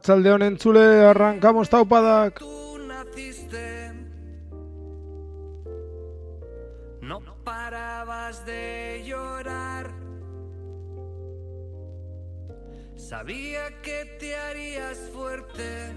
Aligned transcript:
Arratsaldeon 0.00 0.42
entzule, 0.42 1.04
arrancamos 1.04 1.68
taupadak. 1.68 2.40
naciste. 2.88 3.92
No 7.02 7.20
parabas 7.44 8.46
de 8.46 9.02
llorar. 9.04 9.90
Sabía 12.96 13.82
que 13.82 14.16
te 14.18 14.36
harías 14.36 14.96
fuerte. 15.12 15.92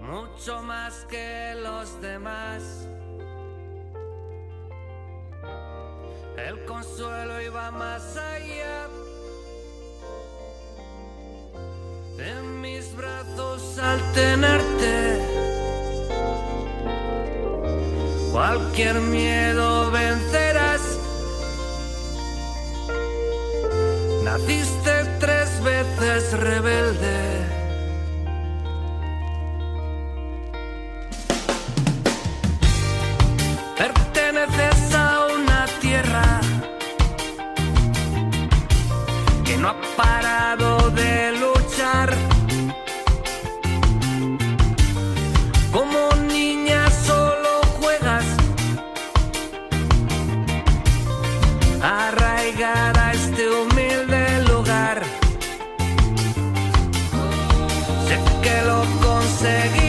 Mucho 0.00 0.62
más 0.64 1.06
que 1.08 1.54
los 1.62 2.02
demás. 2.02 2.88
El 6.36 6.64
consuelo 6.64 7.40
iba 7.40 7.70
más 7.70 8.16
allá. 8.16 8.88
En 12.18 12.60
mis 12.60 12.94
brazos 12.94 13.78
al 13.78 14.00
tenerte, 14.12 15.18
cualquier 18.30 19.00
miedo 19.00 19.90
vencerás. 19.90 20.82
Naciste 24.24 25.04
tres 25.20 25.62
veces 25.64 26.32
rebelde. 26.38 27.62
Perteneces 33.78 34.94
a 34.94 35.26
una 35.34 35.66
tierra 35.80 36.40
que 39.44 39.56
no 39.56 39.68
ha 39.70 39.76
parado 39.96 40.90
de 40.90 41.32
conseguirás. 59.42 59.81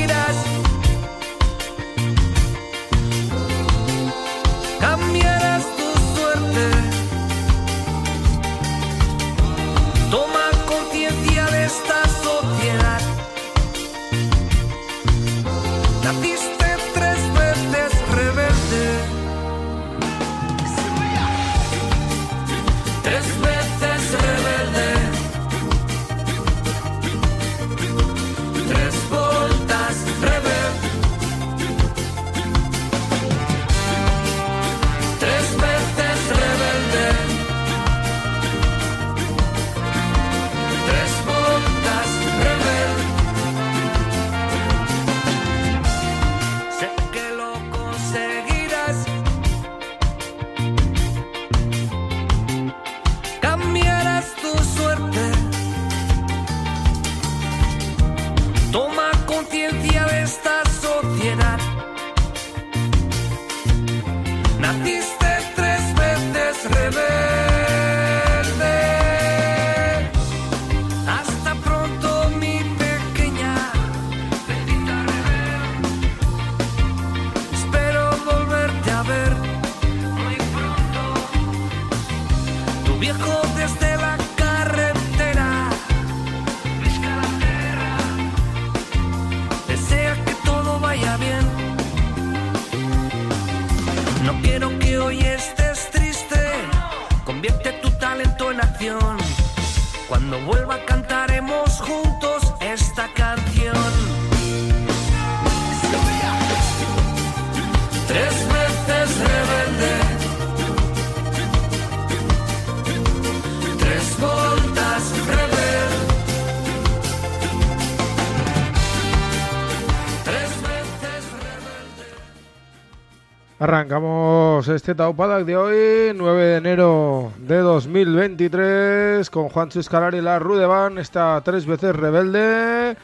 Arrancamos 123.63 124.68
este 124.68 124.94
taupadak 124.94 125.46
de 125.46 125.56
hoy, 125.56 126.13
9 126.13 126.44
de 126.44 126.57
enero 126.57 127.31
de 127.38 127.59
2023, 127.59 129.29
con 129.29 129.47
Juan 129.47 129.69
Escalar 129.74 130.16
y 130.16 130.19
la 130.19 130.38
Rudevan, 130.38 130.97
esta 130.97 131.40
tres 131.46 131.66
veces 131.66 131.96
rebelde. 131.96 132.97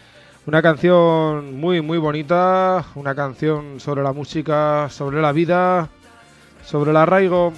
Una 0.45 0.61
canción 0.61 1.57
muy, 1.57 1.79
muy 1.79 1.97
bonita, 1.97 2.83
una 2.95 3.15
canción 3.15 3.79
sobre 3.79 4.03
la 4.03 4.11
música, 4.11 4.89
sobre 4.89 5.21
la 5.21 5.31
vida, 5.31 5.87
sobre 6.65 6.91
el 6.91 6.97
arraigo. 6.97 7.53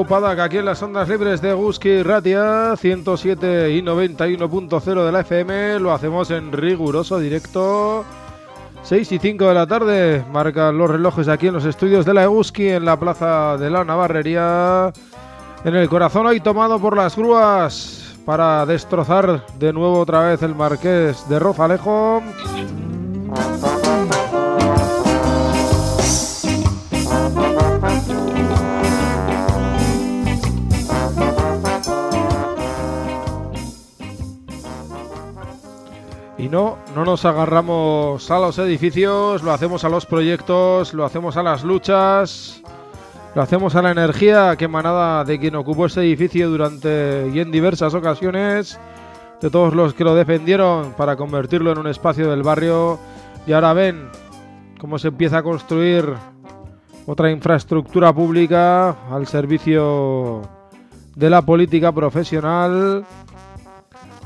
Taupadak 0.00 0.38
aquí 0.38 0.56
en 0.56 0.64
las 0.64 0.82
ondas 0.82 1.10
libres 1.10 1.42
de 1.42 1.52
Guski 1.52 2.02
Ratia 2.02 2.74
107 2.74 3.72
y 3.72 3.82
91.0 3.82 5.04
de 5.04 5.12
la 5.12 5.20
FM. 5.20 5.78
Lo 5.78 5.92
hacemos 5.92 6.30
en 6.30 6.52
riguroso 6.52 7.18
directo. 7.18 8.06
6 8.82 9.12
y 9.12 9.18
5 9.18 9.48
de 9.48 9.54
la 9.54 9.66
tarde 9.66 10.24
marcan 10.32 10.78
los 10.78 10.88
relojes 10.88 11.28
aquí 11.28 11.48
en 11.48 11.52
los 11.52 11.66
estudios 11.66 12.06
de 12.06 12.14
la 12.14 12.24
Eguski 12.24 12.70
en 12.70 12.86
la 12.86 12.98
plaza 12.98 13.58
de 13.58 13.68
la 13.68 13.84
Navarrería. 13.84 14.90
En 15.64 15.76
el 15.76 15.86
corazón 15.90 16.24
hoy 16.24 16.40
tomado 16.40 16.78
por 16.78 16.96
las 16.96 17.14
grúas 17.14 18.16
para 18.24 18.64
destrozar 18.64 19.44
de 19.58 19.70
nuevo 19.74 19.98
otra 19.98 20.20
vez 20.28 20.42
el 20.42 20.54
Marqués 20.54 21.28
de 21.28 21.38
Rozalejo. 21.38 22.22
No, 36.50 36.78
no 36.96 37.04
nos 37.04 37.24
agarramos 37.24 38.28
a 38.30 38.38
los 38.40 38.58
edificios, 38.58 39.42
lo 39.42 39.52
hacemos 39.52 39.84
a 39.84 39.88
los 39.88 40.04
proyectos, 40.04 40.92
lo 40.92 41.04
hacemos 41.04 41.36
a 41.36 41.44
las 41.44 41.62
luchas, 41.62 42.60
lo 43.36 43.42
hacemos 43.42 43.76
a 43.76 43.82
la 43.82 43.92
energía 43.92 44.56
que 44.56 44.64
emanada 44.64 45.24
de 45.24 45.38
quien 45.38 45.54
ocupó 45.54 45.86
ese 45.86 46.00
edificio 46.00 46.50
durante 46.50 47.30
y 47.32 47.38
en 47.38 47.52
diversas 47.52 47.94
ocasiones, 47.94 48.80
de 49.40 49.48
todos 49.48 49.74
los 49.74 49.94
que 49.94 50.02
lo 50.02 50.16
defendieron 50.16 50.92
para 50.94 51.16
convertirlo 51.16 51.70
en 51.70 51.78
un 51.78 51.86
espacio 51.86 52.28
del 52.28 52.42
barrio. 52.42 52.98
Y 53.46 53.52
ahora 53.52 53.72
ven 53.72 54.08
cómo 54.80 54.98
se 54.98 55.08
empieza 55.08 55.38
a 55.38 55.42
construir 55.44 56.04
otra 57.06 57.30
infraestructura 57.30 58.12
pública 58.12 58.96
al 59.10 59.28
servicio 59.28 60.42
de 61.14 61.30
la 61.30 61.42
política 61.42 61.92
profesional, 61.92 63.04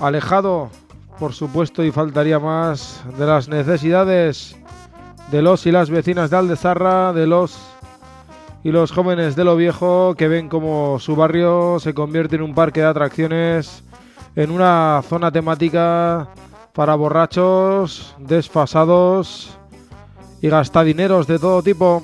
alejado 0.01 0.71
por 1.19 1.33
supuesto, 1.33 1.85
y 1.85 1.91
faltaría 1.91 2.39
más 2.39 3.03
de 3.19 3.27
las 3.27 3.49
necesidades 3.49 4.57
de 5.31 5.43
los 5.43 5.67
y 5.67 5.73
las 5.73 5.91
vecinas 5.91 6.31
de 6.31 6.37
Aldezarra, 6.37 7.13
de 7.13 7.27
los 7.27 7.59
y 8.63 8.73
los 8.73 8.93
jóvenes 8.93 9.37
de 9.37 9.45
lo 9.45 9.57
viejo 9.57 10.15
que 10.17 10.27
ven 10.27 10.49
como 10.49 10.99
su 10.99 11.15
barrio 11.15 11.79
se 11.81 11.93
convierte 11.93 12.37
en 12.37 12.43
un 12.43 12.55
parque 12.55 12.81
de 12.81 12.87
atracciones, 12.87 13.85
en 14.37 14.51
una 14.51 15.03
zona 15.07 15.31
temática 15.31 16.29
para 16.73 16.95
borrachos, 16.95 18.17
desfasados 18.19 19.57
y 20.41 20.49
gastadineros 20.49 21.27
de 21.27 21.39
todo 21.39 21.63
tipo. 21.63 22.03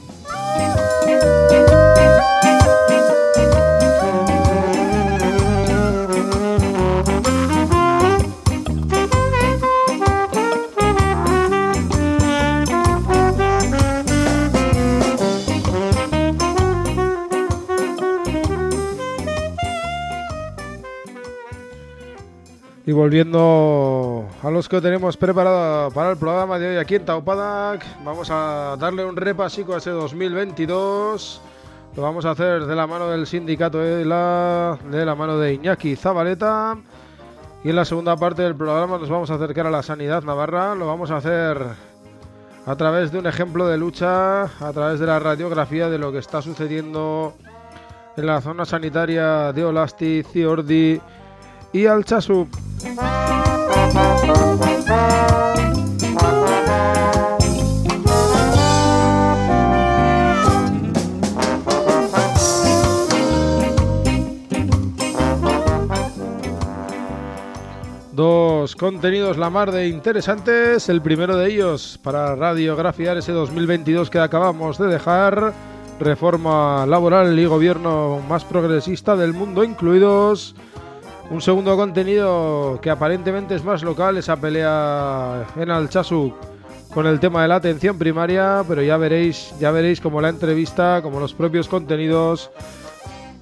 Y 22.87 22.93
volviendo 22.93 24.27
a 24.43 24.51
los 24.51 24.67
que 24.67 24.81
tenemos 24.81 25.17
preparado 25.19 25.91
para 25.91 26.13
el 26.13 26.17
programa 26.17 26.59
de 26.59 26.71
hoy 26.71 26.77
aquí 26.79 26.95
en 26.95 27.05
Taupadak, 27.05 27.85
vamos 28.03 28.31
a 28.31 28.75
darle 28.79 29.05
un 29.05 29.17
repasico 29.17 29.75
a 29.75 29.79
ese 29.79 29.91
2022. 29.91 31.43
Lo 31.95 32.03
vamos 32.03 32.25
a 32.25 32.31
hacer 32.31 32.65
de 32.65 32.75
la 32.75 32.87
mano 32.87 33.09
del 33.09 33.27
sindicato 33.27 33.79
de 33.79 34.07
la, 34.07 34.79
de 34.91 35.05
la 35.05 35.15
mano 35.15 35.37
de 35.37 35.55
Iñaki 35.55 35.95
Zabaleta. 35.95 36.79
Y 37.63 37.69
en 37.69 37.77
la 37.77 37.85
segunda 37.85 38.17
parte 38.17 38.41
del 38.41 38.57
programa 38.57 38.97
nos 38.97 39.11
vamos 39.11 39.31
a 39.31 39.35
acercar 39.35 39.67
a 39.67 39.71
la 39.71 39.83
sanidad 39.83 40.23
navarra. 40.23 40.75
Lo 40.75 40.87
vamos 40.87 41.11
a 41.11 41.19
hacer 41.19 41.59
a 42.65 42.77
través 42.77 43.13
de 43.13 43.19
un 43.19 43.27
ejemplo 43.27 43.67
de 43.67 43.77
lucha, 43.77 44.45
a 44.45 44.73
través 44.73 44.99
de 45.01 45.07
la 45.07 45.19
radiografía 45.19 45.91
de 45.91 45.99
lo 45.99 46.13
que 46.13 46.19
está 46.19 46.41
sucediendo 46.41 47.35
en 48.17 48.25
la 48.25 48.41
zona 48.41 48.65
sanitaria 48.65 49.53
de 49.53 49.65
Olasti, 49.67 50.23
Ciordi 50.23 50.99
y 51.73 51.87
Alchazu. 51.87 52.49
Dos 68.13 68.77
contenidos 68.77 69.39
la 69.39 69.49
mar 69.49 69.73
de 69.73 69.89
interesantes. 69.89 70.91
El 70.91 71.01
primero 71.01 71.37
de 71.37 71.49
ellos 71.49 71.99
para 72.03 72.35
radiografiar 72.37 73.17
ese 73.17 73.33
2022 73.33 74.11
que 74.11 74.19
acabamos 74.19 74.77
de 74.77 74.89
dejar. 74.89 75.55
Reforma 75.99 76.85
laboral 76.87 77.39
y 77.39 77.47
gobierno 77.47 78.21
más 78.29 78.45
progresista 78.45 79.17
del 79.17 79.33
mundo 79.33 79.65
incluidos. 79.65 80.55
Un 81.31 81.41
segundo 81.41 81.77
contenido 81.77 82.81
que 82.83 82.91
aparentemente 82.91 83.55
es 83.55 83.65
más 83.65 83.85
local, 83.85 84.17
esa 84.17 84.37
pelea 84.37 85.47
en 85.57 85.71
Alchazu 85.71 86.35
con 86.93 87.07
el 87.07 87.21
tema 87.21 87.43
de 87.43 87.49
la 87.49 87.55
atención 87.55 87.97
primaria, 87.97 88.65
pero 88.67 88.83
ya 88.83 88.97
veréis, 88.97 89.55
ya 89.61 89.71
veréis 89.71 90.01
como 90.01 90.21
la 90.21 90.29
entrevista, 90.29 91.01
como 91.03 91.21
los 91.21 91.33
propios 91.33 91.69
contenidos 91.69 92.51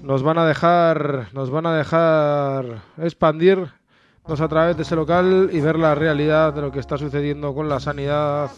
nos 0.03 0.23
van 0.23 0.37
a 0.37 0.47
dejar, 0.47 1.29
nos 1.33 1.51
van 1.51 1.65
a 1.65 1.75
dejar 1.77 2.83
expandirnos 2.99 3.71
a 4.39 4.49
través 4.49 4.77
de 4.77 4.83
ese 4.83 4.95
local 4.95 5.49
y 5.51 5.61
ver 5.61 5.79
la 5.79 5.95
realidad 5.95 6.53
de 6.53 6.61
lo 6.61 6.71
que 6.71 6.81
está 6.81 6.99
sucediendo 6.99 7.55
con 7.55 7.71
la 7.71 7.81
sanidad 7.81 8.51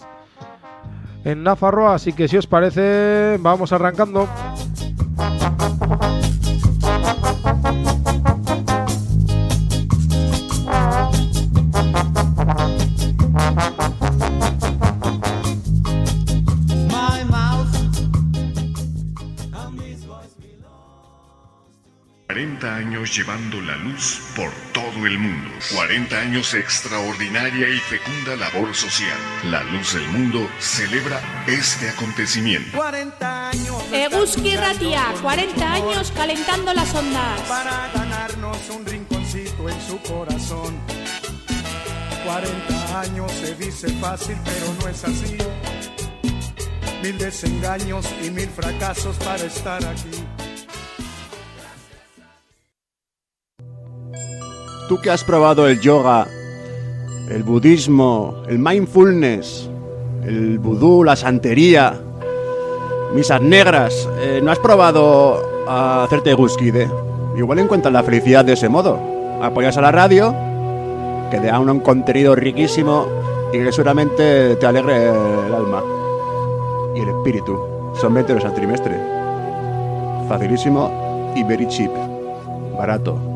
en 1.24 1.44
Nafarroa. 1.44 1.94
Así 1.94 2.12
que 2.12 2.26
si 2.26 2.36
os 2.36 2.48
parece, 2.48 3.38
vamos 3.40 3.72
arrancando. 3.72 4.28
Años 22.80 23.14
llevando 23.14 23.60
la 23.60 23.76
luz 23.76 24.20
por 24.34 24.50
todo 24.72 25.06
el 25.06 25.18
mundo. 25.18 25.50
40 25.74 26.18
años 26.18 26.52
de 26.52 26.60
extraordinaria 26.60 27.68
y 27.68 27.78
fecunda 27.78 28.36
labor 28.36 28.74
social. 28.74 29.18
La 29.44 29.62
Luz 29.64 29.92
del 29.94 30.08
Mundo 30.08 30.48
celebra 30.58 31.20
este 31.46 31.90
acontecimiento. 31.90 32.76
40 32.76 33.50
años 33.50 33.84
Eguski 33.92 34.56
Ratia, 34.56 35.12
40 35.20 35.72
años 35.72 36.12
calentando 36.16 36.72
las 36.72 36.94
ondas. 36.94 37.40
para 37.42 37.90
ganarnos 37.94 38.58
un 38.70 38.86
rinconcito 38.86 39.68
en 39.68 39.80
su 39.82 39.98
corazón. 40.00 40.78
40 42.24 43.00
años 43.00 43.30
se 43.32 43.54
dice 43.56 43.88
fácil, 44.00 44.36
pero 44.44 44.74
no 44.80 44.88
es 44.88 45.04
así. 45.04 45.36
Mil 47.02 47.18
desengaños 47.18 48.06
y 48.24 48.30
mil 48.30 48.48
fracasos 48.48 49.16
para 49.16 49.44
estar 49.44 49.84
aquí. 49.84 50.24
Tú 54.90 55.00
que 55.00 55.08
has 55.08 55.22
probado 55.22 55.68
el 55.68 55.80
yoga, 55.80 56.26
el 57.28 57.44
budismo, 57.44 58.42
el 58.48 58.58
mindfulness, 58.58 59.70
el 60.24 60.58
vudú, 60.58 61.04
la 61.04 61.14
santería, 61.14 61.94
misas 63.14 63.40
negras, 63.40 64.08
eh, 64.18 64.40
¿no 64.42 64.50
has 64.50 64.58
probado 64.58 65.40
a 65.68 66.02
hacerte 66.02 66.34
guskide? 66.34 66.90
Igual 67.36 67.60
encuentras 67.60 67.92
la 67.92 68.02
felicidad 68.02 68.44
de 68.44 68.54
ese 68.54 68.68
modo. 68.68 68.98
Apoyas 69.40 69.76
a 69.76 69.80
la 69.80 69.92
radio, 69.92 70.34
que 71.30 71.38
te 71.38 71.46
da 71.46 71.60
un 71.60 71.78
contenido 71.78 72.34
riquísimo 72.34 73.06
y 73.52 73.58
que 73.58 73.70
seguramente 73.70 74.56
te 74.56 74.66
alegre 74.66 75.04
el 75.04 75.54
alma 75.54 75.84
y 76.96 76.98
el 76.98 77.10
espíritu. 77.10 77.56
Son 77.94 78.12
20 78.12 78.32
euros 78.32 78.44
al 78.44 78.54
trimestre. 78.56 79.00
Facilísimo 80.28 81.32
y 81.36 81.44
very 81.44 81.68
cheap. 81.68 81.92
Barato 82.76 83.29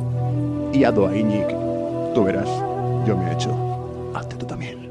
y 0.75 0.83
a 0.83 0.91
Iñik. 0.91 1.49
Tú 2.15 2.25
verás, 2.25 2.49
yo 3.07 3.17
me 3.17 3.31
he 3.31 3.33
hecho. 3.33 3.51
Hazte 4.13 4.35
tú 4.37 4.45
también. 4.45 4.91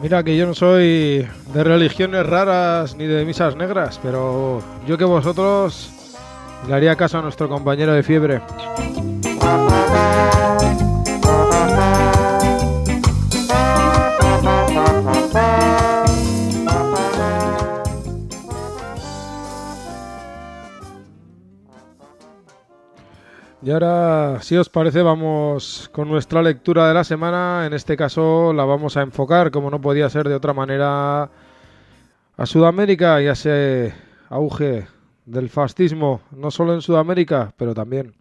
Mira 0.00 0.22
que 0.24 0.36
yo 0.36 0.46
no 0.46 0.54
soy 0.54 1.26
de 1.52 1.64
religiones 1.64 2.24
raras 2.26 2.96
ni 2.96 3.06
de 3.06 3.24
misas 3.24 3.56
negras, 3.56 4.00
pero 4.02 4.62
yo 4.86 4.96
que 4.96 5.04
vosotros 5.04 5.99
le 6.66 6.74
haría 6.74 6.96
caso 6.96 7.18
a 7.18 7.22
nuestro 7.22 7.48
compañero 7.48 7.92
de 7.92 8.02
fiebre. 8.02 8.40
Y 23.62 23.70
ahora, 23.70 24.38
si 24.40 24.56
os 24.56 24.70
parece, 24.70 25.02
vamos 25.02 25.90
con 25.92 26.08
nuestra 26.08 26.42
lectura 26.42 26.88
de 26.88 26.94
la 26.94 27.04
semana. 27.04 27.66
En 27.66 27.74
este 27.74 27.96
caso 27.96 28.54
la 28.54 28.64
vamos 28.64 28.96
a 28.96 29.02
enfocar, 29.02 29.50
como 29.50 29.70
no 29.70 29.80
podía 29.80 30.08
ser 30.08 30.28
de 30.28 30.34
otra 30.34 30.54
manera, 30.54 31.30
a 32.36 32.46
Sudamérica 32.46 33.20
y 33.20 33.28
a 33.28 33.32
ese 33.32 33.92
auge 34.30 34.86
del 35.30 35.48
fascismo, 35.48 36.22
no 36.32 36.50
solo 36.50 36.74
en 36.74 36.82
Sudamérica, 36.82 37.54
pero 37.56 37.72
también. 37.72 38.14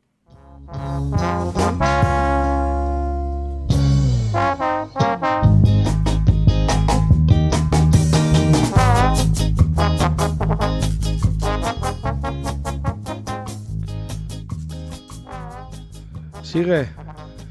Sigue, 16.43 16.89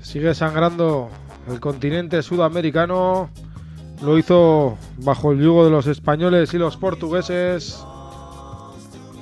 sigue 0.03 0.35
sangrando 0.35 1.09
el 1.49 1.59
continente 1.59 2.23
sudamericano. 2.23 3.31
Lo 4.03 4.19
hizo 4.19 4.79
bajo 4.99 5.33
el 5.33 5.41
yugo 5.41 5.65
de 5.65 5.71
los 5.71 5.89
españoles 5.89 6.55
y 6.55 6.59
los 6.59 6.77
portugueses 6.77 7.85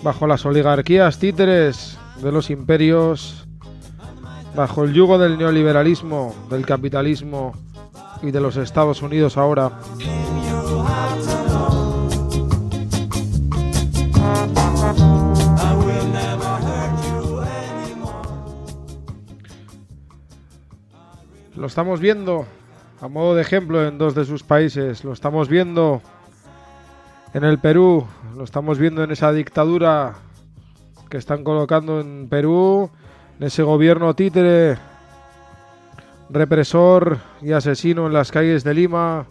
bajo 0.06 0.28
las 0.28 0.46
oligarquías 0.46 1.18
títeres 1.18 1.98
de 2.22 2.30
los 2.30 2.48
imperios, 2.50 3.44
bajo 4.54 4.84
el 4.84 4.92
yugo 4.92 5.18
del 5.18 5.36
neoliberalismo, 5.36 6.32
del 6.48 6.64
capitalismo 6.64 7.52
y 8.22 8.30
de 8.30 8.40
los 8.40 8.56
Estados 8.56 9.02
Unidos 9.02 9.36
ahora. 9.36 9.72
Lo 21.56 21.66
estamos 21.66 21.98
viendo 21.98 22.46
a 23.00 23.08
modo 23.08 23.34
de 23.34 23.42
ejemplo 23.42 23.84
en 23.84 23.98
dos 23.98 24.14
de 24.14 24.24
sus 24.24 24.44
países. 24.44 25.02
Lo 25.02 25.12
estamos 25.12 25.48
viendo 25.48 26.00
en 27.36 27.44
el 27.44 27.58
Perú. 27.58 28.06
Lo 28.34 28.44
estamos 28.44 28.78
viendo 28.78 29.04
en 29.04 29.10
esa 29.10 29.30
dictadura 29.30 30.14
que 31.10 31.18
están 31.18 31.44
colocando 31.44 32.00
en 32.00 32.28
Perú. 32.30 32.90
En 33.38 33.46
ese 33.46 33.62
gobierno 33.62 34.14
títere, 34.14 34.78
represor 36.30 37.18
y 37.42 37.52
asesino 37.52 38.06
en 38.06 38.14
las 38.14 38.32
calles 38.32 38.64
de 38.64 38.72
Lima 38.72 39.26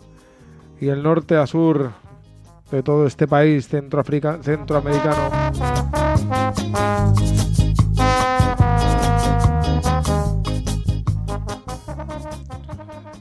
y 0.80 0.90
el 0.90 1.02
norte 1.02 1.36
a 1.36 1.48
sur 1.48 1.94
de 2.70 2.84
todo 2.84 3.08
este 3.08 3.28
país 3.28 3.68
centroamericano. 3.68 4.44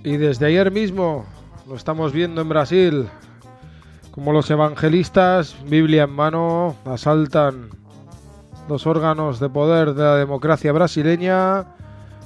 Y 0.02 0.18
desde 0.18 0.44
ayer 0.44 0.70
mismo 0.70 1.24
lo 1.66 1.74
estamos 1.74 2.12
viendo 2.12 2.42
en 2.42 2.50
Brasil, 2.50 3.08
como 4.14 4.32
los 4.32 4.48
evangelistas, 4.48 5.56
Biblia 5.68 6.04
en 6.04 6.12
mano, 6.12 6.76
asaltan 6.84 7.70
los 8.68 8.86
órganos 8.86 9.40
de 9.40 9.48
poder 9.48 9.94
de 9.94 10.04
la 10.04 10.14
democracia 10.14 10.70
brasileña, 10.70 11.64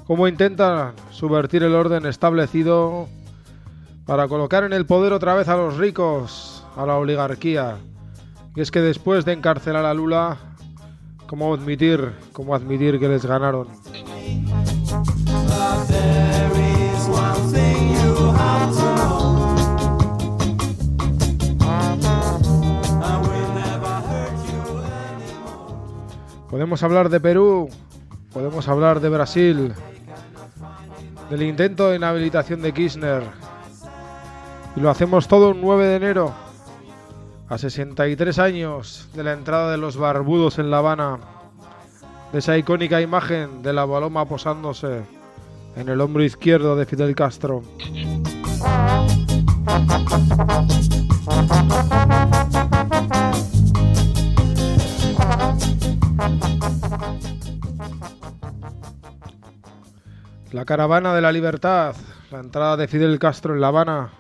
como 0.07 0.29
intentan 0.29 0.93
subvertir 1.11 1.63
el 1.63 1.75
orden 1.75 2.05
establecido 2.05 3.09
para 4.05 4.29
colocar 4.29 4.65
en 4.65 4.75
el 4.75 4.85
poder 4.85 5.15
otra 5.15 5.33
vez 5.33 5.49
a 5.49 5.57
los 5.57 5.79
ricos, 5.79 6.63
a 6.77 6.85
la 6.85 6.97
oligarquía. 6.97 7.79
Y 8.55 8.61
es 8.61 8.71
que 8.71 8.83
después 8.83 9.25
de 9.25 9.33
encarcelar 9.33 9.87
a 9.87 9.95
Lula, 9.95 10.37
¿cómo 11.27 11.55
admitir, 11.55 12.13
cómo 12.35 12.55
admitir 12.55 13.01
que 13.01 13.09
les 13.09 13.25
ganaron? 13.25 13.69
Podemos 26.59 26.83
hablar 26.83 27.09
de 27.09 27.21
Perú, 27.21 27.69
podemos 28.33 28.67
hablar 28.67 28.99
de 28.99 29.09
Brasil, 29.09 29.73
del 31.31 31.43
intento 31.45 31.89
de 31.89 31.95
inhabilitación 31.95 32.63
de 32.63 32.75
Kirchner. 32.75 33.23
Y 34.75 34.81
lo 34.81 34.91
hacemos 34.91 35.29
todo 35.29 35.51
un 35.51 35.61
9 35.61 35.87
de 35.87 35.95
enero, 35.95 36.35
a 37.49 37.59
63 37.59 38.41
años 38.41 39.09
de 39.15 39.23
la 39.23 39.35
entrada 39.35 39.71
de 39.71 39.79
los 39.79 39.97
barbudos 39.97 40.59
en 40.59 40.73
La 40.73 40.79
Habana, 40.79 41.21
de 42.33 42.41
esa 42.41 42.59
icónica 42.59 43.01
imagen 43.01 43.63
de 43.63 43.73
la 43.73 43.85
baloma 43.85 44.25
posándose 44.25 45.03
en 45.77 45.89
el 45.89 46.01
hombro 46.01 46.25
izquierdo 46.25 46.75
de 46.75 46.87
Fidel 46.87 47.15
Castro. 47.15 47.63
La 60.53 60.65
caravana 60.65 61.15
de 61.15 61.21
la 61.21 61.31
libertad, 61.31 61.95
la 62.31 62.41
entrada 62.41 62.79
de 62.79 62.89
Fidel 62.89 63.19
Castro 63.19 63.53
en 63.53 63.61
La 63.61 63.69
Habana. 63.69 64.13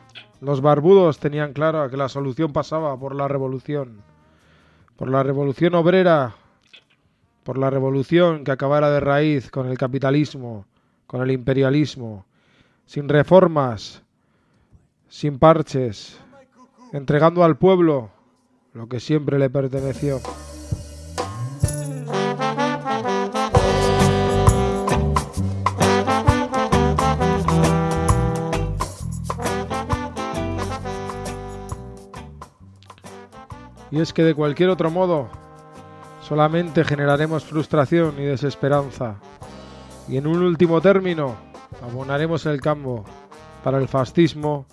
Los 0.42 0.61
barbudos 0.61 1.18
tenían 1.18 1.54
claro 1.54 1.88
que 1.88 1.97
la 1.97 2.11
solución 2.11 2.52
pasaba 2.52 2.99
por 2.99 3.14
la 3.14 3.28
revolución, 3.28 4.02
por 4.97 5.08
la 5.08 5.23
revolución 5.23 5.75
obrera, 5.75 6.37
por 7.44 7.56
la 7.56 7.70
revolución 7.70 8.44
que 8.44 8.52
acabara 8.52 8.90
de 8.90 9.00
raíz 9.00 9.50
con 9.50 9.68
el 9.68 9.78
capitalismo, 9.78 10.66
con 11.06 11.23
el 11.23 11.30
imperialismo, 11.30 12.26
sin 12.85 13.08
reformas, 13.08 14.02
sin 15.08 15.38
parches, 15.38 16.20
entregando 16.92 17.42
al 17.42 17.56
pueblo 17.56 18.11
lo 18.75 18.87
que 18.87 19.00
siempre 19.00 19.38
le 19.38 19.49
perteneció. 19.49 20.20
Y 33.90 34.00
es 34.00 34.12
que 34.12 34.23
de 34.23 34.35
cualquier 34.35 34.71
otro 34.71 34.90
modo 34.90 35.28
solamente 36.21 36.85
generaremos 36.85 37.45
frustración 37.45 38.14
y 38.18 38.25
desesperanza. 38.25 39.16
Y 40.09 40.16
en 40.16 40.26
un 40.26 40.42
último 40.42 40.80
término, 40.80 41.37
abonaremos 41.83 42.47
el 42.47 42.61
campo 42.61 43.04
para 43.62 43.78
el 43.78 43.88
fascismo, 43.88 44.66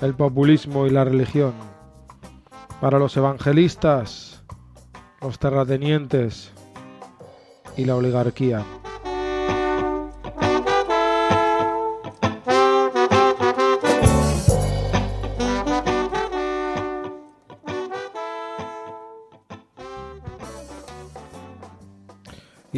el 0.00 0.14
populismo 0.14 0.86
y 0.86 0.90
la 0.90 1.04
religión. 1.04 1.52
Para 2.80 2.98
los 2.98 3.16
evangelistas, 3.16 4.42
los 5.20 5.38
terratenientes 5.38 6.52
y 7.76 7.84
la 7.84 7.96
oligarquía. 7.96 8.64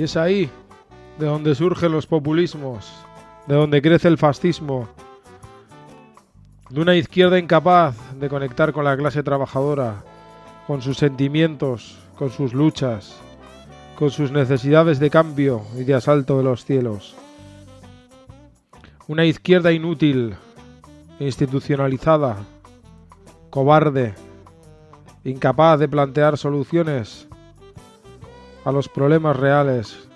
Es 0.04 0.18
ahí 0.18 0.50
de 1.18 1.24
donde 1.24 1.54
surgen 1.54 1.90
los 1.90 2.06
populismos, 2.06 2.92
de 3.46 3.54
donde 3.54 3.80
crece 3.80 4.06
el 4.06 4.18
fascismo, 4.18 4.86
de 6.68 6.82
una 6.82 6.94
izquierda 6.94 7.38
incapaz 7.38 7.96
de 8.20 8.28
conectar 8.28 8.74
con 8.74 8.84
la 8.84 8.98
clase 8.98 9.22
trabajadora, 9.22 10.04
con 10.66 10.82
sus 10.82 10.98
sentimientos, 10.98 11.96
con 12.18 12.28
sus 12.28 12.52
luchas, 12.52 13.16
con 13.96 14.10
sus 14.10 14.30
necesidades 14.30 14.98
de 14.98 15.08
cambio 15.08 15.62
y 15.74 15.84
de 15.84 15.94
asalto 15.94 16.36
de 16.36 16.44
los 16.44 16.66
cielos. 16.66 17.16
Una 19.08 19.24
izquierda 19.24 19.72
inútil, 19.72 20.34
institucionalizada, 21.18 22.44
cobarde, 23.48 24.12
incapaz 25.24 25.80
de 25.80 25.88
plantear 25.88 26.36
soluciones 26.36 27.26
a 28.64 28.72
los 28.72 28.88
problemas 28.88 29.36
reales 29.36 30.08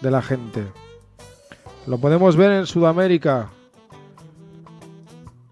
de 0.00 0.10
la 0.10 0.22
gente. 0.22 0.66
Lo 1.86 1.98
podemos 1.98 2.36
ver 2.36 2.50
en 2.52 2.66
Sudamérica, 2.66 3.50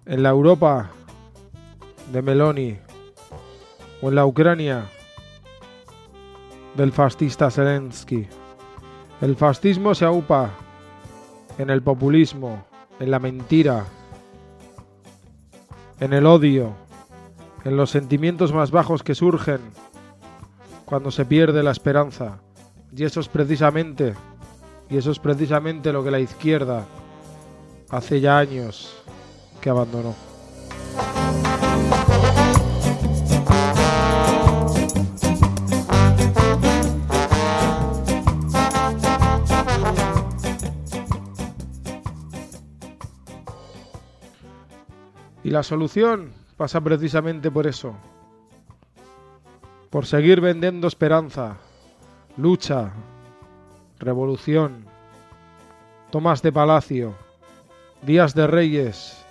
en 0.06 0.23
la 0.23 0.30
Europa 0.30 0.90
de 2.12 2.23
Meloni 2.23 2.78
o 4.00 4.09
en 4.09 4.14
la 4.14 4.26
Ucrania 4.26 4.87
del 6.75 6.92
fascista 6.92 7.50
Zelensky. 7.50 8.26
El 9.21 9.37
fascismo 9.37 9.94
se 9.94 10.04
aupa 10.04 10.50
en 11.59 11.71
el 11.71 11.82
populismo, 11.82 12.64
en 12.99 13.11
la 13.11 13.18
mentira, 13.18 13.85
en 16.00 16.12
el 16.12 16.26
odio, 16.26 16.75
en 17.64 17.76
los 17.76 17.90
sentimientos 17.90 18.52
más 18.52 18.71
bajos 18.71 19.02
que 19.02 19.14
surgen 19.14 19.61
cuando 20.92 21.11
se 21.11 21.25
pierde 21.25 21.62
la 21.62 21.70
esperanza. 21.70 22.42
Y 22.94 23.04
eso 23.04 23.20
es 23.20 23.28
precisamente, 23.28 24.12
y 24.90 24.99
eso 24.99 25.11
es 25.11 25.18
precisamente 25.18 25.90
lo 25.90 26.04
que 26.04 26.11
la 26.11 26.20
izquierda 26.20 26.84
hace 27.88 28.20
ya 28.20 28.37
años 28.37 29.02
que 29.62 29.70
abandonó. 29.70 30.14
Y 45.42 45.49
la 45.49 45.62
solución 45.62 46.34
pasa 46.58 46.82
precisamente 46.82 47.50
por 47.50 47.66
eso, 47.66 47.96
por 49.92 50.06
seguir 50.06 50.40
vendiendo 50.40 50.88
esperanza, 50.88 51.58
lucha, 52.38 52.92
revolución, 53.99 54.87
Tomás 56.11 56.40
de 56.40 56.50
Palacio, 56.50 57.14
Días 58.00 58.34
de 58.34 58.46
Reyes, 58.46 59.22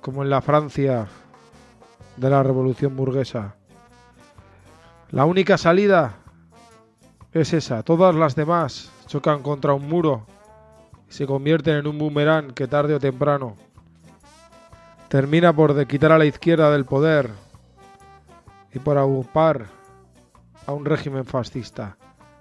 como 0.00 0.24
en 0.24 0.30
la 0.30 0.42
Francia 0.42 1.06
de 2.16 2.30
la 2.30 2.42
Revolución 2.42 2.96
Burguesa. 2.96 3.54
La 5.12 5.24
única 5.24 5.56
salida 5.56 6.16
es 7.32 7.52
esa, 7.52 7.84
todas 7.84 8.12
las 8.16 8.34
demás 8.34 8.90
chocan 9.06 9.40
contra 9.40 9.72
un 9.72 9.88
muro 9.88 10.26
y 11.08 11.12
se 11.12 11.28
convierten 11.28 11.76
en 11.76 11.86
un 11.86 11.96
boomerang 11.96 12.54
que 12.54 12.66
tarde 12.66 12.94
o 12.94 12.98
temprano 12.98 13.54
termina 15.06 15.52
por 15.52 15.74
de 15.74 15.86
quitar 15.86 16.10
a 16.10 16.18
la 16.18 16.24
izquierda 16.24 16.72
del 16.72 16.84
poder 16.84 17.43
y 18.74 18.78
por 18.80 18.98
agrupar 18.98 19.66
a 20.66 20.72
un 20.72 20.84
régimen 20.84 21.24
fascista. 21.24 21.96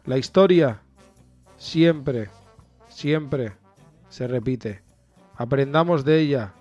La 0.06 0.18
historia 0.18 0.82
siempre, 1.58 2.30
siempre 2.90 3.54
se 4.10 4.28
repite. 4.28 4.82
Aprendamos 5.36 6.04
de 6.04 6.20
ella, 6.20 6.54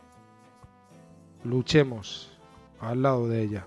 luchemos 1.44 2.38
al 2.80 3.02
lado 3.02 3.28
de 3.28 3.42
ella. 3.42 3.66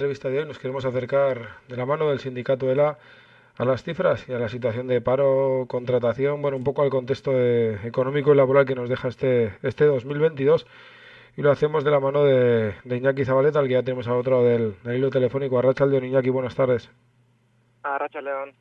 Entrevista 0.00 0.30
de 0.30 0.38
hoy 0.38 0.46
nos 0.46 0.58
queremos 0.58 0.86
acercar 0.86 1.56
de 1.68 1.76
la 1.76 1.84
mano 1.84 2.08
del 2.08 2.20
sindicato 2.20 2.70
ELA 2.70 2.96
a 3.58 3.64
las 3.66 3.82
cifras 3.82 4.26
y 4.30 4.32
a 4.32 4.38
la 4.38 4.48
situación 4.48 4.86
de 4.86 5.02
paro, 5.02 5.66
contratación, 5.68 6.40
bueno, 6.40 6.56
un 6.56 6.64
poco 6.64 6.80
al 6.80 6.88
contexto 6.88 7.32
de- 7.32 7.74
económico 7.84 8.32
y 8.32 8.36
laboral 8.36 8.64
que 8.64 8.74
nos 8.74 8.88
deja 8.88 9.08
este, 9.08 9.52
este 9.62 9.84
2022 9.84 10.66
y 11.36 11.42
lo 11.42 11.50
hacemos 11.50 11.84
de 11.84 11.90
la 11.90 12.00
mano 12.00 12.24
de, 12.24 12.72
de 12.82 12.96
Iñaki 12.96 13.26
Zabaleta, 13.26 13.58
al 13.58 13.66
que 13.68 13.74
ya 13.74 13.82
tenemos 13.82 14.08
al 14.08 14.14
otro 14.14 14.36
lado 14.36 14.44
del, 14.48 14.74
del 14.84 14.96
hilo 14.96 15.10
telefónico. 15.10 15.58
Arrachaldeon, 15.58 16.06
Iñaki, 16.06 16.30
buenas 16.30 16.54
tardes. 16.54 16.90
A 17.82 17.98
Racha 17.98 18.22
León. 18.22 18.52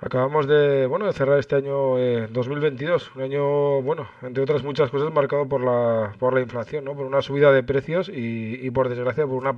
Acabamos 0.00 0.46
de, 0.46 0.86
bueno, 0.86 1.06
de 1.06 1.12
cerrar 1.12 1.38
este 1.38 1.56
año 1.56 1.98
eh, 1.98 2.28
2022, 2.30 3.14
un 3.14 3.22
año, 3.22 3.80
bueno, 3.82 4.08
entre 4.22 4.42
otras 4.42 4.62
muchas 4.62 4.90
cosas, 4.90 5.12
marcado 5.12 5.46
por 5.48 5.62
la, 5.62 6.12
por 6.18 6.34
la 6.34 6.40
inflación, 6.40 6.84
¿no? 6.84 6.94
Por 6.94 7.06
una 7.06 7.22
subida 7.22 7.52
de 7.52 7.62
precios 7.62 8.08
y, 8.08 8.58
y 8.60 8.70
por 8.70 8.88
desgracia, 8.88 9.24
por 9.26 9.34
una, 9.36 9.54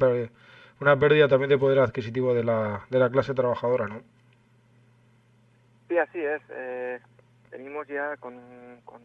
una 0.80 0.98
pérdida 0.98 1.28
también 1.28 1.50
de 1.50 1.58
poder 1.58 1.78
adquisitivo 1.78 2.34
de 2.34 2.44
la, 2.44 2.84
de 2.90 2.98
la 2.98 3.10
clase 3.10 3.34
trabajadora, 3.34 3.86
¿no? 3.86 4.02
Sí, 5.88 5.98
así 5.98 6.20
es. 6.20 6.42
Eh, 6.50 7.00
venimos 7.50 7.86
ya 7.86 8.16
con, 8.16 8.38
con 8.84 9.00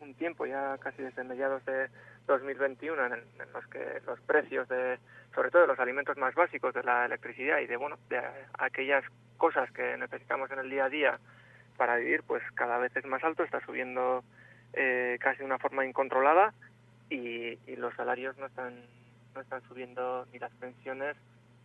un 0.00 0.14
tiempo, 0.14 0.46
ya 0.46 0.76
casi 0.78 1.02
desde 1.02 1.24
mediados 1.24 1.64
de 1.64 1.88
2021, 2.26 3.06
en, 3.06 3.12
en 3.12 3.52
los 3.52 3.66
que 3.66 4.00
los 4.06 4.20
precios 4.20 4.68
de, 4.68 4.98
sobre 5.34 5.50
todo 5.50 5.62
de 5.62 5.68
los 5.68 5.80
alimentos 5.80 6.16
más 6.16 6.34
básicos, 6.34 6.74
de 6.74 6.82
la 6.82 7.06
electricidad 7.06 7.58
y 7.58 7.66
de, 7.66 7.76
bueno, 7.76 7.98
de 8.08 8.20
aquellas 8.58 9.04
cosas 9.38 9.70
que 9.72 9.96
necesitamos 9.96 10.50
en 10.50 10.60
el 10.60 10.70
día 10.70 10.84
a 10.84 10.88
día 10.88 11.18
para 11.76 11.96
vivir, 11.96 12.22
pues 12.22 12.42
cada 12.54 12.78
vez 12.78 12.94
es 12.96 13.04
más 13.06 13.24
alto, 13.24 13.42
está 13.42 13.60
subiendo 13.64 14.22
eh, 14.74 15.18
casi 15.20 15.38
de 15.38 15.44
una 15.46 15.58
forma 15.58 15.84
incontrolada 15.84 16.54
y, 17.10 17.58
y 17.66 17.76
los 17.76 17.94
salarios 17.94 18.36
no 18.38 18.46
están 18.46 18.74
no 19.34 19.40
están 19.40 19.62
subiendo 19.68 20.26
ni 20.32 20.38
las 20.38 20.52
pensiones 20.52 21.16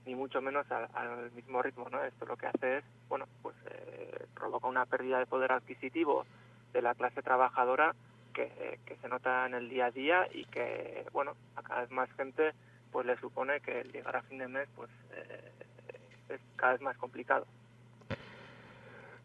ni 0.05 0.15
mucho 0.15 0.41
menos 0.41 0.69
al, 0.71 0.87
al 0.93 1.31
mismo 1.31 1.61
ritmo, 1.61 1.87
¿no? 1.91 2.01
Esto 2.03 2.25
lo 2.25 2.37
que 2.37 2.47
hace 2.47 2.77
es, 2.77 2.83
bueno, 3.09 3.25
pues 3.41 3.55
eh, 3.69 4.25
provoca 4.33 4.67
una 4.67 4.85
pérdida 4.85 5.19
de 5.19 5.25
poder 5.25 5.51
adquisitivo 5.51 6.25
de 6.71 6.81
la 6.81 6.95
clase 6.95 7.21
trabajadora 7.21 7.93
que, 8.33 8.79
se 9.01 9.09
nota 9.09 9.45
en 9.45 9.53
el 9.53 9.69
día 9.69 9.87
a 9.87 9.91
día 9.91 10.27
y 10.31 10.45
que, 10.45 11.05
bueno, 11.11 11.33
a 11.55 11.61
cada 11.61 11.81
vez 11.81 11.91
más 11.91 12.09
gente 12.13 12.51
pues 12.91 13.05
le 13.05 13.17
supone 13.17 13.59
que 13.61 13.81
el 13.81 13.91
llegar 13.91 14.15
a 14.15 14.21
fin 14.23 14.37
de 14.37 14.47
mes 14.47 14.67
pues 14.75 14.89
eh, 15.11 15.51
es 16.29 16.39
cada 16.55 16.73
vez 16.73 16.81
más 16.81 16.97
complicado. 16.97 17.45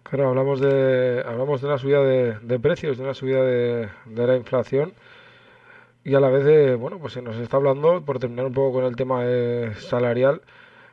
Claro, 0.03 0.31
hablamos 0.31 0.61
de, 0.61 1.23
hablamos 1.25 1.61
de 1.61 1.69
una 1.69 1.79
subida 1.79 2.03
de, 2.03 2.39
de 2.41 2.59
precios, 2.59 2.99
de 2.99 3.05
una 3.05 3.15
subida 3.15 3.43
de 3.43 3.89
la 4.05 4.37
inflación 4.37 4.93
y 6.05 6.15
a 6.15 6.21
la 6.21 6.29
vez, 6.29 6.45
de, 6.45 6.75
bueno, 6.75 6.99
pues 6.99 7.13
se 7.13 7.23
nos 7.23 7.37
está 7.37 7.57
hablando, 7.57 8.03
por 8.03 8.19
terminar 8.19 8.47
un 8.47 8.55
poco 8.55 8.75
con 8.75 8.85
el 8.85 8.97
tema 8.97 9.23
eh, 9.25 9.73
salarial, 9.77 10.43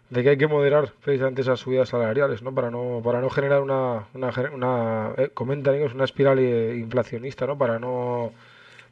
de 0.09 0.23
que 0.23 0.29
hay 0.29 0.37
que 0.37 0.47
moderar 0.47 0.91
precisamente 1.03 1.41
esas 1.41 1.59
subidas 1.59 1.89
salariales, 1.89 2.41
¿no? 2.41 2.53
Para 2.53 2.71
no, 2.71 3.01
para 3.03 3.21
no 3.21 3.29
generar 3.29 3.61
una, 3.61 4.07
una, 4.13 4.31
una 4.53 5.13
eh, 5.17 5.29
comentan 5.33 5.75
ellos, 5.75 5.93
una 5.93 6.05
espiral 6.05 6.39
eh, 6.39 6.75
inflacionista, 6.77 7.45
¿no? 7.45 7.57
Para 7.57 7.77
no, 7.77 8.31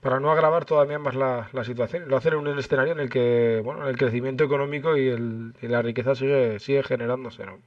para 0.01 0.19
no 0.19 0.31
agravar 0.31 0.65
todavía 0.65 0.99
más 0.99 1.15
la, 1.15 1.49
la 1.53 1.63
situación. 1.63 2.07
Lo 2.07 2.17
hacen 2.17 2.33
en 2.33 2.39
un 2.39 2.59
escenario 2.59 2.93
en 2.93 2.99
el 2.99 3.09
que, 3.09 3.61
bueno, 3.63 3.87
el 3.87 3.97
crecimiento 3.97 4.43
económico 4.43 4.95
y, 4.95 5.07
el, 5.09 5.53
y 5.61 5.67
la 5.67 5.81
riqueza 5.81 6.13
sigue, 6.13 6.59
sigue 6.59 6.83
generándose, 6.83 7.45
¿no? 7.45 7.57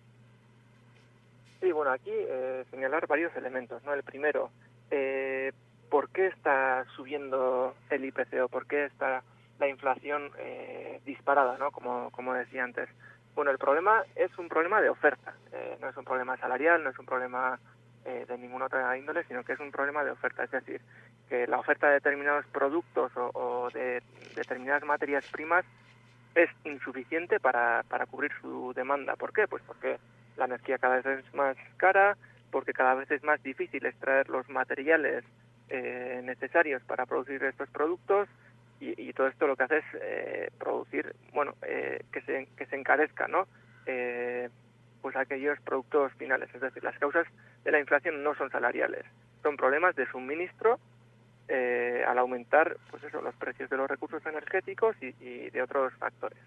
Sí, 1.60 1.72
bueno, 1.72 1.90
aquí 1.90 2.12
eh, 2.12 2.64
señalar 2.70 3.06
varios 3.06 3.34
elementos, 3.36 3.82
¿no? 3.84 3.92
El 3.92 4.02
primero, 4.02 4.50
eh, 4.90 5.50
¿por 5.90 6.08
qué 6.10 6.28
está 6.28 6.84
subiendo 6.96 7.74
el 7.90 8.04
IPC 8.04 8.44
o 8.44 8.48
por 8.48 8.66
qué 8.66 8.86
está 8.86 9.22
la 9.58 9.68
inflación 9.68 10.30
eh, 10.38 11.00
disparada, 11.04 11.58
¿no? 11.58 11.70
Como, 11.70 12.10
como 12.10 12.32
decía 12.32 12.64
antes. 12.64 12.88
Bueno, 13.34 13.50
el 13.50 13.58
problema 13.58 14.02
es 14.16 14.36
un 14.38 14.48
problema 14.48 14.80
de 14.80 14.88
oferta, 14.88 15.34
eh, 15.52 15.76
no 15.80 15.88
es 15.88 15.96
un 15.96 16.04
problema 16.04 16.36
salarial, 16.38 16.82
no 16.82 16.90
es 16.90 16.98
un 16.98 17.06
problema 17.06 17.58
eh, 18.04 18.24
de 18.26 18.38
ninguna 18.38 18.66
otra 18.66 18.96
índole, 18.96 19.24
sino 19.24 19.44
que 19.44 19.52
es 19.52 19.60
un 19.60 19.70
problema 19.70 20.02
de 20.02 20.10
oferta, 20.10 20.44
es 20.44 20.50
decir, 20.50 20.80
que 21.28 21.46
la 21.46 21.58
oferta 21.58 21.88
de 21.88 21.94
determinados 21.94 22.46
productos 22.46 23.12
o, 23.16 23.30
o 23.34 23.70
de 23.70 24.02
determinadas 24.34 24.84
materias 24.84 25.24
primas 25.30 25.64
es 26.34 26.50
insuficiente 26.64 27.40
para, 27.40 27.84
para 27.88 28.06
cubrir 28.06 28.32
su 28.40 28.72
demanda. 28.74 29.16
¿Por 29.16 29.32
qué? 29.32 29.46
Pues 29.46 29.62
porque 29.66 29.98
la 30.36 30.46
energía 30.46 30.78
cada 30.78 30.96
vez 30.96 31.06
es 31.06 31.34
más 31.34 31.56
cara, 31.76 32.16
porque 32.50 32.72
cada 32.72 32.94
vez 32.94 33.10
es 33.10 33.22
más 33.22 33.42
difícil 33.42 33.84
extraer 33.86 34.28
los 34.28 34.48
materiales 34.48 35.24
eh, 35.70 36.20
necesarios 36.24 36.82
para 36.82 37.06
producir 37.06 37.42
estos 37.44 37.68
productos 37.70 38.28
y, 38.80 39.08
y 39.08 39.12
todo 39.12 39.28
esto 39.28 39.46
lo 39.46 39.56
que 39.56 39.64
hace 39.64 39.78
es 39.78 39.84
eh, 40.00 40.50
producir, 40.58 41.14
bueno, 41.32 41.54
eh, 41.62 42.04
que, 42.12 42.20
se, 42.22 42.48
que 42.56 42.66
se 42.66 42.76
encarezca, 42.76 43.28
¿no? 43.28 43.46
Eh, 43.86 44.48
pues 45.02 45.16
aquellos 45.16 45.60
productos 45.60 46.12
finales. 46.14 46.48
Es 46.54 46.60
decir, 46.60 46.82
las 46.84 46.98
causas 46.98 47.26
de 47.64 47.70
la 47.70 47.80
inflación 47.80 48.22
no 48.22 48.34
son 48.34 48.50
salariales, 48.50 49.04
son 49.42 49.56
problemas 49.56 49.96
de 49.96 50.06
suministro 50.06 50.78
eh, 51.48 52.04
al 52.06 52.18
aumentar, 52.18 52.76
pues 52.90 53.02
eso, 53.04 53.20
los 53.22 53.34
precios 53.34 53.68
de 53.70 53.76
los 53.76 53.88
recursos 53.88 54.24
energéticos 54.26 54.96
y, 55.00 55.14
y 55.20 55.50
de 55.50 55.62
otros 55.62 55.92
factores. 55.94 56.38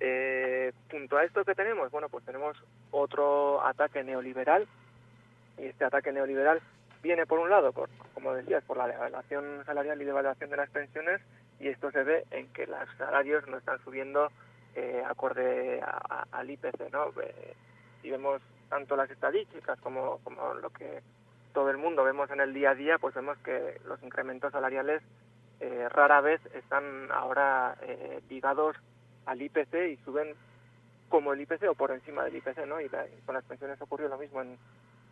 Eh, 0.00 0.72
junto 0.90 1.16
a 1.16 1.24
esto 1.24 1.44
que 1.44 1.54
tenemos, 1.54 1.90
bueno, 1.90 2.08
pues 2.08 2.24
tenemos 2.24 2.56
otro 2.90 3.64
ataque 3.64 4.04
neoliberal 4.04 4.66
y 5.58 5.66
este 5.66 5.84
ataque 5.84 6.12
neoliberal 6.12 6.60
viene 7.06 7.26
por 7.26 7.38
un 7.38 7.48
lado, 7.50 7.72
por, 7.72 7.88
como 8.14 8.34
decías, 8.34 8.62
por 8.64 8.76
la 8.76 8.86
devaluación 8.88 9.64
salarial 9.64 10.00
y 10.00 10.04
devaluación 10.04 10.50
de 10.50 10.56
las 10.56 10.70
pensiones 10.70 11.20
y 11.58 11.68
esto 11.68 11.90
se 11.90 12.02
ve 12.02 12.24
en 12.30 12.48
que 12.52 12.66
los 12.66 12.78
salarios 12.98 13.46
no 13.48 13.56
están 13.58 13.78
subiendo 13.84 14.30
eh, 14.74 15.02
acorde 15.08 15.80
a- 15.82 16.26
al 16.32 16.50
IPC, 16.50 16.90
¿no? 16.92 17.06
Eh, 17.22 17.54
si 18.02 18.10
vemos 18.10 18.42
tanto 18.68 18.94
las 18.96 19.10
estadísticas 19.10 19.80
como, 19.80 20.18
como 20.24 20.52
lo 20.54 20.68
que 20.70 21.00
todo 21.54 21.70
el 21.70 21.78
mundo 21.78 22.04
vemos 22.04 22.30
en 22.30 22.40
el 22.40 22.52
día 22.52 22.70
a 22.70 22.74
día, 22.74 22.98
pues 22.98 23.14
vemos 23.14 23.38
que 23.38 23.80
los 23.86 24.02
incrementos 24.02 24.52
salariales 24.52 25.02
eh, 25.60 25.88
rara 25.88 26.20
vez 26.20 26.40
están 26.54 27.10
ahora 27.10 27.76
eh, 27.80 28.20
ligados 28.28 28.76
al 29.24 29.40
IPC 29.40 29.74
y 29.92 29.96
suben 30.04 30.34
como 31.08 31.32
el 31.32 31.40
IPC 31.40 31.70
o 31.70 31.74
por 31.74 31.92
encima 31.92 32.24
del 32.24 32.36
IPC, 32.36 32.66
¿no? 32.66 32.80
Y, 32.80 32.88
la- 32.90 33.06
con 33.24 33.34
las 33.34 33.44
pensiones 33.44 33.80
ocurrió 33.80 34.08
lo 34.08 34.18
mismo. 34.18 34.42
En, 34.42 34.58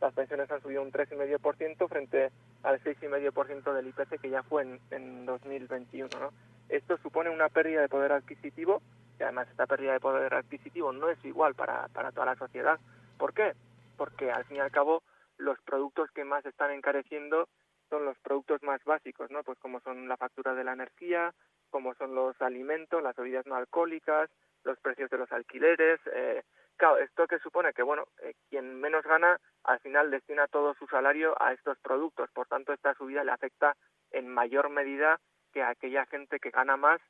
las 0.04 0.14
pensiones 0.14 0.50
han 0.50 0.60
subido 0.60 0.82
un 0.82 0.92
3,5% 0.92 1.88
frente 1.88 2.30
al 2.62 2.78
6,5% 2.80 3.72
del 3.72 3.88
IPC 3.88 4.20
que 4.20 4.28
ya 4.30 4.42
fue 4.42 4.62
en, 4.62 4.80
en 4.90 5.24
2021, 5.24 6.08
¿no? 6.20 6.30
Esto 6.68 6.98
supone 6.98 7.30
una 7.30 7.48
pérdida 7.48 7.80
de 7.80 7.88
poder 7.88 8.12
adquisitivo 8.12 8.82
y 9.18 9.22
además 9.22 9.48
esta 9.50 9.66
pérdida 9.66 9.92
de 9.92 10.00
poder 10.00 10.34
adquisitivo 10.34 10.92
no 10.92 11.08
es 11.08 11.22
igual 11.24 11.54
para, 11.54 11.88
para 11.88 12.12
toda 12.12 12.26
la 12.26 12.36
sociedad. 12.36 12.78
¿Por 13.16 13.32
qué? 13.32 13.54
Porque 13.96 14.30
al 14.30 14.44
fin 14.44 14.58
y 14.58 14.60
al 14.60 14.70
cabo 14.70 15.02
los 15.38 15.58
productos 15.62 16.10
que 16.10 16.24
más 16.24 16.44
están 16.44 16.70
encareciendo 16.72 17.48
son 17.88 18.04
los 18.04 18.18
productos 18.18 18.62
más 18.62 18.84
básicos, 18.84 19.30
¿no? 19.30 19.42
Pues 19.42 19.58
como 19.58 19.80
son 19.80 20.06
la 20.08 20.18
factura 20.18 20.54
de 20.54 20.64
la 20.64 20.72
energía, 20.72 21.32
como 21.70 21.94
son 21.94 22.14
los 22.14 22.40
alimentos, 22.42 23.02
las 23.02 23.16
bebidas 23.16 23.46
no 23.46 23.56
alcohólicas, 23.56 24.28
los 24.64 24.78
precios 24.80 25.08
de 25.10 25.18
los 25.18 25.32
alquileres. 25.32 26.00
Eh, 26.12 26.42
claro, 26.76 26.98
esto 26.98 27.26
que 27.26 27.38
supone 27.38 27.72
que, 27.72 27.82
bueno, 27.82 28.04
eh, 28.22 28.34
quien 28.50 28.80
menos 28.80 29.04
gana 29.04 29.38
al 29.64 29.80
final 29.80 30.10
destina 30.10 30.46
todo 30.46 30.74
su 30.74 30.86
salario 30.86 31.34
a 31.40 31.52
estos 31.52 31.78
productos. 31.78 32.30
Por 32.32 32.46
tanto, 32.46 32.72
esta 32.72 32.94
subida 32.94 33.24
le 33.24 33.32
afecta 33.32 33.76
en 34.10 34.28
mayor 34.28 34.70
medida 34.70 35.20
que 35.52 35.62
a 35.62 35.70
aquella 35.70 36.06
gente 36.06 36.38
que 36.40 36.50
gana 36.50 36.76
más 36.76 37.00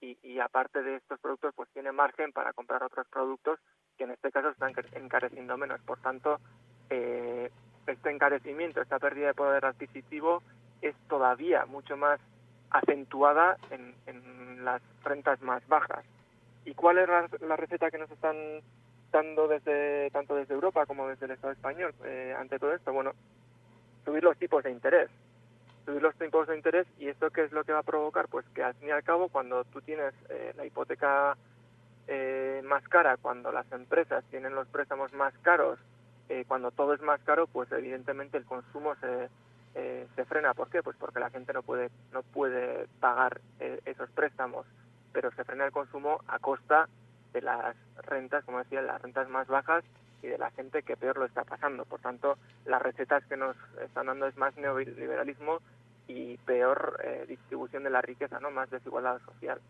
y, 0.00 0.38
aparte 0.38 0.82
de 0.82 0.96
estos 0.96 1.18
productos, 1.18 1.54
pues 1.54 1.70
tiene 1.70 1.90
margen 1.90 2.30
para 2.30 2.52
comprar 2.52 2.82
otros 2.82 3.06
productos 3.08 3.58
que 3.96 4.04
en 4.04 4.10
este 4.10 4.30
caso 4.30 4.50
están 4.50 4.74
encareciendo 4.92 5.56
menos. 5.56 5.80
Por 5.80 5.98
tanto, 6.00 6.40
eh, 6.90 7.50
este 7.86 8.10
encarecimiento, 8.10 8.82
esta 8.82 8.98
pérdida 8.98 9.28
de 9.28 9.34
poder 9.34 9.64
adquisitivo 9.64 10.42
es 10.82 10.94
todavía 11.08 11.64
mucho 11.64 11.96
más 11.96 12.20
acentuada 12.70 13.56
en, 13.70 13.94
las 14.64 14.82
rentas 15.02 15.40
más 15.42 15.66
bajas. 15.68 16.04
¿Y 16.64 16.74
cuál 16.74 16.98
es 16.98 17.08
la 17.40 17.56
receta 17.56 17.90
que 17.90 17.98
nos 17.98 18.10
están 18.10 18.36
desde 19.22 20.10
tanto 20.10 20.34
desde 20.34 20.54
Europa 20.54 20.86
como 20.86 21.06
desde 21.08 21.26
el 21.26 21.32
Estado 21.32 21.52
español 21.52 21.94
eh, 22.04 22.34
ante 22.36 22.58
todo 22.58 22.74
esto? 22.74 22.92
Bueno, 22.92 23.12
subir 24.04 24.24
los 24.24 24.36
tipos 24.36 24.64
de 24.64 24.70
interés. 24.70 25.08
Subir 25.84 26.02
los 26.02 26.14
tipos 26.16 26.48
de 26.48 26.56
interés 26.56 26.86
y 26.98 27.08
esto 27.08 27.30
qué 27.30 27.44
es 27.44 27.52
lo 27.52 27.62
que 27.62 27.72
va 27.72 27.80
a 27.80 27.84
provocar? 27.84 28.26
Pues 28.28 28.44
que 28.54 28.64
al 28.64 28.74
fin 28.74 28.88
y 28.88 28.90
al 28.90 29.04
cabo 29.04 29.28
cuando 29.28 29.64
tú 29.64 29.80
tienes 29.82 30.14
eh, 30.30 30.52
la 30.56 30.66
hipoteca 30.66 31.36
eh, 32.08 32.62
más 32.64 32.82
cara, 32.88 33.16
cuando 33.16 33.52
las 33.52 33.70
empresas 33.70 34.24
tienen 34.30 34.54
los 34.54 34.66
préstamos 34.68 35.12
más 35.12 35.32
caros, 35.42 35.78
eh, 36.28 36.44
cuando 36.48 36.70
todo 36.70 36.94
es 36.94 37.02
más 37.02 37.20
caro, 37.22 37.46
pues 37.46 37.70
evidentemente 37.70 38.38
el 38.38 38.44
consumo 38.44 38.94
se, 38.96 39.28
eh, 39.74 40.06
se 40.16 40.24
frena. 40.24 40.54
¿Por 40.54 40.70
qué? 40.70 40.82
Pues 40.82 40.96
porque 40.96 41.20
la 41.20 41.30
gente 41.30 41.52
no 41.52 41.62
puede, 41.62 41.90
no 42.12 42.22
puede 42.22 42.88
pagar 42.98 43.40
eh, 43.60 43.80
esos 43.84 44.10
préstamos, 44.10 44.66
pero 45.12 45.30
se 45.32 45.44
frena 45.44 45.66
el 45.66 45.72
consumo 45.72 46.20
a 46.26 46.38
costa 46.38 46.88
las 47.40 47.76
rentas, 48.06 48.44
como 48.44 48.58
decía, 48.58 48.82
las 48.82 49.00
rentas 49.00 49.28
más 49.28 49.46
bajas 49.46 49.84
y 50.22 50.28
de 50.28 50.38
la 50.38 50.50
gente 50.50 50.82
que 50.82 50.96
peor 50.96 51.18
lo 51.18 51.26
está 51.26 51.44
pasando. 51.44 51.84
Por 51.84 52.00
tanto, 52.00 52.38
las 52.64 52.80
recetas 52.80 53.24
que 53.26 53.36
nos 53.36 53.56
están 53.82 54.06
dando 54.06 54.26
es 54.26 54.36
más 54.36 54.56
neoliberalismo 54.56 55.60
y 56.06 56.36
peor 56.38 57.00
eh, 57.02 57.24
distribución 57.28 57.84
de 57.84 57.90
la 57.90 58.02
riqueza, 58.02 58.40
no 58.40 58.50
más 58.50 58.70
desigualdad 58.70 59.20
social. 59.20 59.60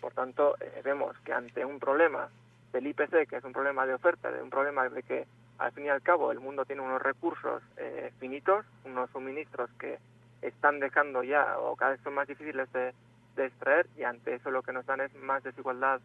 Por 0.00 0.12
tanto, 0.14 0.56
eh, 0.60 0.80
vemos 0.84 1.16
que 1.24 1.32
ante 1.32 1.64
un 1.64 1.78
problema 1.78 2.28
del 2.72 2.86
IPC, 2.86 3.28
que 3.28 3.36
es 3.36 3.44
un 3.44 3.52
problema 3.52 3.86
de 3.86 3.94
oferta, 3.94 4.30
de 4.30 4.42
un 4.42 4.50
problema 4.50 4.88
de 4.88 5.02
que 5.02 5.26
al 5.58 5.72
fin 5.72 5.86
y 5.86 5.88
al 5.88 6.02
cabo 6.02 6.32
el 6.32 6.40
mundo 6.40 6.64
tiene 6.64 6.82
unos 6.82 7.02
recursos 7.02 7.62
eh, 7.76 8.12
finitos, 8.18 8.64
unos 8.84 9.10
suministros 9.10 9.70
que 9.78 9.98
están 10.40 10.80
dejando 10.80 11.22
ya 11.22 11.58
o 11.58 11.76
cada 11.76 11.92
vez 11.92 12.00
son 12.02 12.14
más 12.14 12.26
difíciles 12.26 12.72
de, 12.72 12.94
de 13.36 13.46
extraer 13.46 13.86
y 13.96 14.04
ante 14.04 14.34
eso 14.34 14.50
lo 14.50 14.62
que 14.62 14.72
nos 14.72 14.86
dan 14.86 15.00
es 15.00 15.14
más 15.16 15.42
desigualdad 15.42 16.00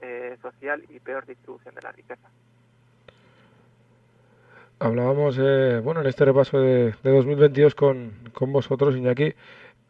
eh, 0.00 0.36
social 0.42 0.84
y 0.88 1.00
peor 1.00 1.26
distribución 1.26 1.74
de 1.74 1.82
la 1.82 1.92
riqueza. 1.92 2.28
Hablábamos, 4.80 5.36
eh, 5.40 5.80
bueno, 5.82 6.02
en 6.02 6.06
este 6.06 6.24
repaso 6.24 6.60
de, 6.60 6.94
de 7.02 7.10
2022 7.10 7.74
con, 7.74 8.12
con 8.32 8.52
vosotros, 8.52 8.96
Iñaki, 8.96 9.34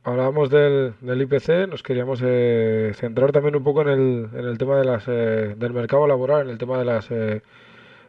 hablábamos 0.08 0.50
del, 0.50 0.94
IPC, 1.02 1.68
nos 1.68 1.82
queríamos 1.82 2.20
eh, 2.24 2.92
centrar 2.94 3.32
también 3.32 3.56
un 3.56 3.62
poco 3.62 3.82
en 3.82 3.88
el, 3.88 4.28
en 4.32 4.46
el 4.46 4.58
tema 4.58 4.78
de 4.78 4.84
las, 4.84 5.04
eh, 5.06 5.54
del 5.56 5.72
mercado 5.72 6.06
laboral, 6.06 6.42
en 6.42 6.50
el 6.50 6.58
tema 6.58 6.78
de 6.78 6.84
las, 6.84 7.10
eh, 7.10 7.42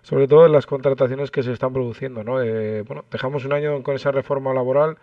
sobre 0.01 0.27
todo 0.27 0.45
en 0.45 0.53
las 0.53 0.65
contrataciones 0.65 1.31
que 1.31 1.43
se 1.43 1.51
están 1.51 1.73
produciendo, 1.73 2.23
¿no? 2.23 2.41
Eh, 2.41 2.83
bueno, 2.83 3.03
dejamos 3.11 3.45
un 3.45 3.53
año 3.53 3.83
con 3.83 3.95
esa 3.95 4.11
reforma 4.11 4.53
laboral, 4.53 4.97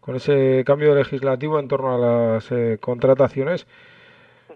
con 0.00 0.16
ese 0.16 0.62
cambio 0.64 0.94
legislativo 0.94 1.58
en 1.58 1.68
torno 1.68 1.94
a 1.94 1.98
las 1.98 2.48
contrataciones, 2.80 3.66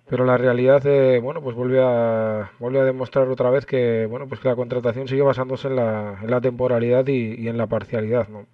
pero 0.08 0.24
la 0.24 0.36
realidad, 0.36 0.86
eh, 0.86 1.18
bueno, 1.20 1.40
pues 1.42 1.56
vuelve 1.56 1.80
a, 1.82 2.50
vuelve 2.58 2.80
a 2.80 2.84
demostrar 2.84 3.28
otra 3.28 3.50
vez 3.50 3.64
que, 3.64 4.06
bueno, 4.06 4.28
pues 4.28 4.40
que 4.40 4.48
la 4.48 4.56
contratación 4.56 5.08
sigue 5.08 5.22
basándose 5.22 5.68
en 5.68 5.76
la, 5.76 6.18
en 6.22 6.30
la 6.30 6.40
temporalidad 6.40 7.06
y, 7.06 7.34
y 7.34 7.48
en 7.48 7.56
la 7.56 7.66
parcialidad, 7.66 8.28
¿no? 8.28 8.46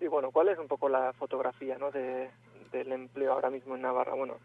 Y 0.00 0.06
bueno, 0.08 0.30
¿cuál 0.30 0.48
es 0.48 0.58
un 0.58 0.66
poco 0.66 0.88
la 0.88 1.12
fotografía 1.12 1.76
¿no? 1.78 1.90
de, 1.90 2.30
del 2.72 2.90
empleo 2.90 3.32
ahora 3.32 3.50
mismo 3.50 3.76
en 3.76 3.82
Navarra? 3.82 4.14
Bueno, 4.14 4.38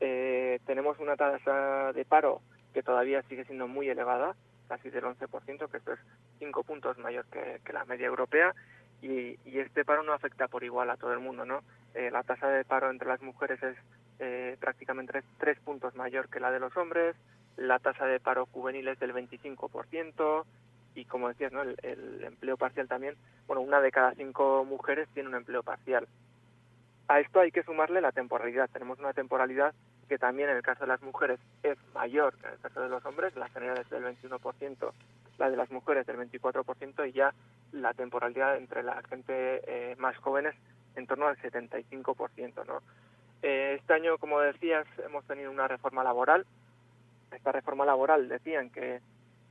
eh, 0.00 0.60
tenemos 0.66 0.98
una 1.00 1.16
tasa 1.16 1.92
de 1.92 2.04
paro 2.04 2.40
que 2.72 2.82
todavía 2.82 3.22
sigue 3.22 3.44
siendo 3.44 3.66
muy 3.66 3.88
elevada, 3.88 4.34
casi 4.68 4.90
del 4.90 5.04
11%, 5.04 5.68
que 5.68 5.76
esto 5.76 5.92
es 5.92 5.98
cinco 6.38 6.62
puntos 6.62 6.96
mayor 6.98 7.24
que, 7.26 7.60
que 7.64 7.72
la 7.72 7.84
media 7.84 8.06
europea, 8.06 8.54
y, 9.02 9.38
y, 9.44 9.58
este 9.58 9.84
paro 9.84 10.02
no 10.02 10.12
afecta 10.12 10.48
por 10.48 10.64
igual 10.64 10.88
a 10.88 10.96
todo 10.96 11.12
el 11.12 11.18
mundo, 11.18 11.44
¿no? 11.44 11.60
Eh, 11.94 12.10
la 12.10 12.22
tasa 12.22 12.48
de 12.48 12.64
paro 12.64 12.90
entre 12.90 13.08
las 13.08 13.20
mujeres 13.20 13.62
es 13.62 13.76
eh, 14.18 14.56
prácticamente 14.60 15.22
tres, 15.38 15.58
puntos 15.60 15.94
mayor 15.94 16.28
que 16.28 16.40
la 16.40 16.50
de 16.50 16.60
los 16.60 16.76
hombres, 16.76 17.16
la 17.56 17.78
tasa 17.78 18.06
de 18.06 18.20
paro 18.20 18.46
juvenil 18.46 18.88
es 18.88 18.98
del 18.98 19.14
25%, 19.14 20.44
y 20.94 21.04
como 21.06 21.28
decías, 21.28 21.52
¿no? 21.52 21.62
El, 21.62 21.76
el, 21.82 22.24
empleo 22.24 22.56
parcial 22.56 22.88
también, 22.88 23.16
bueno, 23.46 23.62
una 23.62 23.80
de 23.80 23.90
cada 23.90 24.14
cinco 24.14 24.64
mujeres 24.64 25.08
tiene 25.12 25.28
un 25.28 25.34
empleo 25.34 25.62
parcial. 25.62 26.06
A 27.08 27.20
esto 27.20 27.40
hay 27.40 27.50
que 27.50 27.64
sumarle 27.64 28.00
la 28.00 28.12
temporalidad. 28.12 28.70
Tenemos 28.72 28.98
una 28.98 29.12
temporalidad 29.12 29.74
que 30.08 30.18
también 30.18 30.48
en 30.48 30.56
el 30.56 30.62
caso 30.62 30.84
de 30.84 30.88
las 30.88 31.02
mujeres 31.02 31.38
es 31.62 31.76
mayor 31.94 32.34
que 32.34 32.46
en 32.46 32.54
el 32.54 32.58
caso 32.60 32.80
de 32.80 32.88
los 32.88 33.04
hombres, 33.04 33.34
la 33.36 33.48
general 33.48 33.78
es 33.78 33.90
del 33.90 34.04
21%, 34.04 34.92
la 35.38 35.50
de 35.50 35.56
las 35.56 35.70
mujeres 35.70 36.06
del 36.06 36.16
24% 36.16 37.08
y 37.08 37.12
ya 37.12 37.34
la 37.72 37.92
temporalidad 37.94 38.56
entre 38.56 38.82
la 38.82 39.02
gente 39.02 39.62
eh, 39.66 39.96
más 39.98 40.16
jóvenes 40.18 40.54
en 40.96 41.06
torno 41.06 41.26
al 41.26 41.36
75%. 41.38 42.66
¿no? 42.66 42.82
Eh, 43.46 43.76
este 43.78 43.92
año, 43.92 44.16
como 44.16 44.40
decías, 44.40 44.86
hemos 45.04 45.22
tenido 45.26 45.50
una 45.50 45.68
reforma 45.68 46.02
laboral. 46.02 46.46
Esta 47.30 47.52
reforma 47.52 47.84
laboral 47.84 48.26
decían 48.26 48.70
que 48.70 49.02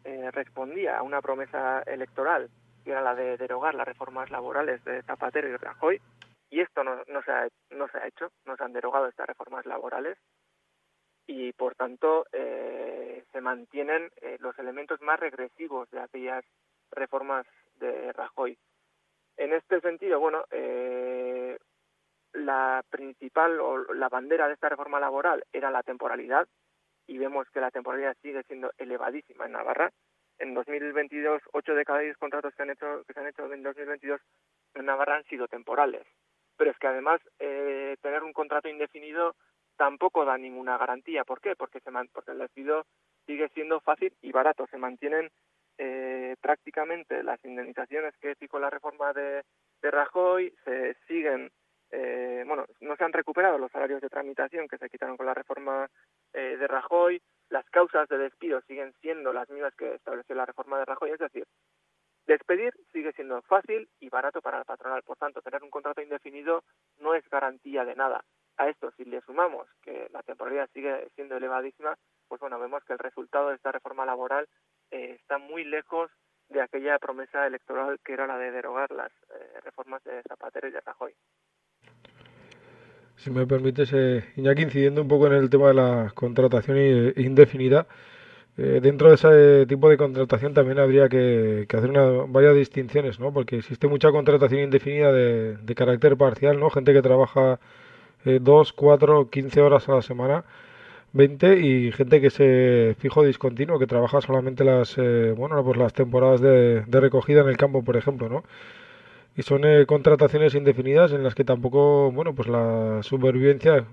eh, 0.03 0.31
respondía 0.31 0.97
a 0.97 1.03
una 1.03 1.21
promesa 1.21 1.83
electoral, 1.83 2.49
que 2.83 2.89
era 2.89 3.03
la 3.03 3.13
de 3.13 3.37
derogar 3.37 3.75
las 3.75 3.87
reformas 3.87 4.31
laborales 4.31 4.83
de 4.83 5.03
Zapatero 5.03 5.47
y 5.47 5.57
Rajoy, 5.57 6.01
y 6.49 6.61
esto 6.61 6.83
no, 6.83 7.03
no, 7.07 7.21
se 7.21 7.31
ha, 7.31 7.47
no 7.69 7.87
se 7.87 7.99
ha 7.99 8.07
hecho, 8.07 8.31
no 8.47 8.57
se 8.57 8.63
han 8.63 8.73
derogado 8.73 9.05
estas 9.05 9.27
reformas 9.27 9.63
laborales 9.67 10.17
y 11.27 11.53
por 11.53 11.75
tanto 11.75 12.25
eh, 12.31 13.23
se 13.31 13.41
mantienen 13.41 14.09
eh, 14.21 14.37
los 14.39 14.57
elementos 14.57 15.01
más 15.01 15.19
regresivos 15.19 15.89
de 15.91 15.99
aquellas 15.99 16.43
reformas 16.89 17.45
de 17.75 18.11
Rajoy. 18.13 18.57
En 19.37 19.53
este 19.53 19.81
sentido, 19.81 20.19
bueno, 20.19 20.45
eh, 20.49 21.57
la 22.33 22.83
principal 22.89 23.59
o 23.59 23.93
la 23.93 24.09
bandera 24.09 24.47
de 24.47 24.53
esta 24.53 24.69
reforma 24.69 24.99
laboral 24.99 25.45
era 25.53 25.71
la 25.71 25.83
temporalidad 25.83 26.47
y 27.07 27.17
vemos 27.17 27.49
que 27.51 27.61
la 27.61 27.71
temporalidad 27.71 28.15
sigue 28.21 28.43
siendo 28.43 28.71
elevadísima 28.77 29.45
en 29.45 29.53
Navarra. 29.53 29.91
En 30.39 30.53
2022, 30.53 31.41
8 31.51 31.75
de 31.75 31.85
cada 31.85 31.99
10 31.99 32.17
contratos 32.17 32.53
que, 32.55 32.63
han 32.63 32.71
hecho, 32.71 33.03
que 33.05 33.13
se 33.13 33.19
han 33.19 33.27
hecho 33.27 33.51
en 33.51 33.63
2022 33.63 34.19
en 34.75 34.85
Navarra 34.85 35.17
han 35.17 35.23
sido 35.25 35.47
temporales. 35.47 36.05
Pero 36.57 36.71
es 36.71 36.77
que 36.77 36.87
además 36.87 37.21
eh, 37.39 37.97
tener 38.01 38.23
un 38.23 38.33
contrato 38.33 38.67
indefinido 38.67 39.35
tampoco 39.77 40.25
da 40.25 40.37
ninguna 40.37 40.77
garantía. 40.77 41.23
¿Por 41.23 41.39
qué? 41.41 41.55
Porque, 41.55 41.79
se 41.81 41.91
man, 41.91 42.09
porque 42.13 42.31
el 42.31 42.39
despido 42.39 42.85
sigue 43.25 43.49
siendo 43.49 43.79
fácil 43.79 44.13
y 44.21 44.31
barato. 44.31 44.67
Se 44.67 44.77
mantienen 44.77 45.29
eh, 45.77 46.35
prácticamente 46.41 47.23
las 47.23 47.43
indemnizaciones 47.43 48.15
que 48.17 48.35
fijó 48.35 48.59
la 48.59 48.69
reforma 48.69 49.13
de, 49.13 49.43
de 49.81 49.91
Rajoy, 49.91 50.53
se 50.63 50.95
siguen, 51.07 51.51
eh, 51.95 52.43
bueno, 52.47 52.65
no 52.81 52.95
se 52.95 53.03
han 53.03 53.13
recuperado 53.13 53.59
los 53.59 53.71
salarios 53.71 54.01
de 54.01 54.09
tramitación 54.09 54.67
que 54.67 54.79
se 54.79 54.89
quitaron 54.89 55.15
con 55.15 55.27
la 55.27 55.35
reforma 55.35 55.87
eh, 56.33 56.57
de 56.57 56.67
Rajoy, 56.67 57.21
las 57.49 57.69
causas 57.69 58.09
de 58.09 58.17
despido 58.17 58.61
siguen 58.61 58.93
siendo 58.99 59.31
las 59.31 59.47
mismas 59.51 59.75
que 59.75 59.93
estableció 59.93 60.33
la 60.33 60.47
reforma 60.47 60.79
de 60.79 60.85
Rajoy, 60.85 61.11
es 61.11 61.19
decir, 61.19 61.45
despedir 62.25 62.73
sigue 62.91 63.11
siendo 63.13 63.43
fácil 63.43 63.87
y 63.99 64.09
barato 64.09 64.41
para 64.41 64.57
el 64.57 64.65
patronal. 64.65 65.03
Por 65.03 65.17
tanto, 65.17 65.43
tener 65.43 65.61
un 65.61 65.69
contrato 65.69 66.01
indefinido 66.01 66.63
no 66.99 67.13
es 67.13 67.29
garantía 67.29 67.85
de 67.85 67.95
nada. 67.95 68.23
A 68.57 68.69
esto, 68.69 68.91
si 68.97 69.05
le 69.05 69.21
sumamos 69.21 69.67
que 69.83 70.07
la 70.11 70.23
temporalidad 70.23 70.69
sigue 70.73 71.09
siendo 71.13 71.37
elevadísima, 71.37 71.95
pues 72.27 72.41
bueno, 72.41 72.57
vemos 72.57 72.83
que 72.85 72.93
el 72.93 72.99
resultado 72.99 73.49
de 73.49 73.55
esta 73.55 73.71
reforma 73.71 74.03
laboral 74.03 74.49
eh, 74.89 75.17
está 75.19 75.37
muy 75.37 75.63
lejos 75.63 76.09
de 76.49 76.61
aquella 76.61 76.97
promesa 76.97 77.45
electoral 77.45 77.99
que 78.03 78.13
era 78.13 78.25
la 78.25 78.39
de 78.39 78.51
derogar 78.51 78.91
las 78.91 79.11
eh, 79.11 79.59
reformas 79.63 80.03
de 80.03 80.23
Zapatero 80.23 80.67
y 80.67 80.71
de 80.71 80.81
Rajoy. 80.81 81.13
Si 83.15 83.29
me 83.31 83.47
permites, 83.47 83.91
eh, 83.93 84.23
Iñaki, 84.35 84.63
incidiendo 84.63 85.01
un 85.01 85.07
poco 85.07 85.27
en 85.27 85.33
el 85.33 85.49
tema 85.49 85.67
de 85.69 85.73
la 85.75 86.11
contratación 86.13 86.77
indefinida, 87.15 87.87
eh, 88.57 88.79
dentro 88.83 89.09
de 89.09 89.15
ese 89.15 89.65
tipo 89.67 89.89
de 89.89 89.97
contratación 89.97 90.53
también 90.53 90.77
habría 90.79 91.09
que, 91.09 91.65
hacer 91.73 91.89
una, 91.89 92.05
varias 92.27 92.55
distinciones, 92.55 93.19
¿no? 93.19 93.33
Porque 93.33 93.57
existe 93.57 93.87
mucha 93.87 94.11
contratación 94.11 94.61
indefinida 94.61 95.11
de, 95.11 95.57
de 95.57 95.75
carácter 95.75 96.17
parcial, 96.17 96.59
¿no? 96.59 96.69
Gente 96.69 96.93
que 96.93 97.01
trabaja 97.01 97.59
eh, 98.25 98.39
2, 98.41 98.73
4, 98.73 99.29
15 99.29 99.61
horas 99.61 99.89
a 99.89 99.95
la 99.95 100.01
semana, 100.01 100.45
20 101.13 101.59
y 101.59 101.91
gente 101.93 102.21
que 102.21 102.29
se 102.29 102.95
fijo 102.99 103.23
discontinuo, 103.23 103.79
que 103.79 103.87
trabaja 103.87 104.21
solamente 104.21 104.63
las, 104.63 104.97
eh, 104.97 105.33
bueno, 105.37 105.63
pues 105.63 105.77
las 105.77 105.93
temporadas 105.93 106.41
de, 106.41 106.81
de, 106.87 106.99
recogida 107.01 107.41
en 107.41 107.49
el 107.49 107.57
campo, 107.57 107.83
por 107.83 107.97
ejemplo, 107.97 108.29
¿no? 108.29 108.43
Y 109.35 109.41
son 109.41 109.65
eh, 109.65 109.85
contrataciones 109.85 110.53
indefinidas 110.55 111.11
en 111.11 111.23
las 111.23 111.33
que 111.33 111.43
tampoco, 111.43 112.11
bueno, 112.11 112.35
pues 112.35 112.47
la 112.47 113.01
supervivencia 113.01 113.85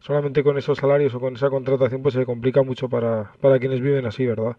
solamente 0.00 0.42
con 0.42 0.58
esos 0.58 0.78
salarios 0.78 1.14
o 1.14 1.20
con 1.20 1.34
esa 1.34 1.48
contratación 1.48 2.02
pues 2.02 2.14
se 2.14 2.26
complica 2.26 2.62
mucho 2.62 2.88
para, 2.88 3.32
para 3.40 3.58
quienes 3.58 3.80
viven 3.80 4.04
así, 4.04 4.26
¿verdad? 4.26 4.56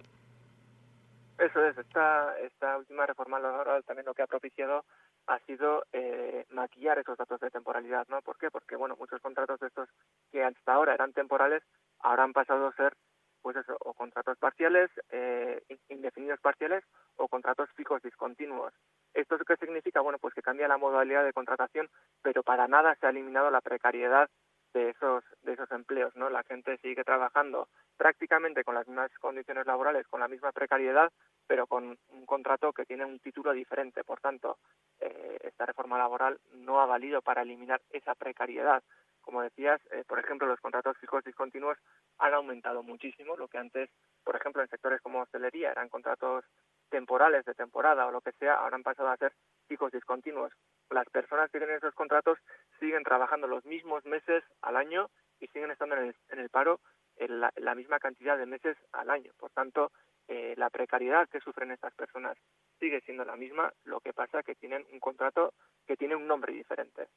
Eso 1.37 1.65
es, 1.65 1.77
esta, 1.77 2.39
esta 2.39 2.77
última 2.77 3.05
reforma 3.05 3.39
laboral 3.39 3.83
también 3.83 4.05
lo 4.05 4.13
que 4.13 4.21
ha 4.21 4.27
propiciado 4.27 4.85
ha 5.27 5.39
sido 5.39 5.83
eh, 5.91 6.45
maquillar 6.49 6.99
esos 6.99 7.17
datos 7.17 7.39
de 7.41 7.49
temporalidad, 7.49 8.07
¿no? 8.09 8.21
¿Por 8.21 8.37
qué? 8.37 8.49
Porque, 8.49 8.75
bueno, 8.75 8.95
muchos 8.97 9.21
contratos 9.21 9.59
de 9.59 9.67
estos 9.67 9.89
que 10.31 10.43
hasta 10.43 10.73
ahora 10.73 10.93
eran 10.93 11.13
temporales, 11.13 11.63
ahora 11.99 12.23
han 12.23 12.33
pasado 12.33 12.67
a 12.67 12.75
ser, 12.75 12.93
pues 13.41 13.57
eso, 13.57 13.75
o 13.81 13.93
contratos 13.93 14.37
parciales, 14.37 14.89
eh, 15.11 15.61
indefinidos 15.89 16.39
parciales, 16.39 16.83
o 17.17 17.27
contratos 17.27 17.69
fijos 17.75 18.01
discontinuos. 18.01 18.73
¿Esto 19.13 19.37
qué 19.39 19.55
significa? 19.57 20.01
Bueno, 20.01 20.17
pues 20.19 20.33
que 20.33 20.41
cambia 20.41 20.67
la 20.67 20.77
modalidad 20.77 21.23
de 21.23 21.33
contratación, 21.33 21.89
pero 22.21 22.43
para 22.43 22.67
nada 22.67 22.95
se 22.95 23.05
ha 23.05 23.09
eliminado 23.09 23.51
la 23.51 23.61
precariedad 23.61 24.29
de 24.73 24.89
esos 24.89 25.23
de 25.43 25.53
esos 25.53 25.71
empleos 25.71 26.15
no 26.15 26.31
la 26.31 26.41
gente 26.43 26.77
sigue 26.77 27.03
trabajando 27.03 27.67
prácticamente 27.95 28.63
con 28.63 28.73
las 28.73 28.87
mismas 28.87 29.11
condiciones 29.19 29.67
laborales 29.67 30.07
con 30.07 30.19
la 30.19 30.27
misma 30.27 30.51
precariedad 30.51 31.11
pero 31.47 31.67
con 31.67 31.97
un 32.09 32.25
contrato 32.25 32.73
que 32.73 32.85
tiene 32.85 33.05
un 33.05 33.19
título 33.19 33.51
diferente. 33.51 34.03
Por 34.03 34.19
tanto 34.19 34.57
eh, 34.99 35.37
esta 35.43 35.65
reforma 35.65 35.97
laboral 35.97 36.39
no 36.53 36.81
ha 36.81 36.85
valido 36.85 37.21
para 37.21 37.41
eliminar 37.41 37.81
esa 37.91 38.15
precariedad. 38.15 38.83
Como 39.21 39.41
decías 39.41 39.81
eh, 39.91 40.03
por 40.07 40.19
ejemplo 40.19 40.47
los 40.47 40.59
contratos 40.59 40.97
fijos 40.97 41.23
discontinuos 41.23 41.77
han 42.17 42.33
aumentado 42.33 42.83
muchísimo. 42.83 43.35
Lo 43.37 43.47
que 43.47 43.57
antes 43.57 43.89
por 44.23 44.35
ejemplo 44.35 44.61
en 44.61 44.69
sectores 44.69 45.01
como 45.01 45.21
hostelería 45.21 45.71
eran 45.71 45.89
contratos 45.89 46.45
temporales 46.93 47.43
de 47.45 47.55
temporada 47.55 48.05
o 48.05 48.11
lo 48.11 48.21
que 48.21 48.33
sea 48.33 48.53
ahora 48.53 48.75
han 48.75 48.83
pasado 48.83 49.09
a 49.09 49.17
ser 49.17 49.33
fijos 49.67 49.91
discontinuos 49.91 50.53
las 50.93 51.09
personas 51.09 51.49
que 51.49 51.57
tienen 51.57 51.77
esos 51.77 51.95
contratos 51.95 52.37
siguen 52.79 53.03
trabajando 53.03 53.47
los 53.47 53.65
mismos 53.65 54.05
meses 54.05 54.43
al 54.61 54.77
año 54.77 55.09
y 55.39 55.47
siguen 55.47 55.71
estando 55.71 55.95
en 55.95 56.05
el, 56.05 56.15
en 56.29 56.39
el 56.39 56.49
paro 56.49 56.79
en 57.17 57.39
la, 57.39 57.75
misma 57.75 57.99
cantidad 57.99 58.37
de 58.37 58.45
meses 58.45 58.77
al 58.91 59.09
año. 59.09 59.31
Por 59.37 59.51
tanto, 59.51 59.91
eh, 60.27 60.55
la 60.57 60.69
precariedad 60.69 61.27
que 61.29 61.39
sufren 61.41 61.71
estas 61.71 61.93
personas 61.93 62.37
sigue 62.79 63.01
siendo 63.01 63.23
la 63.23 63.35
misma, 63.35 63.71
lo 63.83 63.99
que 63.99 64.13
pasa 64.13 64.39
es 64.39 64.45
que 64.45 64.55
tienen 64.55 64.85
un 64.91 64.99
contrato 64.99 65.53
que 65.85 65.97
tiene 65.97 66.15
un 66.15 66.27
nombre 66.27 66.53
diferente. 66.53 67.07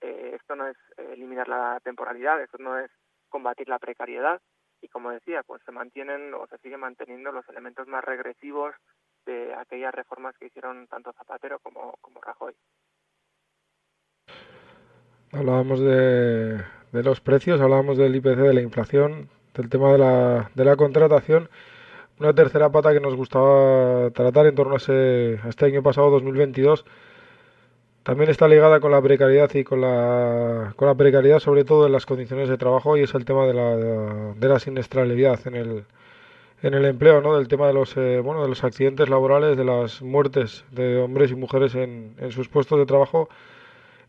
Eh, 0.00 0.32
esto 0.34 0.56
no 0.56 0.66
es 0.66 0.76
eh, 0.96 1.10
eliminar 1.12 1.48
la 1.48 1.80
temporalidad, 1.82 2.40
esto 2.40 2.58
no 2.58 2.78
es 2.78 2.90
combatir 3.28 3.68
la 3.68 3.78
precariedad 3.78 4.40
y 4.80 4.88
como 4.88 5.10
decía, 5.10 5.42
pues 5.42 5.62
se 5.64 5.72
mantienen 5.72 6.34
o 6.34 6.46
se 6.48 6.58
siguen 6.58 6.80
manteniendo 6.80 7.32
los 7.32 7.48
elementos 7.48 7.86
más 7.86 8.04
regresivos 8.04 8.74
de 9.26 9.54
aquellas 9.54 9.94
reformas 9.94 10.34
que 10.38 10.46
hicieron 10.46 10.86
tanto 10.86 11.12
Zapatero 11.12 11.58
como, 11.58 11.96
como 12.00 12.20
Rajoy. 12.20 12.54
Hablábamos 15.32 15.80
de, 15.80 16.56
de, 16.92 17.02
los 17.02 17.20
precios, 17.20 17.60
hablábamos 17.60 17.98
del 17.98 18.14
IPC, 18.16 18.36
de 18.36 18.54
la 18.54 18.62
inflación, 18.62 19.28
del 19.54 19.68
tema 19.68 19.92
de 19.92 19.98
la, 19.98 20.50
de 20.54 20.64
la 20.64 20.76
contratación. 20.76 21.50
Una 22.18 22.32
tercera 22.32 22.70
pata 22.70 22.94
que 22.94 23.00
nos 23.00 23.14
gustaba 23.14 24.10
tratar 24.12 24.46
en 24.46 24.54
torno 24.54 24.74
a, 24.74 24.76
ese, 24.78 25.38
a 25.42 25.48
este 25.48 25.66
año 25.66 25.82
pasado, 25.82 26.10
2022, 26.10 26.86
también 28.04 28.30
está 28.30 28.48
ligada 28.48 28.80
con 28.80 28.92
la 28.92 29.02
precariedad 29.02 29.52
y 29.52 29.64
con 29.64 29.80
la, 29.80 30.72
con 30.76 30.86
la 30.88 30.94
precariedad 30.94 31.40
sobre 31.40 31.64
todo 31.64 31.86
en 31.86 31.92
las 31.92 32.06
condiciones 32.06 32.48
de 32.48 32.56
trabajo 32.56 32.96
y 32.96 33.02
es 33.02 33.14
el 33.14 33.24
tema 33.24 33.46
de 33.46 33.52
la, 33.52 33.76
de 33.76 34.48
la 34.48 34.58
siniestralidad 34.60 35.46
en 35.46 35.56
el, 35.56 35.84
en 36.62 36.74
el 36.74 36.84
empleo, 36.84 37.20
¿no? 37.20 37.36
Del 37.36 37.48
tema 37.48 37.66
de 37.66 37.74
los, 37.74 37.96
eh, 37.96 38.20
bueno, 38.20 38.42
de 38.42 38.48
los 38.48 38.64
accidentes 38.64 39.08
laborales, 39.08 39.56
de 39.56 39.64
las 39.64 40.02
muertes 40.02 40.64
de 40.70 40.98
hombres 40.98 41.30
y 41.30 41.34
mujeres 41.34 41.74
en, 41.74 42.14
en 42.18 42.32
sus 42.32 42.48
puestos 42.48 42.78
de 42.78 42.86
trabajo 42.86 43.28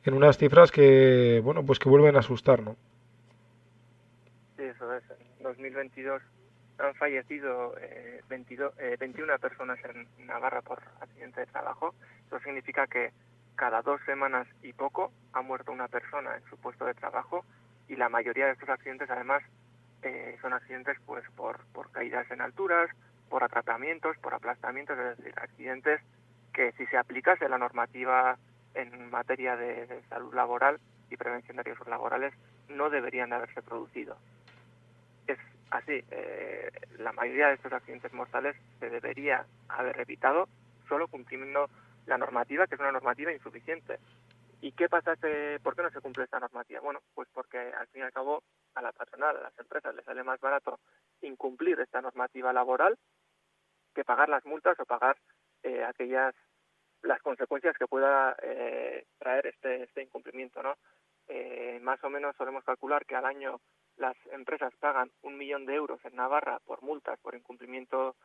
en 0.06 0.14
unas 0.14 0.38
cifras 0.38 0.72
que, 0.72 1.42
bueno, 1.44 1.66
pues 1.66 1.80
que 1.80 1.90
vuelven 1.90 2.16
a 2.16 2.20
asustar, 2.20 2.62
¿no? 2.62 2.78
Sí, 4.56 4.64
eso 4.64 4.94
es. 4.94 5.04
En 5.38 5.44
2022 5.44 6.22
han 6.80 6.96
fallecido 6.96 7.76
eh, 7.82 8.22
22, 8.30 8.74
eh, 8.80 8.96
21 9.00 9.38
personas 9.40 9.80
en 9.84 10.26
Navarra 10.26 10.62
por 10.62 10.82
accidente 11.02 11.42
de 11.42 11.48
trabajo. 11.48 11.94
Eso 12.28 12.40
significa 12.40 12.88
que 12.88 13.12
cada 13.56 13.82
dos 13.82 14.00
semanas 14.06 14.48
y 14.62 14.72
poco 14.74 15.12
ha 15.34 15.42
muerto 15.42 15.72
una 15.72 15.88
persona 15.88 16.38
en 16.38 16.50
su 16.50 16.58
puesto 16.58 16.86
de 16.86 16.94
trabajo 16.94 17.44
y 17.90 17.96
la 17.96 18.08
mayoría 18.08 18.46
de 18.46 18.52
estos 18.54 18.70
accidentes 18.70 19.10
además 19.10 19.44
eh, 20.04 20.38
son 20.42 20.54
accidentes 20.54 20.98
pues 21.06 21.24
por, 21.36 21.66
por 21.74 21.92
caídas 21.92 22.30
en 22.32 22.42
alturas, 22.42 22.90
por 23.30 23.44
atrapamientos, 23.44 24.18
por 24.18 24.34
aplastamientos, 24.34 24.98
es 24.98 25.18
decir, 25.18 25.34
accidentes 25.38 26.02
que 26.54 26.72
si 26.74 26.86
se 26.88 26.98
aplicase 26.98 27.50
la 27.50 27.58
normativa 27.58 28.38
en 28.74 29.10
materia 29.10 29.56
de, 29.56 29.88
de 29.88 30.02
salud 30.10 30.34
laboral 30.34 30.80
y 31.10 31.18
prevención 31.18 31.58
de 31.58 31.64
riesgos 31.64 31.88
laborales 31.88 32.34
no 32.70 32.90
deberían 32.90 33.30
de 33.30 33.36
haberse 33.36 33.62
producido. 33.62 34.18
Es 35.28 35.38
así, 35.72 36.04
eh, 36.12 36.72
la 37.00 37.12
mayoría 37.12 37.48
de 37.48 37.56
estos 37.56 37.74
accidentes 37.74 38.14
mortales 38.14 38.56
se 38.80 38.90
debería 38.90 39.46
haber 39.70 40.00
evitado 40.00 40.48
solo 40.88 41.08
cumpliendo 41.08 41.70
la 42.06 42.18
normativa, 42.18 42.68
que 42.68 42.76
es 42.76 42.82
una 42.82 42.92
normativa 42.92 43.32
insuficiente. 43.32 44.00
¿Y 44.62 44.72
qué 44.72 44.90
pasa? 44.90 45.16
Que, 45.18 45.60
¿Por 45.62 45.76
qué 45.76 45.84
no 45.84 45.92
se 45.92 46.02
cumple 46.02 46.24
esta 46.24 46.40
normativa? 46.40 46.80
Bueno, 46.80 47.02
pues 47.14 47.28
porque 47.34 47.58
al 47.58 47.88
fin 47.88 48.02
y 48.02 48.06
al 48.06 48.14
cabo 48.14 48.44
a 48.78 48.82
la 48.82 48.92
patronal, 48.92 49.36
a 49.36 49.42
las 49.42 49.60
empresas 49.60 49.94
les 49.96 50.06
sale 50.06 50.24
más 50.24 50.40
barato 50.40 50.80
incumplir 51.22 51.80
esta 51.80 52.02
normativa 52.02 52.54
laboral 52.54 52.98
que 53.94 54.06
pagar 54.06 54.30
las 54.30 54.46
multas 54.46 54.80
o 54.80 54.86
pagar 54.86 55.18
eh, 55.64 55.84
aquellas 55.84 56.36
las 57.02 57.22
consecuencias 57.22 57.78
que 57.78 57.88
pueda 57.88 58.36
eh, 58.42 59.06
traer 59.18 59.48
este, 59.48 59.84
este 59.84 60.04
incumplimiento, 60.04 60.62
¿no? 60.62 60.76
Eh, 61.28 61.80
más 61.82 62.04
o 62.04 62.10
menos 62.10 62.36
solemos 62.36 62.64
calcular 62.64 63.06
que 63.06 63.16
al 63.16 63.26
año 63.26 63.60
las 63.98 64.16
empresas 64.32 64.74
pagan 64.80 65.12
un 65.24 65.38
millón 65.38 65.66
de 65.66 65.76
euros 65.76 66.00
en 66.06 66.16
Navarra 66.16 66.60
por 66.66 66.82
multas 66.84 67.20
por 67.20 67.36
incumplimiento 67.36 68.16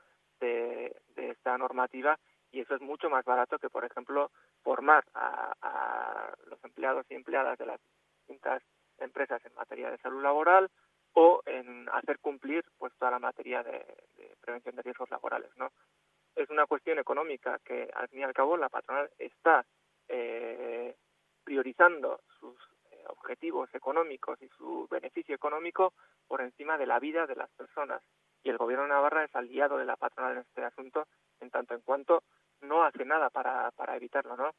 de, 0.40 0.94
de 1.16 1.30
esta 1.30 1.56
normativa 1.58 2.18
y 2.50 2.60
eso 2.60 2.74
es 2.74 2.82
mucho 2.82 3.08
más 3.08 3.24
barato 3.24 3.58
que, 3.58 3.70
por 3.70 3.84
ejemplo, 3.84 4.30
formar 4.62 5.04
a, 5.14 5.54
a 5.62 6.34
los 6.46 6.62
empleados 6.62 7.06
y 7.08 7.14
empleadas 7.14 7.58
de 7.58 7.66
las 7.66 7.80
distintas 8.18 8.62
empresas 8.98 9.44
en 9.44 9.54
materia 9.54 9.90
de 9.90 9.98
salud 9.98 10.22
laboral 10.22 10.70
o 11.14 11.42
en 11.46 11.88
hacer 11.90 12.18
cumplir 12.20 12.64
pues 12.78 12.92
toda 12.98 13.10
la 13.10 13.18
materia 13.18 13.62
de, 13.62 13.84
prevención 14.40 14.76
de 14.76 14.82
riesgos 14.82 15.10
laborales, 15.10 15.50
¿no? 15.56 15.70
Es 16.34 16.48
una 16.48 16.66
cuestión 16.66 16.98
económica 16.98 17.58
que 17.64 17.90
al 17.94 18.08
fin 18.08 18.20
y 18.20 18.22
al 18.22 18.32
cabo 18.32 18.56
la 18.56 18.70
patronal 18.70 19.10
está 19.18 19.64
eh, 20.08 20.96
priorizando 21.44 22.20
sus 22.40 22.56
eh, 22.90 23.04
objetivos 23.08 23.68
económicos 23.74 24.40
y 24.40 24.48
su 24.48 24.88
beneficio 24.90 25.34
económico 25.34 25.92
por 26.26 26.40
encima 26.40 26.78
de 26.78 26.86
la 26.86 26.98
vida 26.98 27.26
de 27.26 27.36
las 27.36 27.50
personas. 27.50 28.02
Y 28.42 28.48
el 28.48 28.56
gobierno 28.56 28.84
de 28.84 28.90
Navarra 28.90 29.24
es 29.24 29.36
aliado 29.36 29.76
de 29.76 29.84
la 29.84 29.96
patronal 29.96 30.32
en 30.32 30.38
este 30.38 30.64
asunto 30.64 31.06
en 31.40 31.50
tanto 31.50 31.74
en 31.74 31.82
cuanto 31.82 32.22
no 32.62 32.84
hace 32.84 33.04
nada 33.04 33.28
para, 33.28 33.70
para 33.72 33.96
evitarlo, 33.96 34.36
¿no? 34.36 34.52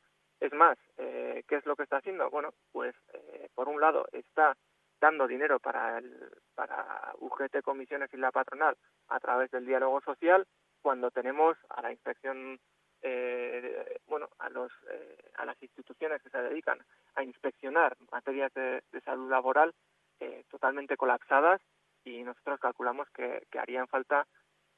Es 0.44 0.52
más, 0.52 0.78
eh, 0.98 1.46
¿qué 1.48 1.56
es 1.56 1.66
lo 1.66 1.78
que 1.78 1.84
está 1.84 1.98
haciendo? 1.98 2.30
Bueno, 2.30 2.50
pues 2.74 2.94
eh, 3.14 3.48
por 3.56 3.70
un 3.70 3.80
lado 3.80 4.06
está 4.12 4.58
dando 5.00 5.26
dinero 5.26 5.58
para 5.58 6.00
el, 6.00 6.32
para 6.54 7.14
UGT 7.20 7.62
Comisiones 7.62 8.14
y 8.14 8.18
la 8.18 8.30
patronal 8.30 8.76
a 9.08 9.22
través 9.22 9.52
del 9.52 9.66
diálogo 9.66 10.02
social 10.02 10.46
cuando 10.82 11.12
tenemos 11.12 11.56
a 11.70 11.82
la 11.82 11.94
inspección 11.94 12.60
eh, 13.02 14.00
bueno 14.06 14.28
a 14.40 14.50
los 14.50 14.70
eh, 14.92 15.18
a 15.36 15.46
las 15.46 15.62
instituciones 15.64 16.22
que 16.22 16.30
se 16.30 16.42
dedican 16.42 16.80
a 17.16 17.24
inspeccionar 17.24 17.96
materias 18.12 18.54
de, 18.54 18.82
salud 19.06 19.30
laboral 19.30 19.74
eh, 20.20 20.44
totalmente 20.50 20.98
colapsadas 20.98 21.62
y 22.04 22.22
nosotros 22.24 22.60
calculamos 22.60 23.10
que, 23.12 23.48
que 23.50 23.60
harían 23.60 23.88
falta 23.88 24.28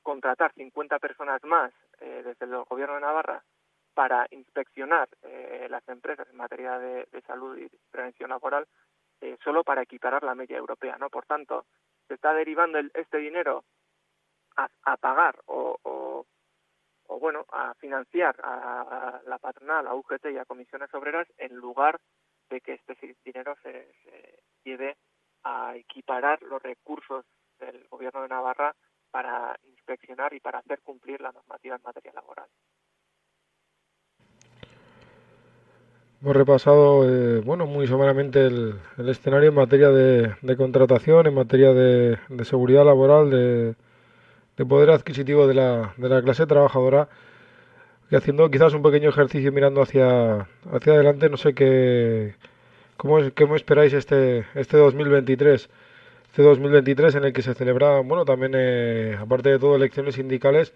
contratar 0.04 0.54
50 0.54 1.00
personas 1.00 1.44
más 1.44 1.72
eh, 2.02 2.22
desde 2.24 2.46
el 2.46 2.64
gobierno 2.66 2.96
de 2.96 3.02
Navarra 3.02 3.44
para 3.96 4.28
inspeccionar 4.30 5.08
eh, 5.24 5.68
las 5.70 5.88
empresas 5.88 6.28
en 6.30 6.36
materia 6.36 6.78
de, 6.78 7.08
salud 7.26 7.58
y 7.58 7.70
prevención 7.90 8.30
laboral 8.30 8.68
eh, 9.22 9.38
solo 9.44 9.64
para 9.64 9.82
equiparar 9.82 10.22
la 10.24 10.36
media 10.36 10.58
europea, 10.58 10.98
¿no? 11.00 11.10
Por 11.10 11.26
tanto, 11.26 11.66
se 12.08 12.16
está 12.16 12.34
derivando 12.34 12.78
el, 12.78 12.92
este 12.94 13.18
dinero 13.18 13.64
a, 14.58 14.68
a 14.84 14.98
pagar 14.98 15.40
o, 15.46 15.80
o, 15.82 16.26
o, 17.08 17.20
bueno, 17.20 17.46
a 17.52 17.74
financiar 17.76 18.36
a, 18.44 18.82
a, 18.82 19.22
la 19.26 19.40
patronal, 19.40 19.88
a 19.88 19.96
UGT 19.96 20.26
y 20.34 20.38
a 20.38 20.46
comisiones 20.46 20.94
obreras 20.94 21.28
en 21.38 21.56
lugar 21.56 22.00
de 22.50 22.60
que 22.60 22.74
este 22.74 22.96
dinero 23.24 23.56
se, 23.64 23.92
se 24.04 24.44
lleve 24.66 24.98
a 25.44 25.76
equiparar 25.78 26.42
los 26.44 26.62
recursos 26.62 27.26
del 27.60 27.88
gobierno 27.88 28.22
de 28.24 28.28
Navarra 28.28 28.76
para 29.10 29.58
inspeccionar 29.64 30.34
y 30.34 30.42
para 30.42 30.60
hacer 30.60 30.82
cumplir 30.82 31.22
la 31.22 31.32
normativa 31.32 31.78
en 31.78 31.82
materia 31.84 32.12
laboral. 32.14 32.50
Hemos 36.22 36.36
repasado, 36.36 37.08
eh, 37.08 37.42
bueno, 37.42 37.68
muy 37.68 37.88
someramente 37.88 38.46
el, 38.46 38.76
el, 38.98 39.10
escenario 39.10 39.50
en 39.50 39.56
materia 39.56 39.90
de, 39.90 40.36
de 40.42 40.58
contratación, 40.58 41.28
en 41.28 41.36
materia 41.36 41.74
de, 41.74 42.18
de 42.30 42.46
seguridad 42.46 42.86
laboral, 42.86 43.30
de, 43.30 43.76
de, 44.58 44.66
poder 44.66 44.90
adquisitivo 44.92 45.46
de 45.48 45.54
la, 45.54 45.94
de 45.98 46.10
la 46.10 46.22
clase 46.24 46.48
trabajadora, 46.48 47.10
y 48.10 48.16
haciendo 48.16 48.50
quizás 48.50 48.74
un 48.74 48.84
pequeño 48.84 49.10
ejercicio 49.10 49.52
mirando 49.52 49.82
hacia, 49.82 50.48
hacia 50.72 50.94
adelante, 50.94 51.30
no 51.30 51.38
sé 51.38 51.54
qué, 51.54 52.36
cómo, 52.98 53.20
cómo 53.38 53.56
esperáis 53.56 53.94
este, 53.94 54.46
este 54.56 54.78
2023 54.78 55.70
este 56.36 56.44
2023 56.44 57.16
en 57.16 57.24
el 57.24 57.34
que 57.34 57.42
se 57.42 57.54
celebra, 57.54 58.02
bueno, 58.02 58.26
también 58.26 58.52
eh, 58.56 59.18
aparte 59.18 59.50
de 59.52 59.58
todo 59.58 59.78
elecciones 59.78 60.16
sindicales 60.16 60.74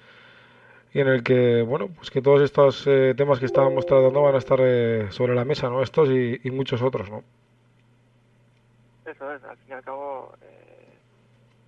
y 0.93 1.01
en 1.01 1.07
el 1.07 1.23
que, 1.23 1.61
bueno, 1.61 1.89
pues 1.89 2.09
que 2.09 2.21
todos 2.21 2.41
estos 2.41 2.85
eh, 2.87 3.13
temas 3.15 3.39
que 3.39 3.45
estábamos 3.45 3.85
tratando 3.85 4.21
van 4.21 4.35
a 4.35 4.39
estar 4.39 4.59
eh, 4.61 5.07
sobre 5.11 5.35
la 5.35 5.45
mesa, 5.45 5.69
¿no? 5.69 5.83
Estos 5.83 6.09
y, 6.09 6.49
muchos 6.51 6.81
otros, 6.81 7.09
¿no? 7.09 7.23
Eso 9.05 9.33
es, 9.33 9.43
al 9.43 9.57
fin 9.57 9.69
y 9.69 9.73
al 9.73 9.83
cabo, 9.83 10.33
eh, 10.41 10.93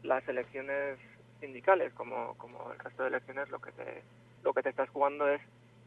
las 0.03 0.27
elecciones 0.27 0.97
sindicales, 1.39 1.93
como, 1.93 2.35
como 2.37 2.71
el 2.71 2.79
resto 2.79 3.03
de 3.03 3.09
elecciones, 3.09 3.49
lo 3.49 3.59
que 3.59 3.71
te, 3.71 4.03
lo 4.43 4.53
que 4.53 4.63
te 4.63 4.69
estás 4.69 4.89
jugando 4.89 5.27
es 5.27 5.41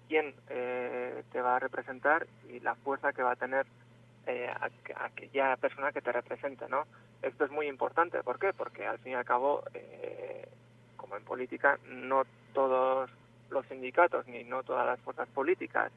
quién 0.09 0.35
eh, 0.49 1.23
te 1.33 1.41
va 1.41 1.57
a 1.57 1.59
representar 1.59 2.27
y 2.49 2.61
la 2.61 2.75
fuerza 2.75 3.13
que 3.13 3.23
va 3.23 3.33
a 3.33 3.37
tener 3.37 3.67
eh, 4.27 4.51
aquella 4.97 5.57
persona 5.57 5.93
que 5.93 6.01
te 6.01 6.13
represente, 6.13 6.67
¿no? 6.69 6.85
Esto 7.23 7.45
es 7.45 7.51
muy 7.51 7.67
importante, 7.67 8.23
¿por 8.23 8.39
qué? 8.39 8.53
Porque 8.53 8.87
al 8.87 8.99
fin 8.99 9.13
y 9.13 9.15
al 9.15 9.25
cabo, 9.25 9.63
eh, 9.75 10.47
como 10.97 11.17
en 11.17 11.25
política, 11.25 11.79
no 11.89 12.25
todos 12.53 13.11
los 13.55 13.67
sindicatos 13.67 14.27
ni 14.27 14.45
no 14.45 14.63
todas 14.63 14.87
las 14.87 15.01
fuerzas 15.01 15.29
políticas 15.29 15.91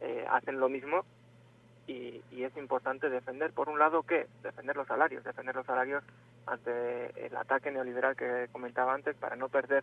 eh, 0.00 0.24
hacen 0.30 0.60
lo 0.60 0.68
mismo 0.68 1.04
y, 1.86 2.22
y, 2.30 2.44
es 2.44 2.56
importante 2.56 3.10
defender, 3.10 3.50
por 3.50 3.68
un 3.68 3.78
lado, 3.78 4.04
¿qué? 4.04 4.28
Defender 4.42 4.76
los 4.76 4.86
salarios, 4.86 5.24
defender 5.24 5.56
los 5.56 5.66
salarios 5.66 6.04
ante 6.46 7.26
el 7.26 7.36
ataque 7.36 7.72
neoliberal 7.72 8.14
que 8.14 8.48
comentaba 8.52 8.94
antes 8.94 9.16
para 9.16 9.34
no 9.34 9.48
perder 9.48 9.82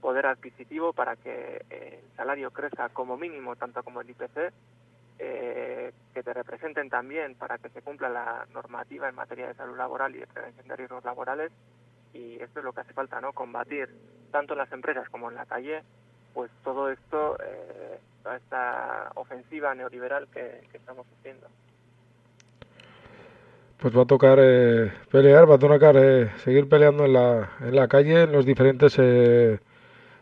poder 0.00 0.26
adquisitivo, 0.26 0.92
para 0.92 1.16
que 1.16 1.64
el 1.70 2.16
salario 2.16 2.52
crezca 2.52 2.88
como 2.90 3.16
mínimo, 3.16 3.56
tanto 3.56 3.82
como 3.82 4.00
el 4.00 4.10
IPC, 4.10 4.52
eh, 5.18 5.92
que 6.14 6.22
te 6.22 6.32
representen 6.32 6.88
también 6.88 7.34
para 7.34 7.58
que 7.58 7.68
se 7.68 7.82
cumpla 7.82 8.08
la 8.08 8.46
normativa 8.54 9.08
en 9.08 9.14
materia 9.14 9.48
de 9.48 9.54
salud 9.54 9.76
laboral 9.76 10.14
y 10.14 10.20
de 10.20 10.26
prevención 10.26 10.66
de 10.66 10.76
riesgos 10.76 11.04
laborales 11.04 11.52
y 12.12 12.40
esto 12.40 12.60
es 12.60 12.64
lo 12.64 12.72
que 12.72 12.80
hace 12.80 12.92
falta, 12.92 13.20
¿no? 13.20 13.32
Combatir 13.32 13.88
tanto 14.32 14.54
en 14.54 14.58
las 14.58 14.72
empresas 14.72 15.08
como 15.10 15.28
en 15.30 15.36
la 15.36 15.46
calle, 15.46 15.82
pues 16.34 16.50
todo 16.64 16.90
esto, 16.90 17.36
eh, 17.44 17.98
toda 18.22 18.36
esta 18.36 19.12
ofensiva 19.14 19.74
neoliberal 19.74 20.26
que, 20.28 20.60
estamos 20.72 21.06
haciendo. 21.18 21.46
Pues 23.78 23.96
va 23.96 24.02
a 24.02 24.06
tocar 24.06 24.38
eh, 24.40 24.92
pelear, 25.10 25.50
va 25.50 25.54
a 25.54 25.58
tocar 25.58 25.96
eh, 25.96 26.30
seguir 26.44 26.68
peleando 26.68 27.06
en 27.06 27.14
la, 27.14 27.52
en 27.60 27.74
la 27.74 27.88
calle, 27.88 28.22
en 28.22 28.32
los 28.32 28.44
diferentes 28.44 28.94
eh, 28.98 29.58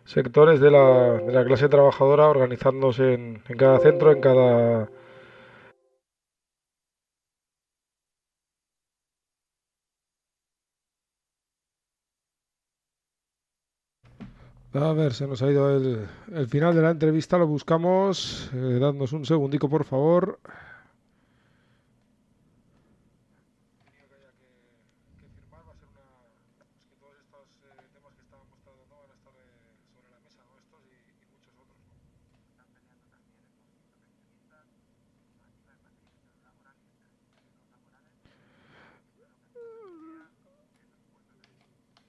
sectores 0.05 0.61
de 0.61 0.71
la, 0.71 1.15
de 1.15 1.33
la 1.33 1.45
clase 1.45 1.69
trabajadora 1.69 2.29
organizándose 2.29 3.15
en 3.15 3.41
cada 3.57 3.81
centro, 3.81 4.13
en 4.13 4.21
cada 4.21 4.89
A 14.81 14.93
ver, 14.93 15.13
se 15.13 15.27
nos 15.27 15.43
ha 15.43 15.51
ido 15.51 15.77
el, 15.77 16.07
el 16.33 16.47
final 16.47 16.73
de 16.75 16.83
la 16.83 16.91
entrevista, 16.91 17.37
lo 17.37 17.49
buscamos. 17.49 18.49
Eh, 18.55 18.79
dadnos 18.81 19.13
un 19.13 19.25
segundico, 19.27 19.69
por 19.69 19.85
favor. 19.85 20.39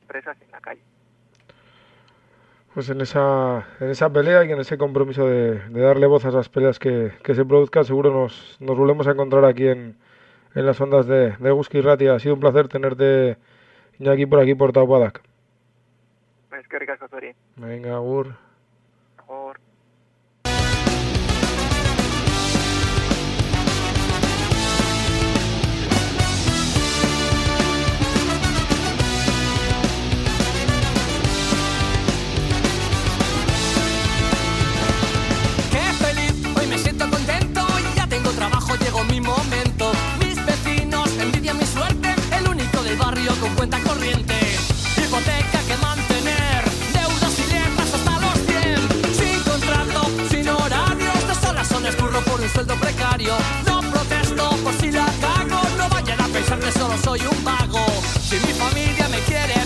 empresas 0.10 0.42
en 0.42 0.52
la 0.52 0.60
calle. 0.60 0.99
Pues 2.74 2.90
en 2.90 3.02
esa, 3.02 3.68
en 3.80 3.90
esa 3.90 4.10
pelea 4.10 4.46
y 4.46 4.52
en 4.52 4.60
ese 4.60 4.78
compromiso 4.78 5.28
de, 5.28 5.60
de 5.60 5.82
darle 5.82 6.08
voz 6.08 6.26
a 6.26 6.30
esas 6.30 6.50
peleas 6.50 6.80
que, 6.80 7.12
que 7.24 7.36
se 7.36 7.46
produzcan, 7.46 7.86
seguro 7.86 8.12
nos, 8.12 8.58
nos 8.60 8.78
volvemos 8.78 9.08
a 9.08 9.12
encontrar 9.12 9.46
aquí 9.46 9.68
en, 9.68 9.98
en 10.56 10.66
las 10.66 10.80
ondas 10.80 11.08
de, 11.08 11.36
de 11.38 11.52
Guski 11.52 11.82
Ratia. 11.82 12.16
Ha 12.16 12.20
sido 12.20 12.36
un 12.36 12.40
placer 12.40 12.68
tenerte 12.68 13.38
Iñaki 14.00 14.26
por 14.26 14.40
aquí 14.40 14.56
por 14.56 14.72
Taupadak. 14.72 15.22
Es 16.60 16.68
que 16.68 16.78
Zuri. 17.10 17.34
Venga, 17.56 17.96
Agur. 17.96 18.36
Mi 39.10 39.20
momento. 39.22 39.92
Mis 40.20 40.36
vecinos 40.46 41.10
envidian 41.20 41.58
mi 41.58 41.66
suerte, 41.66 42.16
el 42.38 42.48
único 42.48 42.82
del 42.84 42.98
barrio 42.98 43.32
con 43.40 43.54
cuenta 43.56 43.80
corriente. 43.80 44.36
Hipoteca 44.98 45.60
que 45.68 45.78
mantener, 45.78 46.64
deudas 46.94 47.34
y 47.40 47.52
letras 47.52 47.94
hasta 47.94 48.20
los 48.20 48.38
100. 48.48 49.16
Sin 49.20 49.40
contrato, 49.44 50.02
sin 50.30 50.48
horarios, 50.50 51.28
dos 51.28 51.44
horas 51.50 51.68
son 51.68 51.86
escurro 51.86 52.22
por 52.22 52.40
un 52.40 52.50
sueldo 52.50 52.76
precario. 52.76 53.36
No 53.66 53.82
protesto 53.82 54.50
por 54.64 54.74
si 54.80 54.92
la 54.92 55.06
cago, 55.22 55.62
no 55.78 55.90
vayan 55.90 56.22
a 56.22 56.28
pensar 56.28 56.60
que 56.60 56.72
solo 56.72 56.96
soy 57.04 57.22
un 57.22 57.44
vago. 57.44 57.86
Si 58.22 58.36
mi 58.36 58.54
familia 58.54 59.08
me 59.10 59.20
quiere 59.22 59.59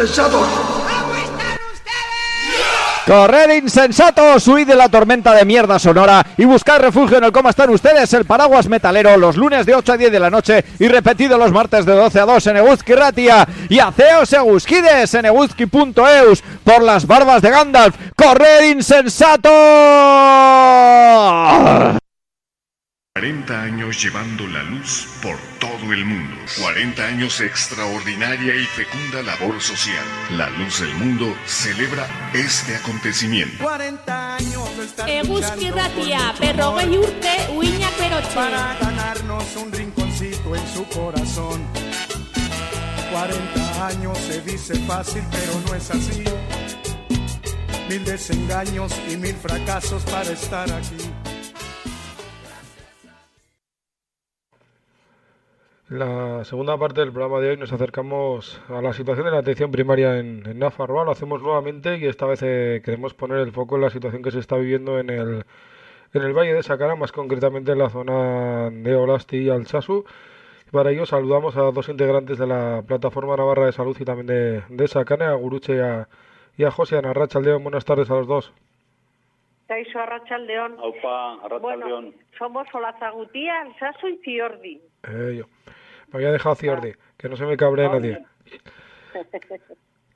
insensatos! 0.00 0.48
Corred 3.06 3.50
insensatos, 3.56 4.46
huid 4.46 4.66
de 4.66 4.76
la 4.76 4.88
tormenta 4.88 5.34
de 5.34 5.44
mierda 5.44 5.78
sonora 5.78 6.24
y 6.36 6.44
buscad 6.44 6.78
refugio 6.80 7.18
en 7.18 7.24
el 7.24 7.32
cómo 7.32 7.50
están 7.50 7.68
ustedes, 7.70 8.14
el 8.14 8.24
paraguas 8.24 8.68
metalero, 8.68 9.16
los 9.16 9.36
lunes 9.36 9.66
de 9.66 9.74
8 9.74 9.92
a 9.92 9.96
10 9.96 10.12
de 10.12 10.20
la 10.20 10.30
noche 10.30 10.64
y 10.78 10.86
repetido 10.86 11.36
los 11.36 11.50
martes 11.50 11.84
de 11.86 11.92
12 11.94 12.20
a 12.20 12.24
2 12.24 12.46
en 12.46 12.56
Eguzki 12.58 12.94
Ratia 12.94 13.48
y 13.68 13.78
haceos 13.80 14.32
eguzquides 14.32 15.12
en 15.14 15.26
eguzki.eus 15.26 16.42
por 16.62 16.82
las 16.82 17.06
barbas 17.06 17.42
de 17.42 17.50
Gandalf. 17.50 17.96
Corred 18.16 18.70
insensatos. 18.70 19.50
40 23.20 23.62
años 23.62 24.02
llevando 24.02 24.46
la 24.46 24.62
luz 24.62 25.06
por 25.22 25.36
todo 25.58 25.92
el 25.92 26.06
mundo. 26.06 26.36
40 26.58 27.04
años 27.04 27.38
de 27.38 27.44
extraordinaria 27.48 28.56
y 28.56 28.64
fecunda 28.64 29.22
labor 29.22 29.60
social. 29.60 30.02
La 30.38 30.48
luz 30.48 30.80
del 30.80 30.94
mundo 30.94 31.36
celebra 31.44 32.08
este 32.32 32.76
acontecimiento. 32.76 33.62
40 33.62 34.36
años 34.36 34.76
de 34.78 34.84
estar 34.86 35.10
Eguzki 35.10 35.70
Ratia, 35.70 36.32
berrogei 36.40 36.96
urte, 36.96 37.34
uinak 37.52 37.98
berotxe. 37.98 38.34
Para 38.34 38.78
ganarnos 38.80 39.54
un 39.56 39.70
rinconcito 39.70 40.56
en 40.56 40.66
su 40.72 40.84
corazón 40.88 41.60
40 43.12 43.86
años 43.86 44.16
se 44.16 44.40
dice 44.40 44.74
fácil 44.86 45.22
pero 45.30 45.60
no 45.66 45.74
es 45.74 45.90
así 45.90 46.24
Mil 47.86 48.02
desengaños 48.02 48.94
y 49.10 49.16
mil 49.18 49.34
fracasos 49.34 50.04
para 50.04 50.30
estar 50.30 50.72
aquí 50.72 51.19
la 55.90 56.44
segunda 56.44 56.78
parte 56.78 57.00
del 57.00 57.12
programa 57.12 57.40
de 57.40 57.50
hoy 57.50 57.56
nos 57.56 57.72
acercamos 57.72 58.62
a 58.68 58.80
la 58.80 58.92
situación 58.92 59.26
de 59.26 59.32
la 59.32 59.38
atención 59.38 59.72
primaria 59.72 60.18
en, 60.18 60.46
en 60.46 60.58
Nafarroa. 60.60 61.04
Lo 61.04 61.10
hacemos 61.10 61.42
nuevamente 61.42 61.98
y 61.98 62.06
esta 62.06 62.26
vez 62.26 62.40
eh, 62.44 62.80
queremos 62.84 63.12
poner 63.12 63.38
el 63.38 63.50
foco 63.50 63.74
en 63.74 63.82
la 63.82 63.90
situación 63.90 64.22
que 64.22 64.30
se 64.30 64.38
está 64.38 64.56
viviendo 64.56 65.00
en 65.00 65.10
el, 65.10 65.44
en 66.14 66.22
el 66.22 66.32
Valle 66.32 66.54
de 66.54 66.62
Sacara, 66.62 66.94
más 66.94 67.10
concretamente 67.10 67.72
en 67.72 67.78
la 67.78 67.90
zona 67.90 68.70
de 68.70 68.94
Olasti 68.94 69.38
y 69.38 69.50
Alsasu. 69.50 70.04
Para 70.70 70.92
ello 70.92 71.06
saludamos 71.06 71.56
a 71.56 71.62
dos 71.72 71.88
integrantes 71.88 72.38
de 72.38 72.46
la 72.46 72.84
Plataforma 72.86 73.36
Navarra 73.36 73.66
de 73.66 73.72
Salud 73.72 73.96
y 73.98 74.04
también 74.04 74.28
de, 74.28 74.62
de 74.68 75.24
a 75.24 75.34
Guruche 75.34 75.74
y 75.74 75.80
a, 75.80 76.08
y 76.56 76.62
a 76.62 76.70
José 76.70 76.98
Anarrachaldeón. 76.98 77.64
Buenas 77.64 77.84
tardes 77.84 78.08
a 78.12 78.14
los 78.14 78.28
dos. 78.28 78.52
Kaixo 79.66 79.98
Arratsaldeon. 79.98 80.78
Aupa, 80.78 81.44
Arratsaldeon. 81.44 81.60
Bueno, 81.62 82.12
somos 82.38 82.68
Olazagutía, 82.72 83.60
Alsaso 83.62 84.08
y 84.08 84.18
Ciordi. 84.18 84.80
Eh, 85.08 85.36
yo. 85.38 85.46
Me 86.12 86.18
había 86.18 86.32
dejado 86.32 86.54
Ciordi, 86.54 86.92
que 87.16 87.28
no 87.28 87.36
se 87.36 87.46
me 87.46 87.56
cabre 87.56 87.88
nadie. 87.88 88.18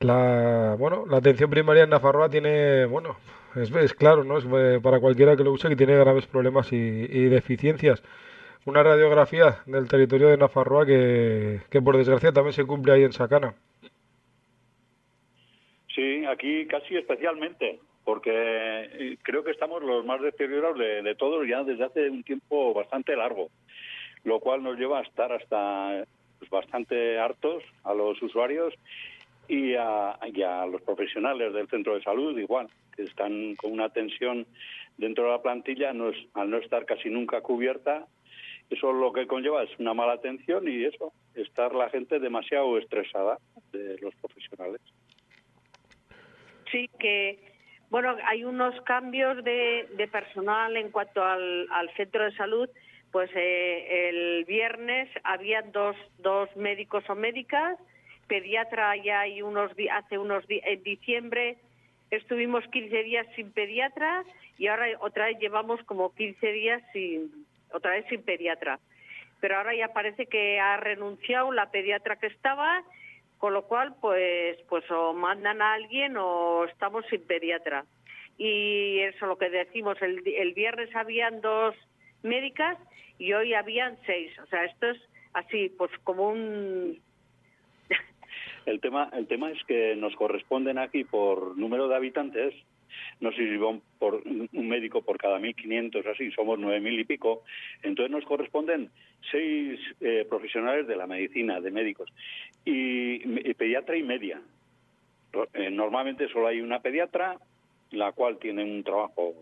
La, 0.00 0.76
bueno, 0.78 1.04
la 1.08 1.18
atención 1.18 1.48
primaria 1.50 1.84
en 1.84 1.90
Nafarroa 1.90 2.28
tiene, 2.28 2.84
bueno, 2.84 3.16
es, 3.54 3.70
es 3.70 3.94
claro, 3.94 4.24
¿no? 4.24 4.38
Es 4.38 4.44
eh, 4.44 4.80
para 4.82 5.00
cualquiera 5.00 5.36
que 5.36 5.44
lo 5.44 5.52
use 5.52 5.68
que 5.68 5.76
tiene 5.76 5.96
graves 5.96 6.26
problemas 6.26 6.72
y, 6.72 6.76
y 6.76 7.24
deficiencias. 7.26 8.02
Una 8.66 8.82
radiografía 8.82 9.58
del 9.66 9.88
territorio 9.88 10.28
de 10.28 10.36
Nafarroa 10.36 10.84
que, 10.86 11.60
que 11.70 11.82
por 11.82 11.96
desgracia 11.96 12.32
también 12.32 12.54
se 12.54 12.64
cumple 12.64 12.92
ahí 12.92 13.04
en 13.04 13.12
Sacana. 13.12 13.54
Sí, 15.94 16.24
aquí 16.26 16.66
casi 16.66 16.96
especialmente, 16.96 17.78
porque 18.04 18.30
eh, 18.32 19.16
creo 19.22 19.44
que 19.44 19.52
estamos 19.52 19.82
los 19.82 20.04
más 20.04 20.20
deteriorados 20.20 20.78
de, 20.78 21.02
de 21.02 21.14
todos 21.14 21.46
ya 21.46 21.62
desde 21.62 21.84
hace 21.84 22.10
un 22.10 22.24
tiempo 22.24 22.74
bastante 22.74 23.14
largo, 23.14 23.48
lo 24.24 24.40
cual 24.40 24.62
nos 24.62 24.78
lleva 24.78 24.98
a 24.98 25.02
estar 25.02 25.32
hasta 25.32 26.04
pues, 26.38 26.50
bastante 26.50 27.18
hartos 27.18 27.62
a 27.84 27.94
los 27.94 28.20
usuarios 28.22 28.74
y 29.48 29.74
a, 29.74 30.18
y 30.32 30.42
a 30.42 30.66
los 30.66 30.82
profesionales 30.82 31.52
del 31.52 31.68
centro 31.68 31.94
de 31.94 32.02
salud 32.02 32.36
igual, 32.38 32.68
que 32.96 33.02
están 33.02 33.54
con 33.56 33.72
una 33.72 33.90
tensión 33.90 34.46
dentro 34.96 35.24
de 35.24 35.30
la 35.30 35.42
plantilla, 35.42 35.92
no 35.92 36.08
es- 36.10 36.26
al 36.34 36.50
no 36.50 36.56
estar 36.58 36.86
casi 36.86 37.10
nunca 37.10 37.40
cubierta, 37.42 38.06
eso 38.70 38.92
lo 38.92 39.12
que 39.12 39.26
conlleva 39.26 39.62
es 39.62 39.70
una 39.78 39.92
mala 39.92 40.14
atención 40.14 40.66
y 40.66 40.84
eso, 40.84 41.12
estar 41.34 41.74
la 41.74 41.90
gente 41.90 42.18
demasiado 42.18 42.78
estresada 42.78 43.38
de 43.72 43.98
los 44.00 44.14
profesionales. 44.16 44.80
Sí, 46.72 46.88
que, 46.98 47.38
bueno, 47.90 48.16
hay 48.24 48.44
unos 48.44 48.80
cambios 48.82 49.44
de, 49.44 49.86
de 49.96 50.08
personal 50.08 50.76
en 50.76 50.90
cuanto 50.90 51.22
al, 51.22 51.68
al 51.70 51.90
centro 51.94 52.24
de 52.24 52.32
salud. 52.36 52.68
Pues 53.14 53.30
eh, 53.36 54.08
el 54.08 54.44
viernes 54.44 55.08
había 55.22 55.62
dos, 55.62 55.94
dos 56.18 56.48
médicos 56.56 57.08
o 57.08 57.14
médicas, 57.14 57.78
pediatra 58.26 58.96
ya 58.96 59.20
hay 59.20 59.40
unos 59.40 59.70
hace 59.92 60.18
unos 60.18 60.44
días, 60.48 60.64
en 60.66 60.82
diciembre 60.82 61.56
estuvimos 62.10 62.66
15 62.72 63.04
días 63.04 63.24
sin 63.36 63.52
pediatra 63.52 64.24
y 64.58 64.66
ahora 64.66 64.86
otra 64.98 65.26
vez 65.26 65.38
llevamos 65.38 65.80
como 65.84 66.12
15 66.12 66.44
días 66.54 66.82
sin, 66.92 67.46
otra 67.72 67.92
vez 67.92 68.04
sin 68.08 68.20
pediatra. 68.24 68.80
Pero 69.38 69.58
ahora 69.58 69.76
ya 69.76 69.92
parece 69.92 70.26
que 70.26 70.58
ha 70.58 70.76
renunciado 70.78 71.52
la 71.52 71.70
pediatra 71.70 72.16
que 72.16 72.26
estaba 72.26 72.82
con 73.38 73.52
lo 73.52 73.62
cual 73.68 73.94
pues 74.00 74.58
pues 74.68 74.90
o 74.90 75.12
mandan 75.12 75.62
a 75.62 75.74
alguien 75.74 76.16
o 76.16 76.64
estamos 76.64 77.06
sin 77.10 77.22
pediatra 77.22 77.84
y 78.38 78.98
eso 79.02 79.26
lo 79.26 79.38
que 79.38 79.50
decimos 79.50 80.02
el, 80.02 80.20
el 80.26 80.52
viernes 80.52 80.92
habían 80.96 81.40
dos 81.40 81.76
médicas 82.24 82.78
y 83.18 83.32
hoy 83.32 83.54
habían 83.54 83.96
seis 84.06 84.32
o 84.42 84.46
sea 84.46 84.64
esto 84.64 84.90
es 84.90 85.00
así 85.32 85.68
pues 85.76 85.90
como 86.02 86.28
un 86.28 86.98
El 88.66 88.80
tema, 88.80 89.10
el 89.12 89.26
tema 89.26 89.50
es 89.50 89.62
que 89.64 89.94
nos 89.96 90.14
corresponden 90.16 90.78
aquí 90.78 91.04
por 91.04 91.56
número 91.56 91.86
de 91.88 91.96
habitantes, 91.96 92.54
no 93.20 93.30
sé 93.32 93.38
si 93.38 93.56
van 93.56 93.82
por 93.98 94.22
un 94.24 94.68
médico 94.68 95.02
por 95.02 95.18
cada 95.18 95.38
1.500, 95.38 96.06
así, 96.06 96.30
somos 96.32 96.58
9.000 96.58 97.00
y 97.00 97.04
pico, 97.04 97.42
entonces 97.82 98.10
nos 98.10 98.24
corresponden 98.24 98.90
seis 99.30 99.78
eh, 100.00 100.26
profesionales 100.28 100.86
de 100.86 100.96
la 100.96 101.06
medicina, 101.06 101.60
de 101.60 101.70
médicos, 101.70 102.10
y, 102.64 103.18
pediatra 103.54 103.96
y 103.96 104.02
media. 104.02 104.40
Eh, 105.54 105.70
normalmente 105.70 106.28
solo 106.28 106.46
hay 106.46 106.60
una 106.60 106.80
pediatra, 106.80 107.38
la 107.90 108.12
cual 108.12 108.38
tiene 108.38 108.64
un 108.64 108.82
trabajo 108.82 109.34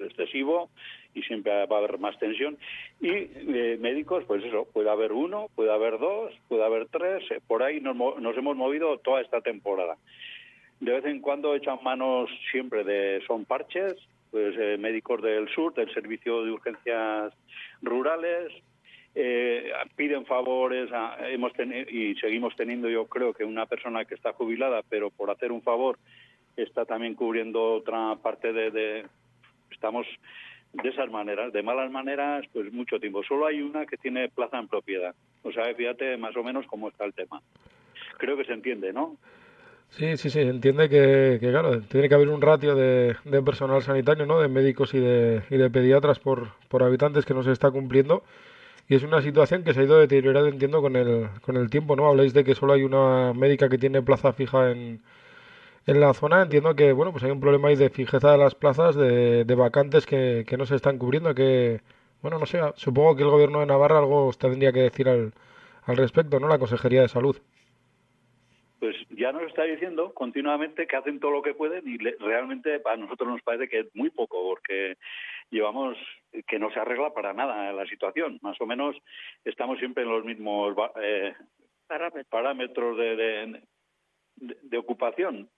excesivo 0.00 0.70
y 1.16 1.22
siempre 1.22 1.66
va 1.66 1.76
a 1.76 1.78
haber 1.78 1.98
más 1.98 2.16
tensión. 2.18 2.56
Y 3.00 3.08
eh, 3.10 3.78
médicos, 3.80 4.22
pues 4.26 4.44
eso, 4.44 4.68
puede 4.72 4.90
haber 4.90 5.12
uno, 5.12 5.48
puede 5.56 5.72
haber 5.72 5.98
dos, 5.98 6.32
puede 6.48 6.62
haber 6.64 6.86
tres, 6.88 7.28
eh, 7.30 7.40
por 7.48 7.62
ahí 7.62 7.80
nos, 7.80 7.96
nos 7.96 8.36
hemos 8.36 8.56
movido 8.56 8.98
toda 8.98 9.22
esta 9.22 9.40
temporada. 9.40 9.96
De 10.78 10.92
vez 10.92 11.04
en 11.06 11.20
cuando 11.20 11.54
echan 11.54 11.78
manos 11.82 12.28
siempre 12.52 12.84
de, 12.84 13.22
son 13.26 13.46
parches, 13.46 13.94
pues 14.30 14.54
eh, 14.58 14.76
médicos 14.78 15.22
del 15.22 15.48
sur, 15.48 15.72
del 15.72 15.92
Servicio 15.94 16.44
de 16.44 16.50
Urgencias 16.52 17.32
Rurales, 17.80 18.52
eh, 19.14 19.72
piden 19.96 20.26
favores, 20.26 20.90
hemos 21.30 21.52
teni- 21.54 21.90
y 21.90 22.14
seguimos 22.16 22.54
teniendo 22.54 22.90
yo 22.90 23.06
creo 23.06 23.32
que 23.32 23.44
una 23.44 23.64
persona 23.64 24.04
que 24.04 24.14
está 24.14 24.34
jubilada, 24.34 24.82
pero 24.90 25.08
por 25.10 25.30
hacer 25.30 25.50
un 25.52 25.62
favor 25.62 25.96
está 26.58 26.84
también 26.84 27.14
cubriendo 27.14 27.72
otra 27.76 28.16
parte 28.16 28.52
de- 28.52 29.06
estamos 29.70 30.06
de 30.72 30.88
esas 30.88 31.10
maneras, 31.10 31.52
de 31.52 31.62
malas 31.62 31.90
maneras, 31.90 32.44
pues 32.52 32.72
mucho 32.72 32.98
tiempo. 33.00 33.22
Solo 33.24 33.46
hay 33.46 33.62
una 33.62 33.86
que 33.86 33.96
tiene 33.96 34.28
plaza 34.28 34.58
en 34.58 34.68
propiedad. 34.68 35.14
O 35.42 35.52
sea, 35.52 35.74
fíjate 35.74 36.16
más 36.16 36.36
o 36.36 36.42
menos 36.42 36.66
cómo 36.66 36.88
está 36.88 37.04
el 37.04 37.14
tema. 37.14 37.40
Creo 38.18 38.36
que 38.36 38.44
se 38.44 38.52
entiende, 38.52 38.92
¿no? 38.92 39.16
Sí, 39.90 40.16
sí, 40.16 40.30
sí, 40.30 40.40
entiende 40.40 40.88
que, 40.88 41.38
claro, 41.40 41.80
tiene 41.82 42.08
que 42.08 42.14
haber 42.14 42.28
un 42.28 42.42
ratio 42.42 42.74
de, 42.74 43.16
de 43.24 43.42
personal 43.42 43.82
sanitario, 43.82 44.26
¿no? 44.26 44.40
De 44.40 44.48
médicos 44.48 44.92
y 44.94 44.98
de, 44.98 45.42
y 45.48 45.56
de 45.56 45.70
pediatras 45.70 46.18
por, 46.18 46.48
por 46.68 46.82
habitantes 46.82 47.24
que 47.24 47.34
no 47.34 47.42
se 47.42 47.52
está 47.52 47.70
cumpliendo. 47.70 48.22
Y 48.88 48.94
es 48.94 49.02
una 49.02 49.22
situación 49.22 49.64
que 49.64 49.72
se 49.72 49.80
ha 49.80 49.84
ido 49.84 49.98
deteriorando, 49.98 50.48
entiendo, 50.48 50.82
con 50.82 50.96
el, 50.96 51.28
con 51.40 51.56
el 51.56 51.70
tiempo, 51.70 51.96
¿no? 51.96 52.08
Habláis 52.08 52.34
de 52.34 52.44
que 52.44 52.54
solo 52.54 52.74
hay 52.74 52.82
una 52.82 53.32
médica 53.32 53.68
que 53.68 53.78
tiene 53.78 54.02
plaza 54.02 54.32
fija 54.32 54.70
en, 54.70 55.00
en 55.86 56.00
la 56.00 56.12
zona. 56.14 56.42
Entiendo 56.42 56.74
que, 56.74 56.92
bueno, 56.92 57.12
pues 57.12 57.24
hay 57.24 57.30
un 57.30 57.40
problema 57.40 57.68
ahí 57.68 57.76
de 57.76 57.90
fijeza 57.90 58.32
de 58.32 58.38
las 58.38 58.54
plazas, 58.54 58.96
de, 58.96 59.44
de 59.44 59.54
vacantes 59.54 60.04
que, 60.06 60.44
que 60.46 60.56
no 60.56 60.66
se 60.66 60.74
están 60.76 60.98
cubriendo, 60.98 61.34
que, 61.34 61.80
bueno, 62.22 62.38
no 62.38 62.46
sé, 62.46 62.60
supongo 62.74 63.16
que 63.16 63.22
el 63.22 63.30
gobierno 63.30 63.60
de 63.60 63.66
Navarra 63.66 63.98
algo 63.98 64.30
tendría 64.38 64.72
que 64.72 64.80
decir 64.80 65.08
al, 65.08 65.32
al 65.84 65.96
respecto, 65.96 66.40
¿no? 66.40 66.48
La 66.48 66.58
Consejería 66.58 67.02
de 67.02 67.08
Salud. 67.08 67.36
Pues 68.78 68.94
ya 69.10 69.32
nos 69.32 69.44
está 69.44 69.62
diciendo 69.62 70.12
continuamente 70.12 70.86
que 70.86 70.96
hacen 70.96 71.18
todo 71.18 71.30
lo 71.30 71.42
que 71.42 71.54
pueden 71.54 71.88
y 71.88 71.96
le- 71.96 72.16
realmente 72.20 72.82
a 72.84 72.96
nosotros 72.96 73.30
nos 73.30 73.42
parece 73.42 73.68
que 73.68 73.80
es 73.80 73.86
muy 73.94 74.10
poco 74.10 74.42
porque 74.42 74.98
llevamos 75.50 75.96
que 76.46 76.58
no 76.58 76.70
se 76.70 76.78
arregla 76.80 77.14
para 77.14 77.32
nada 77.32 77.72
la 77.72 77.86
situación. 77.86 78.38
Más 78.42 78.60
o 78.60 78.66
menos 78.66 78.94
estamos 79.46 79.78
siempre 79.78 80.02
en 80.04 80.10
los 80.10 80.24
mismos 80.26 80.76
eh, 81.00 81.32
parámetros 82.28 82.98
de, 82.98 83.16
de- 83.16 83.62
de- 84.36 84.78
ocupación. 84.78 85.48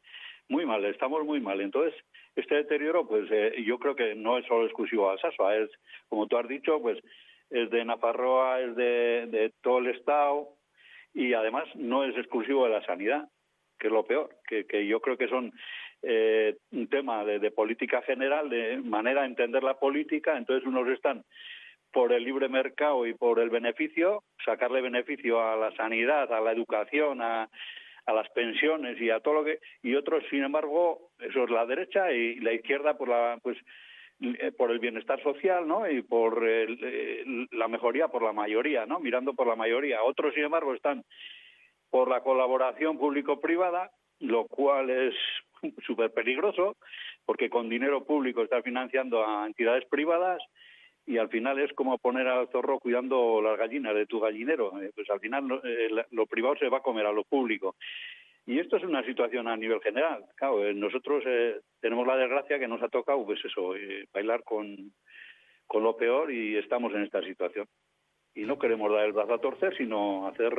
Muy 0.48 0.64
mal, 0.64 0.84
estamos 0.86 1.24
muy 1.24 1.40
mal. 1.40 1.60
Entonces, 1.60 1.94
este 2.34 2.54
deterioro, 2.54 3.06
pues 3.06 3.28
eh, 3.30 3.62
yo 3.66 3.78
creo 3.78 3.94
que 3.94 4.14
no 4.14 4.38
es 4.38 4.46
solo 4.46 4.64
exclusivo 4.64 5.10
a 5.10 5.18
Sasua, 5.18 5.56
es, 5.56 5.70
como 6.08 6.26
tú 6.26 6.38
has 6.38 6.48
dicho, 6.48 6.80
pues 6.80 6.98
es 7.50 7.70
de 7.70 7.84
Nafarroa, 7.84 8.60
es 8.60 8.76
de, 8.76 9.26
de 9.30 9.52
todo 9.62 9.78
el 9.78 9.88
Estado 9.88 10.48
y 11.14 11.34
además 11.34 11.64
no 11.74 12.04
es 12.04 12.16
exclusivo 12.16 12.64
de 12.64 12.70
la 12.70 12.84
sanidad, 12.84 13.28
que 13.78 13.88
es 13.88 13.92
lo 13.92 14.04
peor, 14.06 14.30
que, 14.46 14.66
que 14.66 14.86
yo 14.86 15.00
creo 15.00 15.16
que 15.16 15.28
son 15.28 15.52
eh, 16.02 16.56
un 16.72 16.88
tema 16.88 17.24
de, 17.24 17.38
de 17.38 17.50
política 17.50 18.02
general, 18.02 18.48
de 18.48 18.78
manera 18.78 19.22
de 19.22 19.28
entender 19.28 19.62
la 19.62 19.78
política, 19.78 20.36
entonces 20.36 20.66
unos 20.66 20.88
están 20.88 21.24
por 21.92 22.12
el 22.12 22.22
libre 22.24 22.48
mercado 22.48 23.06
y 23.06 23.14
por 23.14 23.40
el 23.40 23.50
beneficio, 23.50 24.22
sacarle 24.44 24.80
beneficio 24.82 25.42
a 25.42 25.56
la 25.56 25.74
sanidad, 25.74 26.30
a 26.32 26.40
la 26.40 26.52
educación, 26.52 27.22
a, 27.22 27.48
a 28.08 28.12
las 28.14 28.28
pensiones 28.30 28.98
y 29.00 29.10
a 29.10 29.20
todo 29.20 29.34
lo 29.34 29.44
que 29.44 29.58
y 29.82 29.94
otros 29.94 30.24
sin 30.30 30.42
embargo 30.42 31.10
eso 31.20 31.44
es 31.44 31.50
la 31.50 31.66
derecha 31.66 32.10
y 32.10 32.40
la 32.40 32.54
izquierda 32.54 32.96
por 32.96 33.08
la 33.10 33.38
pues 33.42 33.58
eh, 34.20 34.50
por 34.56 34.70
el 34.70 34.78
bienestar 34.78 35.22
social 35.22 35.68
no 35.68 35.88
y 35.88 36.00
por 36.02 36.42
el- 36.42 36.82
el- 36.82 37.48
la 37.52 37.68
mejoría 37.68 38.08
por 38.08 38.22
la 38.22 38.32
mayoría 38.32 38.86
no 38.86 38.98
mirando 38.98 39.34
por 39.34 39.46
la 39.46 39.56
mayoría. 39.56 40.02
Otros 40.02 40.32
sin 40.34 40.44
embargo 40.44 40.74
están 40.74 41.04
por 41.90 42.08
la 42.08 42.22
colaboración 42.22 42.98
público-privada 42.98 43.90
lo 44.20 44.46
cual 44.46 44.88
es 44.90 45.14
súper 45.86 46.10
peligroso 46.12 46.76
porque 47.26 47.50
con 47.50 47.68
dinero 47.68 48.04
público 48.06 48.42
está 48.42 48.62
financiando 48.62 49.24
a 49.24 49.46
entidades 49.46 49.84
privadas 49.90 50.40
y 51.08 51.16
al 51.16 51.30
final 51.30 51.58
es 51.58 51.72
como 51.72 51.96
poner 51.96 52.28
al 52.28 52.48
zorro 52.48 52.78
cuidando 52.78 53.40
las 53.40 53.58
gallinas 53.58 53.94
de 53.94 54.04
tu 54.04 54.20
gallinero. 54.20 54.78
Eh, 54.80 54.90
Pues 54.94 55.08
al 55.08 55.20
final 55.20 55.48
lo, 55.48 55.64
eh, 55.64 55.88
lo 56.10 56.26
privado 56.26 56.56
se 56.56 56.68
va 56.68 56.78
a 56.78 56.82
comer 56.82 57.06
a 57.06 57.12
lo 57.12 57.24
público. 57.24 57.76
Y 58.46 58.58
esto 58.58 58.76
es 58.76 58.84
una 58.84 59.02
situación 59.02 59.48
a 59.48 59.56
nivel 59.56 59.80
general. 59.80 60.26
Claro, 60.36 60.66
eh, 60.66 60.74
nosotros 60.74 61.24
eh, 61.26 61.60
tenemos 61.80 62.06
la 62.06 62.16
desgracia 62.16 62.58
que 62.58 62.68
nos 62.68 62.82
ha 62.82 62.88
tocado, 62.88 63.24
pues 63.24 63.42
eso, 63.42 63.74
bailar 64.12 64.44
con, 64.44 64.92
con 65.66 65.82
lo 65.82 65.96
peor 65.96 66.30
y 66.30 66.56
estamos 66.56 66.92
en 66.92 67.04
esta 67.04 67.22
situación. 67.22 67.66
Y 68.34 68.42
no 68.42 68.58
queremos 68.58 68.92
dar 68.92 69.06
el 69.06 69.12
brazo 69.12 69.32
a 69.32 69.40
torcer, 69.40 69.74
sino 69.78 70.28
hacer 70.28 70.52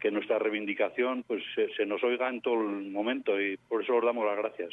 que 0.00 0.10
nuestra 0.10 0.38
reivindicación 0.38 1.22
pues 1.24 1.42
se, 1.54 1.68
se 1.74 1.84
nos 1.84 2.02
oiga 2.02 2.30
en 2.30 2.40
todo 2.40 2.54
el 2.54 2.90
momento 2.90 3.38
y 3.38 3.58
por 3.58 3.82
eso 3.82 3.96
os 3.96 4.04
damos 4.04 4.24
las 4.24 4.38
gracias. 4.38 4.72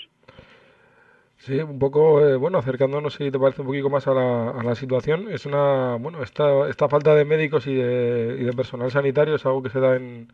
Sí, 1.46 1.60
un 1.60 1.78
poco, 1.78 2.26
eh, 2.26 2.38
bueno, 2.38 2.58
acercándonos, 2.58 3.16
si 3.16 3.30
te 3.30 3.38
parece, 3.38 3.62
un 3.62 3.68
poquito 3.68 3.89
más 3.89 4.08
a 4.08 4.14
la, 4.14 4.52
a 4.52 4.64
la 4.64 4.76
situación, 4.76 5.30
es 5.30 5.46
una, 5.46 5.98
bueno, 5.98 6.24
esta, 6.24 6.70
esta 6.70 6.88
falta 6.88 7.14
de 7.16 7.26
médicos 7.26 7.68
y 7.68 7.74
de, 7.76 8.54
personal 8.56 8.89
sanitario 8.91 9.36
es 9.36 9.46
algo 9.46 9.62
que 9.62 9.70
se 9.70 9.82
da 9.82 9.98
en, 9.98 10.32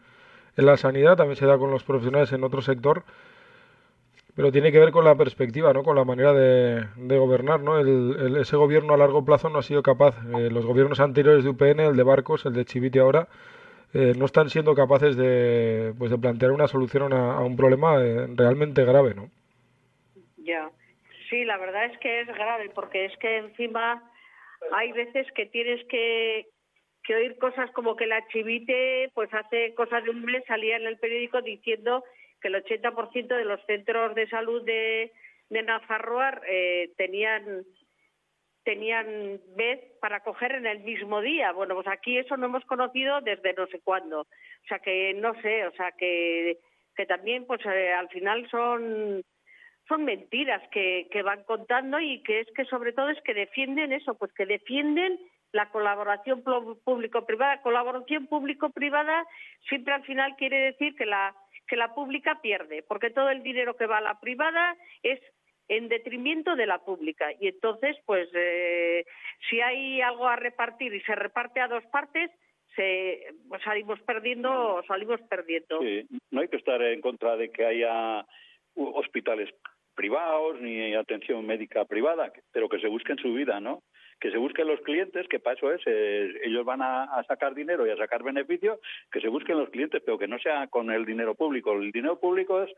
la 0.56 0.78
sanidad, 0.78 1.18
también 1.18 1.36
se 1.36 1.48
da 1.48 1.58
con 1.58 1.72
los 1.72 1.84
profesionales 1.84 2.32
en 2.32 2.44
otro 2.44 2.62
sector, 2.62 3.06
pero 4.36 4.52
tiene 4.52 4.72
que 4.72 4.80
ver 4.80 4.92
con 4.92 5.04
la 5.04 5.16
perspectiva, 5.16 5.74
¿no? 5.74 5.84
Con 5.84 5.96
la 5.96 6.06
manera 6.06 6.32
de, 6.34 6.86
gobernar, 7.18 7.60
¿no? 7.62 7.80
El, 7.80 8.38
ese 8.38 8.56
gobierno 8.56 8.94
a 8.94 8.98
largo 8.98 9.26
plazo 9.26 9.50
no 9.50 9.60
ha 9.60 9.64
sido 9.64 9.82
capaz, 9.82 10.16
eh, 10.38 10.52
los 10.52 10.64
gobiernos 10.64 11.00
anteriores 11.00 11.44
de 11.44 11.50
UPN, 11.50 11.80
el 11.80 11.96
de 11.96 12.04
Barcos, 12.04 12.46
el 12.46 12.54
de 12.54 12.66
Chivite 12.66 13.00
ahora, 13.00 13.30
eh, 13.94 14.14
no 14.16 14.26
están 14.26 14.52
siendo 14.52 14.76
capaces 14.76 15.16
de, 15.18 15.96
pues, 15.98 16.12
de 16.12 16.20
plantear 16.20 16.52
una 16.52 16.68
solución 16.68 17.14
a, 17.14 17.38
a 17.38 17.40
un 17.42 17.56
problema 17.56 17.98
eh, 17.98 18.28
realmente 18.36 18.86
grave, 18.86 19.16
¿no? 19.16 19.32
Ya. 20.38 20.70
Sí, 21.30 21.46
la 21.46 21.58
verdad 21.58 21.86
es 21.86 21.98
que 22.00 22.22
es 22.22 22.28
grave 22.28 22.70
porque 22.74 23.06
es 23.06 23.16
que 23.18 23.38
encima 23.38 24.12
hay 24.74 24.92
veces 24.92 25.28
que 25.34 25.46
tienes 25.46 25.86
que, 25.88 26.48
oír 27.10 27.38
cosas 27.40 27.72
como 27.72 27.96
que 27.96 28.06
la 28.06 28.28
chivite, 28.28 29.10
pues 29.16 29.34
hace 29.34 29.74
cosas 29.74 30.04
de 30.04 30.12
un 30.12 30.26
salía 30.48 30.76
en 30.76 30.86
el 30.86 31.00
periódico 31.00 31.42
diciendo 31.42 32.04
que 32.40 32.50
el 32.50 32.64
80% 32.64 33.28
de 33.28 33.46
los 33.46 33.60
centros 33.66 34.14
de 34.14 34.28
salud 34.30 34.64
de, 34.64 35.12
de 35.50 35.64
Nafarroa 35.64 36.42
eh, 36.48 36.92
tenían 36.98 37.64
tenían 38.64 39.40
vez 39.56 39.80
para 40.00 40.20
coger 40.20 40.52
en 40.52 40.68
el 40.68 40.82
mismo 40.82 41.22
día. 41.22 41.52
Bueno, 41.54 41.74
pues 41.74 41.88
aquí 41.88 42.20
eso 42.20 42.38
no 42.38 42.46
hemos 42.46 42.64
conocido 42.66 43.22
desde 43.22 43.54
no 43.54 43.66
sé 43.68 43.80
cuándo. 43.80 44.22
O 44.22 44.68
sea 44.68 44.78
que 44.78 45.14
no 45.16 45.34
sé, 45.42 45.66
o 45.66 45.72
sea 45.72 45.92
que 45.94 46.60
que 46.96 47.06
también 47.08 47.46
pues 47.46 47.66
eh, 47.66 47.94
al 47.94 48.10
final 48.10 48.48
son 48.52 49.24
son 49.90 50.06
mentiras 50.06 50.62
que, 50.70 51.10
van 51.26 51.44
contando 51.44 52.00
y 52.00 52.24
que 52.24 52.40
es 52.42 52.48
que 52.56 52.64
sobre 52.66 52.94
todo 52.94 53.10
es 53.10 53.22
que 53.24 53.34
defienden 53.34 53.92
eso, 53.92 54.14
pues 54.18 54.32
que 54.34 54.46
defienden 54.46 55.20
la 55.52 55.70
colaboración 55.72 56.44
público-privada. 56.86 57.62
Colaboración 57.62 58.28
público-privada 58.28 59.26
siempre 59.68 59.94
al 59.96 60.04
final 60.04 60.36
quiere 60.38 60.60
decir 60.60 60.96
que 60.96 61.06
la 61.06 61.36
que 61.68 61.76
la 61.76 61.94
pública 61.94 62.40
pierde, 62.42 62.82
porque 62.82 63.12
todo 63.12 63.30
el 63.30 63.44
dinero 63.44 63.76
que 63.76 63.86
va 63.86 63.98
a 63.98 64.02
la 64.02 64.20
privada 64.20 64.76
es 65.04 65.20
en 65.68 65.88
detrimento 65.88 66.56
de 66.56 66.66
la 66.66 66.80
pública. 66.80 67.32
Y 67.40 67.48
entonces, 67.48 67.96
pues, 68.08 68.28
eh, 68.34 69.06
si 69.50 69.62
hay 69.62 70.02
algo 70.02 70.28
a 70.28 70.36
repartir 70.36 70.94
y 70.96 71.02
se 71.02 71.14
reparte 71.14 71.62
a 71.62 71.68
dos 71.68 71.86
partes, 71.88 72.32
se, 72.76 73.24
pues 73.48 73.62
salimos 73.62 74.00
perdiendo, 74.02 74.82
salimos 74.88 75.22
perdiendo. 75.30 75.80
Sí, 75.82 76.08
no 76.32 76.42
hay 76.42 76.48
que 76.48 76.58
estar 76.58 76.82
en 76.82 77.02
contra 77.02 77.36
de 77.38 77.52
que 77.52 77.64
haya 77.66 78.26
u- 78.74 78.90
hospitales 78.98 79.50
privados 80.00 80.62
ni 80.62 80.96
atención 80.96 81.46
médica 81.46 81.84
privada, 81.84 82.32
pero 82.54 82.70
que 82.70 82.80
se 82.80 82.88
busquen 82.88 83.18
su 83.18 83.34
vida, 83.34 83.60
¿no? 83.60 83.84
Que 84.22 84.32
se 84.32 84.38
busquen 84.38 84.66
los 84.66 84.80
clientes, 84.80 85.28
que 85.28 85.42
para 85.42 85.58
eso 85.58 85.74
es, 85.74 85.82
eh, 85.88 86.40
ellos 86.46 86.64
van 86.64 86.82
a, 86.82 87.22
sacar 87.28 87.54
dinero 87.54 87.86
y 87.86 87.90
a 87.90 87.98
sacar 87.98 88.24
beneficio, 88.24 88.80
que 89.12 89.20
se 89.20 89.28
busquen 89.28 89.58
los 89.58 89.70
clientes, 89.70 90.02
pero 90.06 90.18
que 90.18 90.30
no 90.30 90.40
sea 90.40 90.68
con 90.68 90.90
el 90.90 91.06
dinero 91.06 91.36
público. 91.36 91.74
El 91.74 91.92
dinero 91.92 92.18
público 92.18 92.64
es 92.64 92.72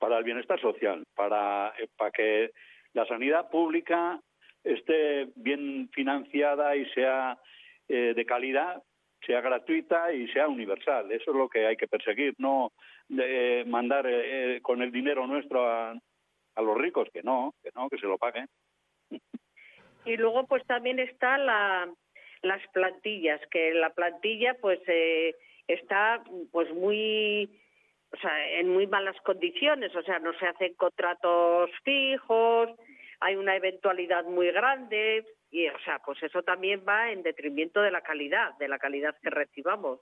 para 0.00 0.18
el 0.18 0.24
bienestar 0.24 0.60
social, 0.60 1.04
para, 1.14 1.72
eh, 1.78 1.86
para 1.96 2.10
que 2.10 2.50
la 2.94 3.06
sanidad 3.06 3.48
pública 3.48 4.18
esté 4.64 5.28
bien 5.36 5.88
financiada 5.92 6.74
y 6.74 6.84
sea 6.86 7.38
eh, 7.86 8.12
de 8.16 8.26
calidad, 8.26 8.82
sea 9.24 9.40
gratuita 9.40 10.12
y 10.12 10.26
sea 10.32 10.48
universal. 10.48 11.12
Eso 11.12 11.30
es 11.30 11.36
lo 11.36 11.48
que 11.48 11.64
hay 11.64 11.76
que 11.76 11.86
perseguir, 11.86 12.34
no 12.38 12.72
de, 13.08 13.60
eh, 13.60 13.64
mandar 13.66 14.04
eh, 14.08 14.58
con 14.62 14.82
el 14.82 14.90
dinero 14.90 15.28
nuestro 15.28 15.70
a, 15.70 15.94
a 16.56 16.62
los 16.62 16.76
ricos, 16.76 17.08
que 17.12 17.22
no, 17.22 17.54
que 17.62 17.70
no, 17.74 17.88
que 17.88 17.98
se 17.98 18.06
lo 18.06 18.18
paguen. 18.18 18.48
Y 20.04 20.16
luego 20.16 20.46
pues 20.46 20.64
también 20.66 20.98
está 20.98 21.38
la, 21.38 21.88
las 22.42 22.66
plantillas, 22.72 23.40
que 23.50 23.72
la 23.74 23.90
plantilla 23.90 24.54
pues 24.60 24.80
eh, 24.86 25.34
está 25.66 26.22
pues 26.50 26.72
muy 26.72 27.50
o 28.12 28.16
sea, 28.18 28.50
en 28.58 28.68
muy 28.70 28.86
malas 28.86 29.16
condiciones, 29.22 29.94
o 29.94 30.02
sea, 30.02 30.18
no 30.18 30.32
se 30.38 30.46
hacen 30.46 30.74
contratos 30.74 31.70
fijos, 31.84 32.70
hay 33.20 33.36
una 33.36 33.56
eventualidad 33.56 34.24
muy 34.24 34.50
grande 34.52 35.24
y 35.50 35.68
o 35.68 35.78
sea, 35.80 35.98
pues 36.04 36.22
eso 36.22 36.42
también 36.42 36.84
va 36.88 37.10
en 37.10 37.22
detrimento 37.22 37.80
de 37.80 37.90
la 37.90 38.02
calidad, 38.02 38.54
de 38.58 38.68
la 38.68 38.78
calidad 38.78 39.16
que 39.22 39.30
recibamos. 39.30 40.00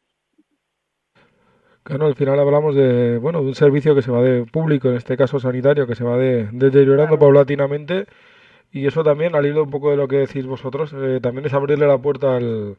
Claro, 1.85 2.07
al 2.07 2.14
final 2.14 2.41
hablamos 2.41 2.74
de, 2.74 3.18
bueno, 3.18 3.41
de 3.43 3.49
un 3.49 3.55
servicio 3.55 3.95
que 3.95 4.01
se 4.01 4.11
va 4.11 4.22
de 4.22 4.47
público, 4.47 4.89
en 4.89 4.97
este 4.97 5.16
caso 5.18 5.39
sanitario, 5.39 5.87
que 5.87 5.95
se 5.95 6.03
va 6.05 6.16
de, 6.16 6.49
deteriorando 6.53 7.18
paulatinamente 7.18 8.07
y 8.72 8.87
eso 8.87 9.05
también, 9.05 9.35
al 9.37 9.47
hilo 9.47 9.64
un 9.64 9.70
poco 9.70 9.91
de 9.91 9.97
lo 9.99 10.09
que 10.09 10.16
decís 10.18 10.47
vosotros, 10.47 10.95
eh, 10.95 11.20
también 11.22 11.47
es 11.47 11.55
abrirle 11.55 11.87
la 11.87 11.99
puerta 11.99 12.37
al, 12.37 12.76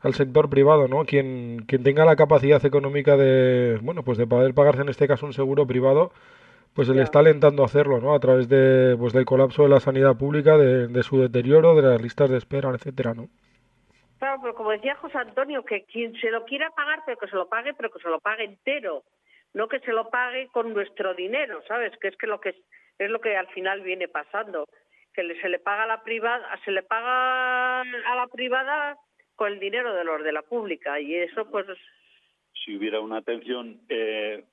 al 0.00 0.14
sector 0.14 0.50
privado, 0.50 0.88
¿no? 0.88 1.04
Quien, 1.06 1.64
quien 1.68 1.84
tenga 1.84 2.04
la 2.06 2.16
capacidad 2.16 2.64
económica 2.66 3.16
de, 3.16 3.78
bueno, 3.82 4.02
pues 4.04 4.18
de 4.18 4.26
poder 4.26 4.54
pagarse 4.54 4.82
en 4.82 4.90
este 4.90 5.08
caso 5.08 5.26
un 5.26 5.34
seguro 5.34 5.66
privado, 5.66 6.12
pues 6.74 6.88
se 6.88 6.94
le 6.94 7.02
está 7.02 7.20
alentando 7.20 7.62
a 7.64 7.66
hacerlo, 7.66 8.00
¿no? 8.00 8.14
A 8.14 8.20
través 8.20 8.48
de, 8.48 8.96
pues 8.98 9.12
del 9.14 9.26
colapso 9.26 9.64
de 9.64 9.70
la 9.70 9.80
sanidad 9.80 10.16
pública, 10.18 10.58
de, 10.58 10.88
de 10.88 11.02
su 11.04 11.18
deterioro, 11.20 11.76
de 11.76 11.82
las 11.82 12.02
listas 12.02 12.30
de 12.30 12.38
espera, 12.38 12.70
etcétera, 12.74 13.14
¿no? 13.14 13.28
Claro, 14.18 14.40
pero 14.42 14.54
como 14.54 14.70
decía 14.72 14.96
José 14.96 15.18
Antonio, 15.18 15.64
que 15.64 15.84
quien 15.84 16.14
se 16.20 16.30
lo 16.30 16.44
quiera 16.44 16.70
pagar, 16.70 17.02
pero 17.06 17.18
que 17.18 17.28
se 17.28 17.36
lo 17.36 17.48
pague, 17.48 17.74
pero 17.74 17.90
que 17.90 18.00
se 18.00 18.08
lo 18.08 18.20
pague 18.20 18.44
entero, 18.44 19.04
no 19.54 19.68
que 19.68 19.78
se 19.80 19.92
lo 19.92 20.10
pague 20.10 20.48
con 20.48 20.74
nuestro 20.74 21.14
dinero, 21.14 21.62
¿sabes? 21.68 21.96
Que 21.98 22.08
es 22.08 22.16
que 22.16 22.26
lo 22.26 22.40
que 22.40 22.50
es, 22.98 23.10
lo 23.10 23.20
que 23.20 23.36
al 23.36 23.46
final 23.48 23.80
viene 23.82 24.08
pasando, 24.08 24.66
que 25.14 25.22
se 25.40 25.48
le 25.48 25.58
paga 25.60 25.84
a 25.84 25.86
la 25.86 26.02
privada, 26.02 26.48
se 26.64 26.72
le 26.72 26.82
paga 26.82 27.80
a 27.82 28.14
la 28.16 28.26
privada 28.32 28.96
con 29.36 29.52
el 29.52 29.60
dinero 29.60 29.94
de 29.94 30.02
los 30.04 30.22
de 30.24 30.32
la 30.32 30.42
pública 30.42 30.98
y 31.00 31.14
eso 31.14 31.48
pues 31.48 31.66
Si 32.64 32.76
hubiera 32.76 33.00
una 33.00 33.18
atención 33.18 33.80
eh, 33.88 34.44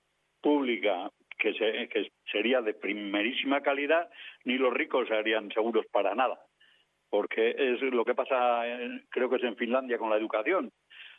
pública 0.42 1.10
que, 1.40 1.54
se- 1.56 1.88
que 1.90 2.12
sería 2.32 2.62
de 2.62 2.74
primerísima 2.76 3.62
calidad, 3.62 4.10
ni 4.44 4.58
los 4.60 4.72
ricos 4.74 5.10
harían 5.12 5.52
seguros 5.52 5.86
para 5.92 6.14
nada. 6.14 6.40
Porque 7.10 7.56
es 7.58 7.82
lo 7.82 8.04
que 8.06 8.16
pasa, 8.16 8.68
en- 8.68 9.06
creo 9.10 9.30
que 9.30 9.38
es 9.38 9.44
en 9.44 9.56
Finlandia 9.56 9.98
con 9.98 10.10
la 10.10 10.18
educación. 10.18 10.72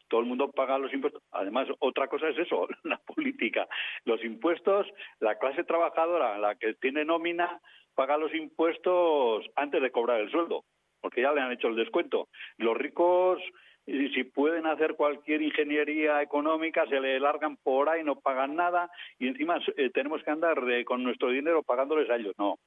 Todo 0.09 0.21
el 0.21 0.27
mundo 0.27 0.51
paga 0.53 0.79
los 0.79 0.93
impuestos. 0.93 1.23
Además, 1.33 1.67
otra 1.81 2.07
cosa 2.09 2.29
es 2.29 2.39
eso, 2.39 2.69
la 2.85 2.99
política. 2.99 3.67
Los 4.05 4.23
impuestos, 4.25 4.87
la 5.21 5.37
clase 5.39 5.65
trabajadora, 5.65 6.39
la 6.39 6.55
que 6.55 6.75
tiene 6.75 7.05
nómina, 7.05 7.61
paga 7.95 8.17
los 8.19 8.33
impuestos 8.35 9.47
antes 9.57 9.81
de 9.83 9.91
cobrar 9.91 10.21
el 10.21 10.31
sueldo, 10.31 10.65
porque 11.01 11.23
ya 11.23 11.33
le 11.33 11.41
han 11.41 11.53
hecho 11.53 11.69
el 11.69 11.77
descuento. 11.77 12.29
Los 12.59 12.77
ricos, 12.77 13.41
si 13.87 14.25
pueden 14.25 14.67
hacer 14.67 14.95
cualquier 14.95 15.43
ingeniería 15.43 16.21
económica, 16.21 16.87
se 16.87 17.01
le 17.01 17.21
largan 17.21 17.57
por 17.57 17.89
ahí, 17.89 18.03
no 18.03 18.21
pagan 18.21 18.57
nada, 18.57 18.91
y 19.19 19.29
encima 19.29 19.61
eh, 19.77 19.91
tenemos 19.91 20.23
que 20.25 20.31
andar 20.31 20.59
eh, 20.69 20.85
con 20.85 21.05
nuestro 21.05 21.31
dinero 21.31 21.63
pagándoles 21.63 22.11
a 22.11 22.17
ellos. 22.17 22.35
No, 22.37 22.59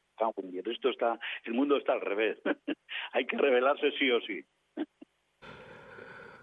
esto 0.65 0.89
está, 0.89 1.19
el 1.43 1.53
mundo 1.53 1.77
está 1.77 1.93
al 1.93 2.01
revés. 2.01 2.37
Hay 3.13 3.25
que 3.25 3.37
rebelarse 3.37 3.91
sí 3.99 4.09
o 4.11 4.21
sí. 4.21 4.43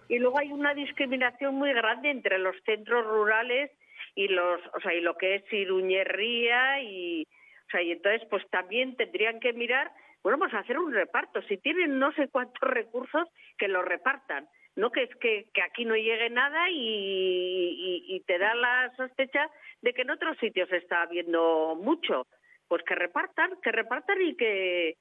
y 0.08 0.18
luego 0.18 0.38
hay 0.38 0.52
una 0.52 0.74
discriminación 0.74 1.54
muy 1.54 1.72
grande 1.72 2.10
entre 2.10 2.38
los 2.38 2.54
centros 2.64 3.04
rurales 3.06 3.70
y 4.14 4.28
los, 4.28 4.60
o 4.74 4.80
sea, 4.80 4.94
y 4.94 5.00
lo 5.00 5.16
que 5.16 5.36
es 5.36 5.52
Iruñería 5.52 6.82
y, 6.82 7.22
o 7.22 7.70
sea, 7.70 7.82
y 7.82 7.92
entonces 7.92 8.26
pues 8.28 8.46
también 8.50 8.96
tendrían 8.96 9.40
que 9.40 9.52
mirar, 9.52 9.90
bueno, 10.22 10.38
pues 10.38 10.54
hacer 10.54 10.78
un 10.78 10.92
reparto. 10.92 11.42
Si 11.42 11.56
tienen 11.58 11.98
no 11.98 12.12
sé 12.12 12.28
cuántos 12.28 12.68
recursos, 12.68 13.28
que 13.58 13.68
los 13.68 13.84
repartan. 13.84 14.48
No 14.76 14.90
que 14.90 15.04
es 15.04 15.16
que, 15.16 15.46
que 15.52 15.62
aquí 15.62 15.84
no 15.84 15.96
llegue 15.96 16.30
nada 16.30 16.70
y, 16.70 16.76
y, 16.78 18.14
y 18.14 18.20
te 18.20 18.38
da 18.38 18.54
la 18.54 18.92
sospecha 18.96 19.50
de 19.82 19.92
que 19.94 20.02
en 20.02 20.10
otros 20.10 20.36
sitios 20.38 20.70
está 20.70 21.02
habiendo 21.02 21.74
mucho. 21.76 22.26
Pues 22.68 22.82
que 22.84 22.94
repartan, 22.94 23.52
que 23.62 23.72
repartan 23.72 24.20
y 24.22 24.36
que 24.36 24.96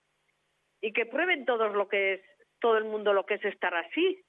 y 0.81 0.93
que 0.93 1.05
prueben 1.05 1.45
todos 1.45 1.73
lo 1.73 1.87
que 1.87 2.13
es 2.13 2.21
todo 2.59 2.77
el 2.77 2.85
mundo 2.85 3.13
lo 3.13 3.25
que 3.25 3.35
es 3.35 3.45
estar 3.45 3.73
así. 3.75 4.23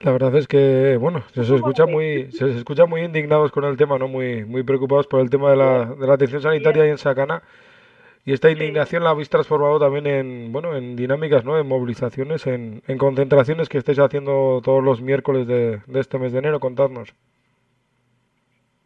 La 0.00 0.12
verdad 0.12 0.36
es 0.36 0.46
que, 0.46 0.96
bueno, 0.96 1.22
se 1.32 1.40
os 1.40 1.50
escucha 1.50 1.84
muy, 1.84 2.30
se 2.30 2.44
os 2.44 2.54
escucha 2.54 2.86
muy 2.86 3.00
indignados 3.02 3.50
con 3.50 3.64
el 3.64 3.76
tema, 3.76 3.98
¿no? 3.98 4.06
Muy, 4.06 4.44
muy 4.44 4.62
preocupados 4.62 5.08
por 5.08 5.20
el 5.20 5.28
tema 5.28 5.50
de 5.50 5.56
la, 5.56 5.86
de 5.86 6.06
la 6.06 6.14
atención 6.14 6.40
sanitaria 6.40 6.84
ahí 6.84 6.90
en 6.90 6.98
Sacana. 6.98 7.42
Y 8.28 8.34
esta 8.34 8.50
indignación 8.50 9.04
la 9.04 9.08
habéis 9.08 9.30
transformado 9.30 9.80
también 9.80 10.06
en, 10.06 10.52
bueno, 10.52 10.76
en 10.76 10.96
dinámicas, 10.96 11.46
¿no? 11.46 11.58
En 11.58 11.66
movilizaciones, 11.66 12.46
en, 12.46 12.82
en 12.86 12.98
concentraciones 12.98 13.70
que 13.70 13.78
estáis 13.78 13.98
haciendo 13.98 14.60
todos 14.62 14.84
los 14.84 15.00
miércoles 15.00 15.46
de, 15.46 15.78
de 15.86 16.00
este 16.00 16.18
mes 16.18 16.34
de 16.34 16.40
enero. 16.40 16.60
Contadnos. 16.60 17.14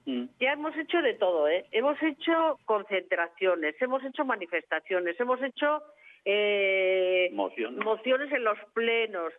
Ya 0.06 0.52
hemos 0.52 0.76
hecho 0.76 1.02
de 1.02 1.14
todo, 1.14 1.48
¿eh? 1.48 1.64
Hemos 1.72 2.00
hecho 2.04 2.60
concentraciones, 2.66 3.74
hemos 3.82 4.04
hecho 4.04 4.24
manifestaciones, 4.24 5.18
hemos 5.18 5.42
hecho 5.42 5.82
eh, 6.24 7.28
Mociones. 7.32 7.84
mociones 7.84 8.30
en 8.30 8.44
los 8.44 8.58
plenos, 8.74 9.32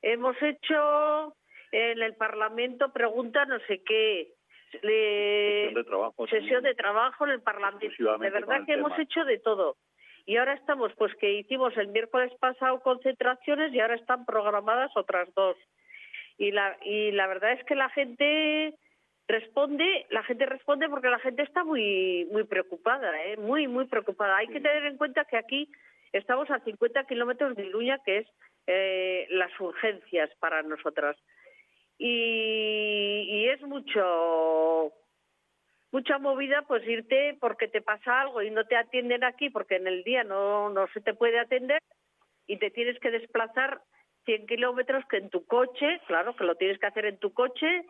hemos 0.00 0.40
hecho 0.40 1.34
en 1.70 2.00
el 2.00 2.14
Parlamento 2.14 2.94
preguntas 2.94 3.46
no 3.46 3.58
sé 3.68 3.82
qué, 3.84 4.32
le- 4.82 5.68
Sesión 5.68 5.74
de 5.74 5.84
trabajo 5.84 6.26
sesión 6.26 6.62
de 6.62 6.74
trabajo 6.74 7.24
en 7.26 7.30
el 7.32 7.42
Parlamento. 7.42 7.86
De 8.18 8.30
verdad 8.30 8.66
que 8.66 8.72
hemos 8.74 8.98
hecho 8.98 9.24
de 9.24 9.38
todo. 9.38 9.76
Y 10.26 10.36
ahora 10.36 10.54
estamos, 10.54 10.92
pues 10.96 11.14
que 11.16 11.32
hicimos 11.32 11.76
el 11.76 11.88
miércoles 11.88 12.32
pasado 12.38 12.80
concentraciones 12.80 13.72
y 13.72 13.80
ahora 13.80 13.94
están 13.96 14.24
programadas 14.26 14.90
otras 14.96 15.32
dos. 15.34 15.56
Y 16.38 16.52
la, 16.52 16.76
y 16.82 17.10
la 17.12 17.26
verdad 17.26 17.52
es 17.52 17.64
que 17.64 17.74
la 17.74 17.88
gente 17.90 18.74
responde, 19.28 20.06
la 20.10 20.22
gente 20.24 20.46
responde 20.46 20.88
porque 20.88 21.08
la 21.08 21.18
gente 21.20 21.42
está 21.42 21.64
muy 21.64 22.26
muy 22.32 22.44
preocupada, 22.44 23.10
¿eh? 23.24 23.36
muy 23.36 23.68
muy 23.68 23.86
preocupada. 23.86 24.36
Hay 24.36 24.48
que 24.48 24.60
tener 24.60 24.84
en 24.86 24.96
cuenta 24.96 25.24
que 25.24 25.36
aquí 25.36 25.68
estamos 26.12 26.50
a 26.50 26.60
50 26.60 27.04
kilómetros 27.04 27.54
de 27.56 27.66
Iruña, 27.66 27.98
que 28.04 28.18
es 28.18 28.26
eh, 28.66 29.26
las 29.30 29.50
urgencias 29.60 30.30
para 30.40 30.62
nosotras. 30.62 31.16
Y, 32.02 33.26
y 33.28 33.48
es 33.50 33.60
mucho 33.60 34.90
mucha 35.92 36.18
movida 36.18 36.62
pues 36.62 36.86
irte 36.86 37.36
porque 37.40 37.68
te 37.68 37.82
pasa 37.82 38.22
algo 38.22 38.42
y 38.42 38.50
no 38.50 38.64
te 38.64 38.76
atienden 38.76 39.22
aquí 39.22 39.50
porque 39.50 39.76
en 39.76 39.86
el 39.86 40.02
día 40.02 40.24
no, 40.24 40.70
no 40.70 40.86
se 40.94 41.00
te 41.00 41.12
puede 41.12 41.38
atender 41.38 41.82
y 42.46 42.58
te 42.58 42.70
tienes 42.70 42.98
que 43.00 43.10
desplazar 43.10 43.82
100 44.24 44.46
kilómetros 44.46 45.04
que 45.10 45.18
en 45.18 45.30
tu 45.30 45.44
coche, 45.44 46.00
claro 46.06 46.34
que 46.36 46.44
lo 46.44 46.54
tienes 46.54 46.78
que 46.78 46.86
hacer 46.86 47.04
en 47.04 47.18
tu 47.18 47.34
coche 47.34 47.84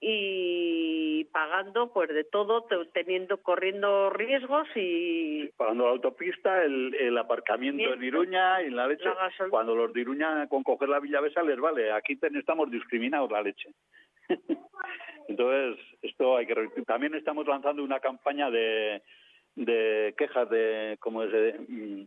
y 0.00 1.24
pagando 1.32 1.92
pues 1.92 2.08
de 2.10 2.24
todo, 2.24 2.64
te- 2.64 2.84
teniendo, 2.92 3.38
corriendo 3.42 4.10
riesgos 4.10 4.68
y 4.74 5.46
Pagando 5.56 5.84
la 5.84 5.90
autopista, 5.92 6.64
el, 6.64 6.94
el 6.94 7.16
aparcamiento 7.18 7.94
en 7.94 8.04
Iruña 8.04 8.62
y 8.62 8.70
la 8.70 8.86
leche. 8.86 9.04
La 9.04 9.48
Cuando 9.50 9.74
los 9.74 9.92
de 9.92 10.00
Iruña 10.02 10.46
con 10.48 10.62
coger 10.62 10.88
la 10.88 11.00
Villavesa 11.00 11.42
les 11.42 11.58
vale. 11.58 11.92
Aquí 11.92 12.16
ten- 12.16 12.36
estamos 12.36 12.70
discriminados 12.70 13.30
la 13.30 13.42
leche. 13.42 13.70
Entonces, 15.28 15.84
esto 16.02 16.36
hay 16.36 16.46
que. 16.46 16.54
También 16.86 17.14
estamos 17.14 17.46
lanzando 17.46 17.82
una 17.82 18.00
campaña 18.00 18.50
de, 18.50 19.02
de 19.54 20.14
quejas 20.16 20.48
de, 20.50 20.96
como 21.00 21.22
es, 21.22 21.32
de, 21.32 22.06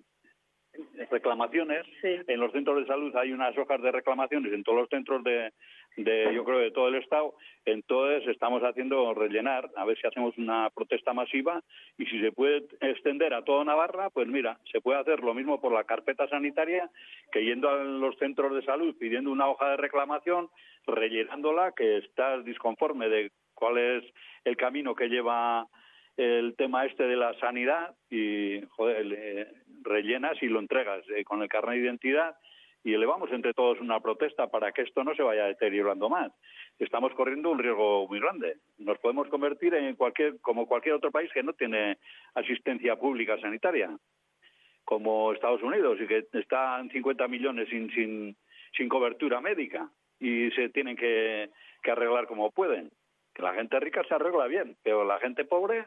reclamaciones. 1.09 1.85
En 2.03 2.39
los 2.39 2.51
centros 2.51 2.77
de 2.79 2.85
salud 2.85 3.15
hay 3.15 3.31
unas 3.31 3.57
hojas 3.57 3.81
de 3.81 3.91
reclamaciones 3.91 4.53
en 4.53 4.63
todos 4.63 4.79
los 4.79 4.89
centros 4.89 5.23
de, 5.23 5.51
de, 5.97 6.33
yo 6.33 6.43
creo, 6.43 6.59
de 6.59 6.71
todo 6.71 6.87
el 6.87 6.95
Estado. 6.95 7.33
Entonces 7.65 8.27
estamos 8.27 8.61
haciendo 8.63 9.13
rellenar, 9.13 9.69
a 9.75 9.85
ver 9.85 9.97
si 9.99 10.07
hacemos 10.07 10.37
una 10.37 10.69
protesta 10.69 11.13
masiva 11.13 11.61
y 11.97 12.05
si 12.05 12.19
se 12.19 12.31
puede 12.31 12.65
extender 12.81 13.33
a 13.33 13.43
toda 13.43 13.63
Navarra, 13.65 14.09
pues 14.09 14.27
mira, 14.27 14.57
se 14.71 14.81
puede 14.81 14.99
hacer 14.99 15.19
lo 15.21 15.33
mismo 15.33 15.59
por 15.59 15.71
la 15.71 15.83
carpeta 15.83 16.27
sanitaria 16.27 16.89
que 17.31 17.43
yendo 17.43 17.69
a 17.69 17.83
los 17.83 18.17
centros 18.17 18.53
de 18.55 18.63
salud 18.63 18.95
pidiendo 18.99 19.31
una 19.31 19.47
hoja 19.47 19.71
de 19.71 19.77
reclamación, 19.77 20.49
rellenándola, 20.87 21.73
que 21.73 21.97
estás 21.97 22.43
disconforme 22.45 23.09
de 23.09 23.31
cuál 23.53 23.77
es 23.77 24.03
el 24.45 24.57
camino 24.57 24.95
que 24.95 25.09
lleva 25.09 25.67
el 26.19 26.53
tema 26.57 26.85
este 26.85 27.07
de 27.07 27.15
la 27.15 27.33
sanidad 27.35 27.95
y 28.09 28.59
joder, 28.71 29.05
le 29.05 29.47
rellenas 29.83 30.37
y 30.43 30.47
lo 30.47 30.59
entregas 30.59 31.01
eh, 31.15 31.23
con 31.23 31.41
el 31.41 31.47
carnet 31.47 31.75
de 31.75 31.85
identidad 31.85 32.35
y 32.83 32.93
elevamos 32.93 33.31
entre 33.31 33.53
todos 33.53 33.79
una 33.79 34.01
protesta 34.01 34.47
para 34.47 34.73
que 34.73 34.81
esto 34.81 35.05
no 35.05 35.15
se 35.15 35.23
vaya 35.23 35.45
deteriorando 35.45 36.09
más. 36.09 36.33
Estamos 36.77 37.13
corriendo 37.13 37.49
un 37.51 37.59
riesgo 37.59 38.05
muy 38.09 38.19
grande. 38.19 38.57
Nos 38.79 38.97
podemos 38.99 39.29
convertir 39.29 39.73
en 39.75 39.95
cualquier, 39.95 40.41
como 40.41 40.67
cualquier 40.67 40.95
otro 40.95 41.09
país 41.09 41.31
que 41.33 41.41
no 41.43 41.53
tiene 41.53 41.97
asistencia 42.35 42.97
pública 42.97 43.39
sanitaria, 43.39 43.89
como 44.83 45.31
Estados 45.31 45.63
Unidos, 45.63 45.99
y 46.01 46.07
que 46.07 46.25
están 46.33 46.89
50 46.89 47.29
millones 47.29 47.69
sin, 47.69 47.89
sin, 47.91 48.35
sin 48.75 48.89
cobertura 48.89 49.39
médica 49.39 49.89
y 50.19 50.51
se 50.51 50.67
tienen 50.67 50.97
que 50.97 51.49
arreglar 51.83 52.27
como 52.27 52.51
pueden. 52.51 52.91
La 53.39 53.53
gente 53.53 53.79
rica 53.79 54.03
se 54.07 54.13
arregla 54.13 54.47
bien, 54.47 54.75
pero 54.83 55.05
la 55.05 55.19
gente 55.19 55.45
pobre, 55.45 55.85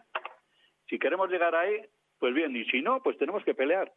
si 0.89 0.99
queremos 0.99 1.31
llegar 1.31 1.55
ahí, 1.55 1.83
pues 2.19 2.35
bien, 2.35 2.57
y 2.57 2.65
si 2.67 2.81
no, 2.83 3.03
pues 3.03 3.19
tenemos 3.19 3.45
que 3.45 3.55
pelear. 3.55 3.93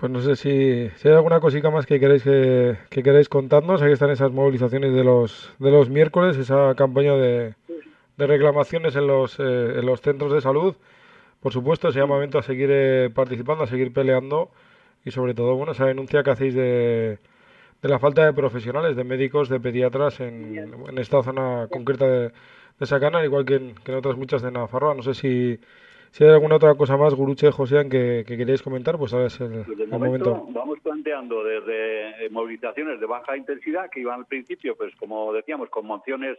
Pues 0.00 0.10
no 0.10 0.20
sé 0.20 0.34
si, 0.36 0.88
si 0.96 1.08
hay 1.08 1.14
alguna 1.14 1.40
cosita 1.40 1.70
más 1.70 1.86
que 1.86 2.00
queréis 2.00 2.24
que, 2.24 2.76
que 2.90 3.02
queréis 3.02 3.28
contarnos. 3.28 3.82
Ahí 3.82 3.92
están 3.92 4.10
esas 4.10 4.32
movilizaciones 4.32 4.94
de 4.94 5.04
los 5.04 5.54
de 5.58 5.70
los 5.70 5.90
miércoles, 5.90 6.36
esa 6.36 6.74
campaña 6.74 7.14
de, 7.14 7.54
de 8.16 8.26
reclamaciones 8.26 8.96
en 8.96 9.06
los 9.06 9.38
eh, 9.38 9.78
en 9.78 9.86
los 9.86 10.00
centros 10.00 10.32
de 10.32 10.40
salud. 10.40 10.74
Por 11.40 11.52
supuesto, 11.52 11.88
ese 11.88 12.00
llamamiento 12.00 12.38
a 12.38 12.42
seguir 12.42 12.70
eh, 12.72 13.10
participando, 13.14 13.64
a 13.64 13.66
seguir 13.66 13.92
peleando 13.92 14.50
y 15.04 15.10
sobre 15.10 15.34
todo, 15.34 15.54
bueno, 15.56 15.72
esa 15.72 15.86
denuncia 15.86 16.22
que 16.22 16.30
hacéis 16.30 16.54
de, 16.54 17.18
de 17.82 17.88
la 17.88 17.98
falta 17.98 18.24
de 18.24 18.32
profesionales, 18.32 18.94
de 18.96 19.04
médicos, 19.04 19.48
de 19.48 19.58
pediatras 19.58 20.20
en, 20.20 20.56
en 20.88 20.98
esta 20.98 21.22
zona 21.22 21.66
concreta 21.68 22.06
de, 22.06 22.30
de 22.78 22.86
Sacana, 22.86 23.24
igual 23.24 23.44
que 23.44 23.54
en, 23.56 23.74
que 23.74 23.90
en 23.92 23.98
otras 23.98 24.16
muchas 24.16 24.40
de 24.42 24.52
Navarra. 24.52 24.94
No 24.94 25.02
sé 25.02 25.14
si, 25.14 25.58
si 26.12 26.24
hay 26.24 26.30
alguna 26.30 26.56
otra 26.56 26.74
cosa 26.76 26.96
más, 26.96 27.12
Guruche, 27.14 27.50
José, 27.50 27.88
que, 27.88 28.24
que 28.26 28.36
queréis 28.36 28.62
comentar, 28.62 28.96
pues 28.98 29.12
ahora 29.12 29.26
es 29.26 29.40
el, 29.40 29.64
Pues 29.64 29.80
el 29.80 29.88
momento 29.88 30.30
momento. 30.30 30.52
vamos 30.52 30.78
planteando 30.80 31.42
desde 31.42 32.26
eh, 32.26 32.30
movilizaciones 32.30 33.00
de 33.00 33.06
baja 33.06 33.36
intensidad 33.36 33.90
que 33.90 34.00
iban 34.00 34.20
al 34.20 34.26
principio, 34.26 34.76
pues 34.76 34.94
como 34.96 35.32
decíamos, 35.32 35.68
con 35.68 35.84
mociones 35.86 36.38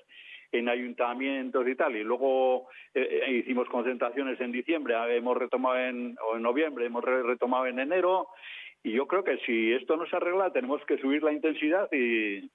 en 0.53 0.69
ayuntamientos 0.69 1.67
y 1.67 1.75
tal, 1.75 1.95
y 1.95 2.03
luego 2.03 2.67
eh, 2.93 3.23
eh, 3.27 3.31
hicimos 3.37 3.67
concentraciones 3.69 4.39
en 4.39 4.51
diciembre, 4.51 4.93
hemos 5.17 5.35
retomado 5.35 5.79
en, 5.79 6.15
o 6.23 6.35
en 6.37 6.43
noviembre, 6.43 6.85
hemos 6.85 7.03
re- 7.03 7.23
retomado 7.23 7.65
en 7.65 7.79
enero, 7.79 8.27
y 8.83 8.91
yo 8.91 9.07
creo 9.07 9.23
que 9.23 9.37
si 9.39 9.73
esto 9.73 9.95
no 9.95 10.05
se 10.05 10.15
arregla 10.15 10.51
tenemos 10.51 10.83
que 10.85 10.97
subir 10.97 11.23
la 11.23 11.31
intensidad 11.31 11.89
y, 11.91 12.49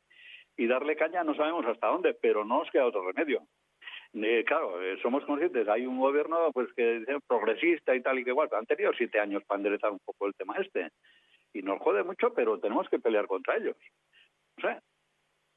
darle 0.67 0.97
caña, 0.97 1.25
no 1.25 1.35
sabemos 1.35 1.65
hasta 1.67 1.87
dónde, 1.87 2.15
pero 2.15 2.45
no 2.45 2.59
nos 2.59 2.71
queda 2.71 2.87
otro 2.87 3.11
remedio. 3.11 3.43
Eh, 4.13 4.45
claro, 4.45 4.83
eh, 4.83 4.99
somos 5.01 5.25
conscientes, 5.25 5.69
hay 5.69 5.87
un 5.87 5.99
gobierno 5.99 6.51
pues 6.53 6.69
que 6.75 7.01
dice 7.01 7.19
progresista 7.27 7.95
y 7.95 8.03
tal 8.03 8.19
y 8.19 8.25
que 8.25 8.31
igual, 8.31 8.49
han 8.53 8.67
tenido 8.67 8.93
siete 8.93 9.21
años 9.21 9.43
para 9.47 9.59
enderezar 9.59 9.93
un 9.93 10.01
poco 10.05 10.27
el 10.27 10.35
tema 10.35 10.57
este 10.59 10.91
y 11.53 11.63
nos 11.63 11.81
jode 11.81 12.05
mucho, 12.05 12.35
pero 12.35 12.59
tenemos 12.59 12.89
que 12.89 12.99
pelear 12.99 13.27
contra 13.27 13.57
ellos. 13.57 13.77
O 14.59 14.61
sea, 14.61 14.83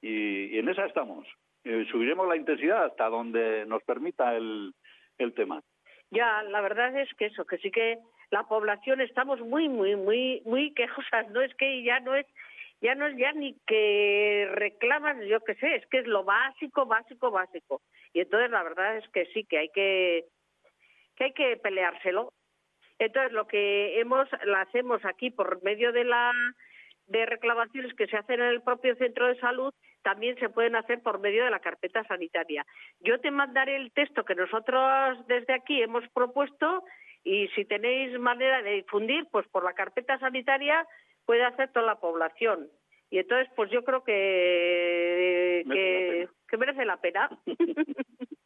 y, 0.01 0.55
y 0.55 0.59
en 0.59 0.69
esa 0.69 0.85
estamos. 0.85 1.27
Eh, 1.63 1.85
subiremos 1.91 2.27
la 2.27 2.37
intensidad 2.37 2.85
hasta 2.85 3.09
donde 3.09 3.65
nos 3.65 3.83
permita 3.83 4.35
el, 4.35 4.73
el 5.17 5.33
tema. 5.33 5.61
Ya, 6.09 6.43
la 6.43 6.61
verdad 6.61 6.97
es 6.99 7.13
que 7.15 7.27
eso, 7.27 7.45
que 7.45 7.57
sí 7.59 7.71
que 7.71 7.99
la 8.31 8.43
población 8.43 9.01
estamos 9.01 9.39
muy, 9.41 9.69
muy, 9.69 9.95
muy, 9.95 10.41
muy 10.45 10.73
quejosas. 10.73 11.29
No 11.29 11.41
es 11.41 11.53
que 11.55 11.83
ya 11.83 11.99
no 11.99 12.15
es, 12.15 12.25
ya 12.81 12.95
no 12.95 13.05
es 13.05 13.17
ya 13.17 13.31
ni 13.33 13.55
que 13.67 14.49
reclaman, 14.53 15.21
yo 15.23 15.41
qué 15.41 15.55
sé, 15.55 15.75
es 15.75 15.85
que 15.87 15.99
es 15.99 16.07
lo 16.07 16.23
básico, 16.23 16.85
básico, 16.85 17.29
básico. 17.29 17.81
Y 18.13 18.21
entonces 18.21 18.49
la 18.49 18.63
verdad 18.63 18.97
es 18.97 19.07
que 19.09 19.25
sí, 19.27 19.43
que 19.43 19.59
hay 19.59 19.69
que, 19.69 20.25
que 21.15 21.25
hay 21.25 21.33
que 21.33 21.57
peleárselo. 21.57 22.33
Entonces 22.99 23.33
lo 23.33 23.47
que 23.47 23.99
hemos, 23.99 24.27
la 24.45 24.61
hacemos 24.61 25.03
aquí 25.05 25.29
por 25.29 25.61
medio 25.63 25.91
de 25.91 26.05
la 26.05 26.31
de 27.07 27.25
reclamaciones 27.25 27.93
que 27.95 28.07
se 28.07 28.15
hacen 28.15 28.39
en 28.39 28.47
el 28.47 28.61
propio 28.61 28.95
centro 28.95 29.27
de 29.27 29.37
salud 29.39 29.73
también 30.01 30.37
se 30.39 30.49
pueden 30.49 30.75
hacer 30.75 31.01
por 31.01 31.19
medio 31.19 31.43
de 31.43 31.51
la 31.51 31.59
carpeta 31.59 32.03
sanitaria. 32.05 32.65
Yo 33.01 33.19
te 33.19 33.31
mandaré 33.31 33.75
el 33.75 33.91
texto 33.91 34.23
que 34.23 34.35
nosotros 34.35 35.27
desde 35.27 35.53
aquí 35.53 35.81
hemos 35.81 36.07
propuesto 36.09 36.83
y 37.23 37.47
si 37.49 37.65
tenéis 37.65 38.17
manera 38.19 38.61
de 38.61 38.71
difundir, 38.71 39.27
pues 39.31 39.47
por 39.47 39.63
la 39.63 39.73
carpeta 39.73 40.17
sanitaria 40.19 40.85
puede 41.25 41.43
hacer 41.43 41.71
toda 41.71 41.85
la 41.85 41.99
población. 41.99 42.67
Y 43.09 43.19
entonces, 43.19 43.47
pues 43.55 43.69
yo 43.71 43.83
creo 43.83 44.03
que, 44.03 45.63
que, 45.69 46.27
que 46.47 46.57
merece 46.57 46.85
la 46.85 46.97
pena. 46.97 47.29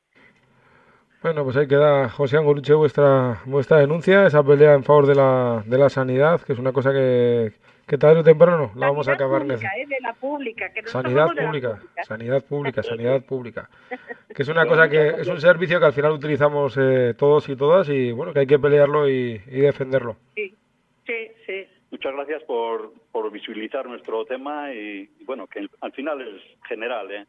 Bueno, 1.21 1.43
pues 1.43 1.57
ahí 1.57 1.67
queda, 1.67 2.07
José 2.07 2.37
Angoruche, 2.37 2.75
vuestra, 2.75 3.41
vuestra 3.47 3.79
denuncia, 3.79 4.27
esa 4.27 4.43
pelea 4.43 4.75
en 4.75 4.83
favor 4.83 5.07
de 5.07 5.15
la, 5.15 5.63
de 5.65 5.79
la 5.79 5.89
sanidad, 5.89 6.39
que 6.41 6.53
es 6.53 6.59
una 6.59 6.71
cosa 6.71 6.93
que, 6.93 7.51
que 7.87 7.97
tarde 7.97 8.19
o 8.19 8.23
temprano 8.23 8.71
la 8.75 8.87
vamos 8.87 9.07
a 9.07 9.13
acabar 9.13 9.41
pública, 9.43 9.69
¿eh? 9.77 9.85
de 9.87 9.99
la 10.01 10.13
pública, 10.13 10.69
que 10.73 10.81
Sanidad 10.87 11.27
somos 11.27 11.35
de 11.35 11.41
la 11.41 11.47
pública, 11.47 11.79
sanidad 12.03 12.43
pública, 12.43 12.83
sanidad 12.83 13.21
pública. 13.23 13.69
Que 14.35 14.41
es 14.43 14.49
una 14.49 14.65
cosa 14.65 14.89
que 14.89 15.07
es 15.21 15.27
un 15.29 15.39
servicio 15.39 15.79
que 15.79 15.85
al 15.85 15.93
final 15.93 16.11
utilizamos 16.11 16.75
eh, 16.77 17.13
todos 17.17 17.47
y 17.47 17.55
todas 17.55 17.87
y 17.87 18.11
bueno, 18.11 18.33
que 18.33 18.39
hay 18.39 18.47
que 18.47 18.59
pelearlo 18.59 19.07
y, 19.09 19.41
y 19.47 19.59
defenderlo. 19.61 20.17
Sí, 20.35 20.53
sí, 21.05 21.13
sí. 21.45 21.65
Muchas 21.91 22.13
gracias 22.13 22.43
por, 22.43 22.91
por 23.13 23.31
visibilizar 23.31 23.85
nuestro 23.85 24.25
tema 24.25 24.73
y, 24.73 25.09
y 25.19 25.23
bueno, 25.23 25.47
que 25.47 25.65
al 25.79 25.91
final 25.93 26.19
es 26.21 26.41
general, 26.67 27.09
¿eh? 27.11 27.25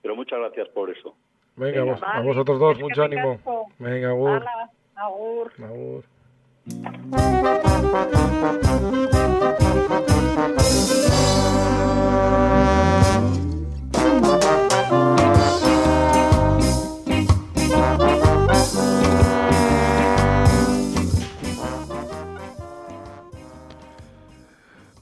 Pero 0.00 0.16
muchas 0.16 0.38
gracias 0.38 0.68
por 0.68 0.88
eso. 0.88 1.14
Venga, 1.56 1.80
Venga, 1.82 1.92
vos- 1.92 2.02
a 2.02 2.06
vale. 2.06 2.26
vosotros 2.28 2.58
dos, 2.58 2.76
Es 2.76 2.82
mucho 2.82 3.02
ánimo. 3.02 3.38
Venga, 3.78 4.08
agur. 4.08 4.30
Hala, 4.30 4.70
agur. 4.94 5.52
Agur. 5.62 6.04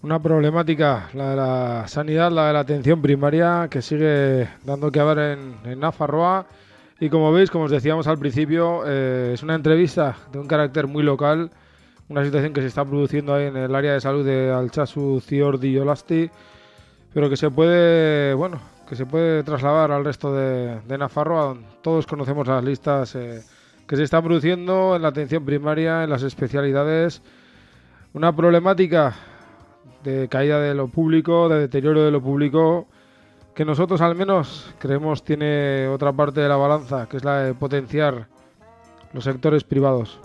Una 0.03 0.23
problemática, 0.23 1.09
la 1.15 1.31
de 1.31 1.37
la 1.37 1.89
sanidad, 1.89 2.31
la 2.31 2.47
de 2.47 2.53
la 2.53 2.61
atención 2.61 3.03
primaria, 3.03 3.67
que 3.69 3.83
sigue 3.83 4.49
dando 4.63 4.93
que 4.93 5.01
hablar 5.01 5.37
en, 5.37 5.57
en 5.65 5.81
Nafarroa. 5.81 6.47
Y 6.99 7.11
como 7.11 7.31
veis, 7.31 7.51
como 7.51 7.65
os 7.65 7.71
decíamos 7.71 8.07
al 8.07 8.19
principio, 8.19 8.83
eh, 8.87 9.33
es 9.35 9.43
una 9.43 9.55
entrevista 9.55 10.17
de 10.33 10.39
un 10.39 10.47
carácter 10.47 10.87
muy 10.87 11.03
local, 11.03 11.51
una 12.09 12.25
situación 12.25 12.55
que 12.55 12.63
se 12.63 12.69
está 12.69 12.87
produciendo 12.87 13.35
ahí 13.35 13.47
en 13.47 13.57
el 13.57 13.75
área 13.75 13.93
de 13.93 14.01
salud 14.01 14.25
de 14.25 14.51
Alchazu, 14.51 15.21
Ciordi 15.21 15.69
y 15.69 15.79
Olasti, 15.79 16.31
pero 17.13 17.29
que 17.29 17.37
se 17.37 17.51
puede, 17.51 18.33
bueno, 18.33 18.61
que 18.89 18.97
se 18.97 19.05
puede 19.05 19.43
trasladar 19.43 19.93
al 19.93 20.07
resto 20.07 20.33
de, 20.33 20.81
de 20.81 20.99
Nafarroa. 20.99 21.59
Todos 21.83 22.07
conocemos 22.07 22.47
las 22.47 22.65
listas 22.65 23.15
eh, 23.15 23.43
que 23.87 23.97
se 23.97 24.05
están 24.05 24.25
produciendo 24.25 24.97
en 24.97 25.03
la 25.03 25.09
atención 25.09 25.45
primaria, 25.45 26.05
en 26.05 26.09
las 26.09 26.23
especialidades. 26.23 27.21
Una 28.15 28.35
problemática 28.35 29.15
de 30.03 30.29
caída 30.29 30.61
de 30.61 30.75
lo 30.75 30.89
público, 30.89 31.51
de 31.51 31.61
deterioro 31.61 32.05
de 32.05 32.11
lo 32.11 32.23
público, 32.23 32.89
que 33.57 33.65
nosotros 33.65 34.03
al 34.03 34.15
menos 34.15 34.71
creemos 34.79 35.25
tiene 35.25 35.89
otra 35.89 36.13
parte 36.13 36.43
de 36.43 36.49
la 36.49 36.57
balanza, 36.57 37.09
que 37.09 37.17
es 37.17 37.25
la 37.25 37.39
de 37.39 37.55
potenciar 37.55 38.29
los 39.15 39.25
sectores 39.25 39.65
privados. 39.65 40.21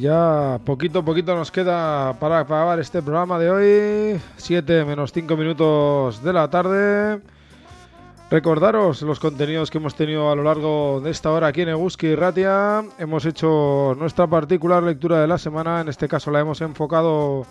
Ya 0.00 0.58
poquito 0.64 1.00
a 1.00 1.04
poquito 1.04 1.36
nos 1.36 1.52
queda 1.52 2.14
para 2.18 2.40
acabar 2.40 2.80
este 2.80 3.02
programa 3.02 3.38
de 3.38 3.50
hoy. 3.50 4.20
7 4.38 4.86
menos 4.86 5.12
5 5.12 5.36
minutos 5.36 6.24
de 6.24 6.32
la 6.32 6.48
tarde. 6.48 7.20
Recordaros 8.30 9.02
los 9.02 9.20
contenidos 9.20 9.70
que 9.70 9.76
hemos 9.76 9.94
tenido 9.94 10.30
a 10.30 10.36
lo 10.36 10.42
largo 10.42 11.02
de 11.04 11.10
esta 11.10 11.30
hora 11.30 11.48
aquí 11.48 11.60
en 11.60 11.68
Eguski 11.68 12.14
Ratia. 12.14 12.82
Hemos 12.98 13.26
hecho 13.26 13.94
nuestra 13.98 14.26
particular 14.26 14.82
lectura 14.82 15.20
de 15.20 15.26
la 15.26 15.36
semana. 15.36 15.82
En 15.82 15.88
este 15.90 16.08
caso 16.08 16.30
la 16.30 16.40
hemos 16.40 16.62
enfocado 16.62 17.44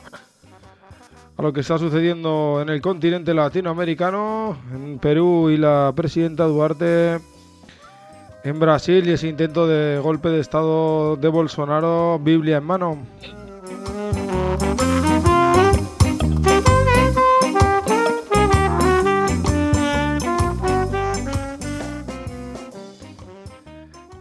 a 1.37 1.41
lo 1.43 1.53
que 1.53 1.59
está 1.59 1.77
sucediendo 1.77 2.63
en 2.63 2.69
el 2.69 2.81
continente 2.81 3.31
latinoamericano, 3.35 4.57
en 4.73 4.97
Perú 4.97 5.51
y 5.51 5.57
la 5.57 5.93
presidenta 5.95 6.45
Duarte 6.45 7.19
en 8.49 8.59
Brasil 8.59 9.07
y 9.07 9.11
ese 9.11 9.27
intento 9.27 9.67
de 9.67 9.99
golpe 9.99 10.29
de 10.29 10.39
Estado 10.39 11.15
de 11.15 11.27
Bolsonaro, 11.27 12.17
Biblia 12.19 12.57
en 12.57 12.63
mano. 12.63 12.97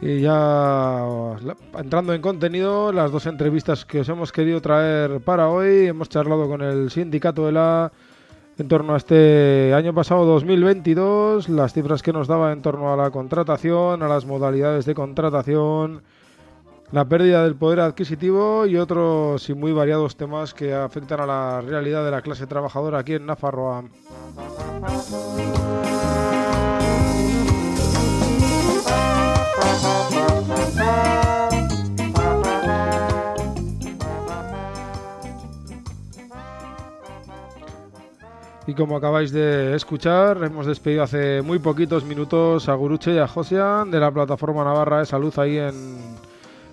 Y 0.03 0.21
ya 0.21 1.07
entrando 1.79 2.13
en 2.13 2.21
contenido, 2.21 2.93
las 2.93 3.11
dos 3.11 3.27
entrevistas 3.27 3.87
que 3.87 4.01
os 4.01 4.09
hemos 4.09 4.31
querido 4.31 4.61
traer 4.61 5.21
para 5.21 5.49
hoy, 5.49 5.87
hemos 5.87 6.09
charlado 6.11 6.49
con 6.49 6.61
el 6.61 6.91
sindicato 6.91 7.47
de 7.47 7.53
la 7.53 7.93
en 8.59 8.67
torno 8.67 8.95
a 8.95 8.97
este 8.97 9.73
año 9.73 9.95
pasado 9.95 10.25
2022, 10.27 11.49
las 11.49 11.73
cifras 11.73 12.03
que 12.03 12.13
nos 12.13 12.27
daba 12.27 12.53
en 12.53 12.61
torno 12.61 12.93
a 12.93 12.97
la 12.97 13.11
contratación, 13.11 14.03
a 14.03 14.09
las 14.09 14.27
modalidades 14.27 14.85
de 14.85 14.97
contratación, 14.97 16.03
la 16.91 17.05
pérdida 17.05 17.45
del 17.45 17.55
poder 17.55 17.81
adquisitivo 17.81 18.67
y 18.67 18.77
otros 18.77 19.49
y 19.49 19.55
muy 19.55 19.73
variados 19.73 20.17
temas 20.17 20.55
que 20.55 20.75
afectan 20.75 21.21
a 21.21 21.27
la 21.27 21.61
realidad 21.61 22.05
de 22.05 22.11
la 22.11 22.23
clase 22.23 22.49
trabajadora 22.49 22.99
aquí 22.99 23.15
en 23.15 23.27
Nafarroa. 23.27 23.85
Y 38.69 38.75
como 38.75 38.99
acabáis 38.99 39.33
de 39.33 39.75
escuchar, 39.75 40.45
hemos 40.45 40.67
despedido 40.67 41.03
hace 41.03 41.41
muy 41.41 41.59
poquitos 41.59 42.05
minutos 42.05 42.69
a 42.69 42.75
Guruche 42.75 43.15
y 43.15 43.19
a 43.19 43.27
Josian 43.27 43.91
de 43.91 43.99
la 43.99 44.11
plataforma 44.11 44.63
Navarra 44.63 44.99
de 44.99 45.07
Salud 45.07 45.33
ahí 45.39 45.57
en, 45.57 45.97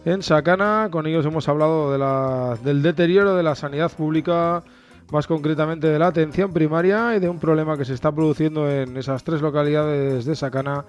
en 0.04 0.22
Sacana. 0.22 0.90
Con 0.92 1.08
ellos 1.08 1.26
hemos 1.26 1.48
hablado 1.48 1.94
de 1.94 1.98
la, 1.98 2.58
del 2.62 2.82
deterioro 2.82 3.38
de 3.38 3.44
la 3.44 3.56
sanidad 3.56 3.90
pública, 3.94 4.62
más 5.10 5.26
concretamente 5.26 5.88
de 5.88 5.98
la 5.98 6.08
atención 6.08 6.52
primaria 6.52 7.16
y 7.16 7.22
de 7.22 7.30
un 7.30 7.40
problema 7.40 7.78
que 7.78 7.86
se 7.86 7.94
está 7.94 8.12
produciendo 8.12 8.70
en 8.70 8.98
esas 8.98 9.24
tres 9.24 9.42
localidades 9.42 10.26
de 10.26 10.36
Sacana, 10.36 10.84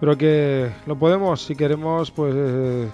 pero 0.00 0.16
que 0.16 0.70
lo 0.86 0.96
podemos, 0.96 1.42
si 1.44 1.54
queremos, 1.54 2.10
pues 2.10 2.34
eh, 2.34 2.88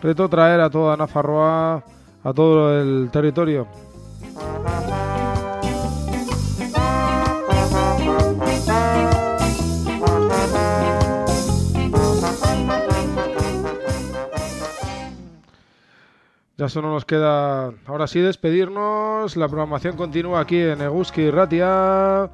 retrotraer 0.00 0.62
a 0.62 0.70
toda 0.70 0.96
Nafarroa, 0.96 1.84
a 2.24 2.32
todo 2.32 2.80
el 2.80 3.10
territorio. 3.12 3.66
Ya 16.58 16.68
solo 16.68 16.90
nos 16.90 17.06
queda 17.06 17.72
ahora 17.86 18.06
sí 18.06 18.20
despedirnos. 18.20 19.36
La 19.36 19.48
programación 19.48 19.96
continúa 19.96 20.40
aquí 20.40 20.58
en 20.58 20.82
Eguski 20.82 21.30
Ratia. 21.30 22.24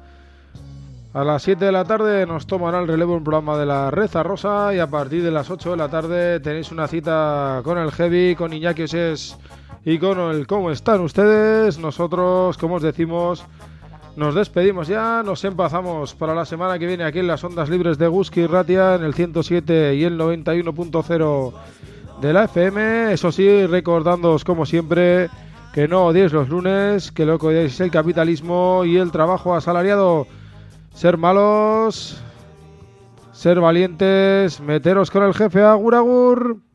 A 1.11 1.23
las 1.23 1.41
7 1.41 1.65
de 1.65 1.71
la 1.71 1.85
tarde 1.85 2.25
nos 2.25 2.45
tomará 2.45 2.79
el 2.79 2.87
relevo 2.87 3.15
un 3.15 3.23
programa 3.23 3.57
de 3.57 3.65
la 3.65 3.89
Reza 3.89 4.21
Rosa 4.21 4.75
y 4.75 4.79
a 4.79 4.87
partir 4.87 5.23
de 5.23 5.31
las 5.31 5.49
8 5.49 5.71
de 5.71 5.77
la 5.77 5.89
tarde 5.89 6.39
tenéis 6.41 6.71
una 6.71 6.87
cita 6.87 7.61
con 7.63 7.77
el 7.77 7.91
Heavy, 7.91 8.35
con 8.35 8.53
Iñaki 8.53 8.83
Oses 8.83 9.37
y 9.85 9.97
con 9.97 10.19
el 10.19 10.45
¿Cómo 10.45 10.69
están 10.69 11.01
ustedes? 11.01 11.79
Nosotros, 11.79 12.57
como 12.57 12.75
os 12.75 12.83
decimos, 12.83 13.45
nos 14.17 14.35
despedimos 14.35 14.87
ya, 14.89 15.23
nos 15.23 15.43
empazamos 15.45 16.13
para 16.13 16.35
la 16.35 16.45
semana 16.45 16.77
que 16.77 16.85
viene 16.85 17.05
aquí 17.05 17.19
en 17.19 17.27
las 17.27 17.43
ondas 17.43 17.69
libres 17.69 17.97
de 17.97 18.07
Guski 18.07 18.45
Ratia 18.45 18.95
en 18.95 19.03
el 19.03 19.13
107 19.13 19.95
y 19.95 20.03
el 20.03 20.19
91.0 20.19 21.53
de 22.21 22.33
la 22.33 22.45
FM. 22.45 23.13
Eso 23.13 23.31
sí, 23.31 23.65
recordándoos 23.65 24.43
como 24.43 24.65
siempre 24.65 25.29
que 25.73 25.87
no 25.87 26.05
odiéis 26.05 26.33
los 26.33 26.49
lunes, 26.49 27.11
que 27.11 27.25
lo 27.25 27.39
que 27.39 27.47
odiáis 27.47 27.73
es 27.73 27.79
el 27.79 27.91
capitalismo 27.91 28.83
y 28.85 28.97
el 28.97 29.11
trabajo 29.11 29.55
asalariado. 29.55 30.27
Ser 30.93 31.17
malos, 31.17 32.21
ser 33.31 33.59
valientes, 33.59 34.59
meteros 34.59 35.11
con 35.11 35.23
el 35.23 35.33
jefe, 35.33 35.63
agur 35.63 35.95
agur. 35.95 36.68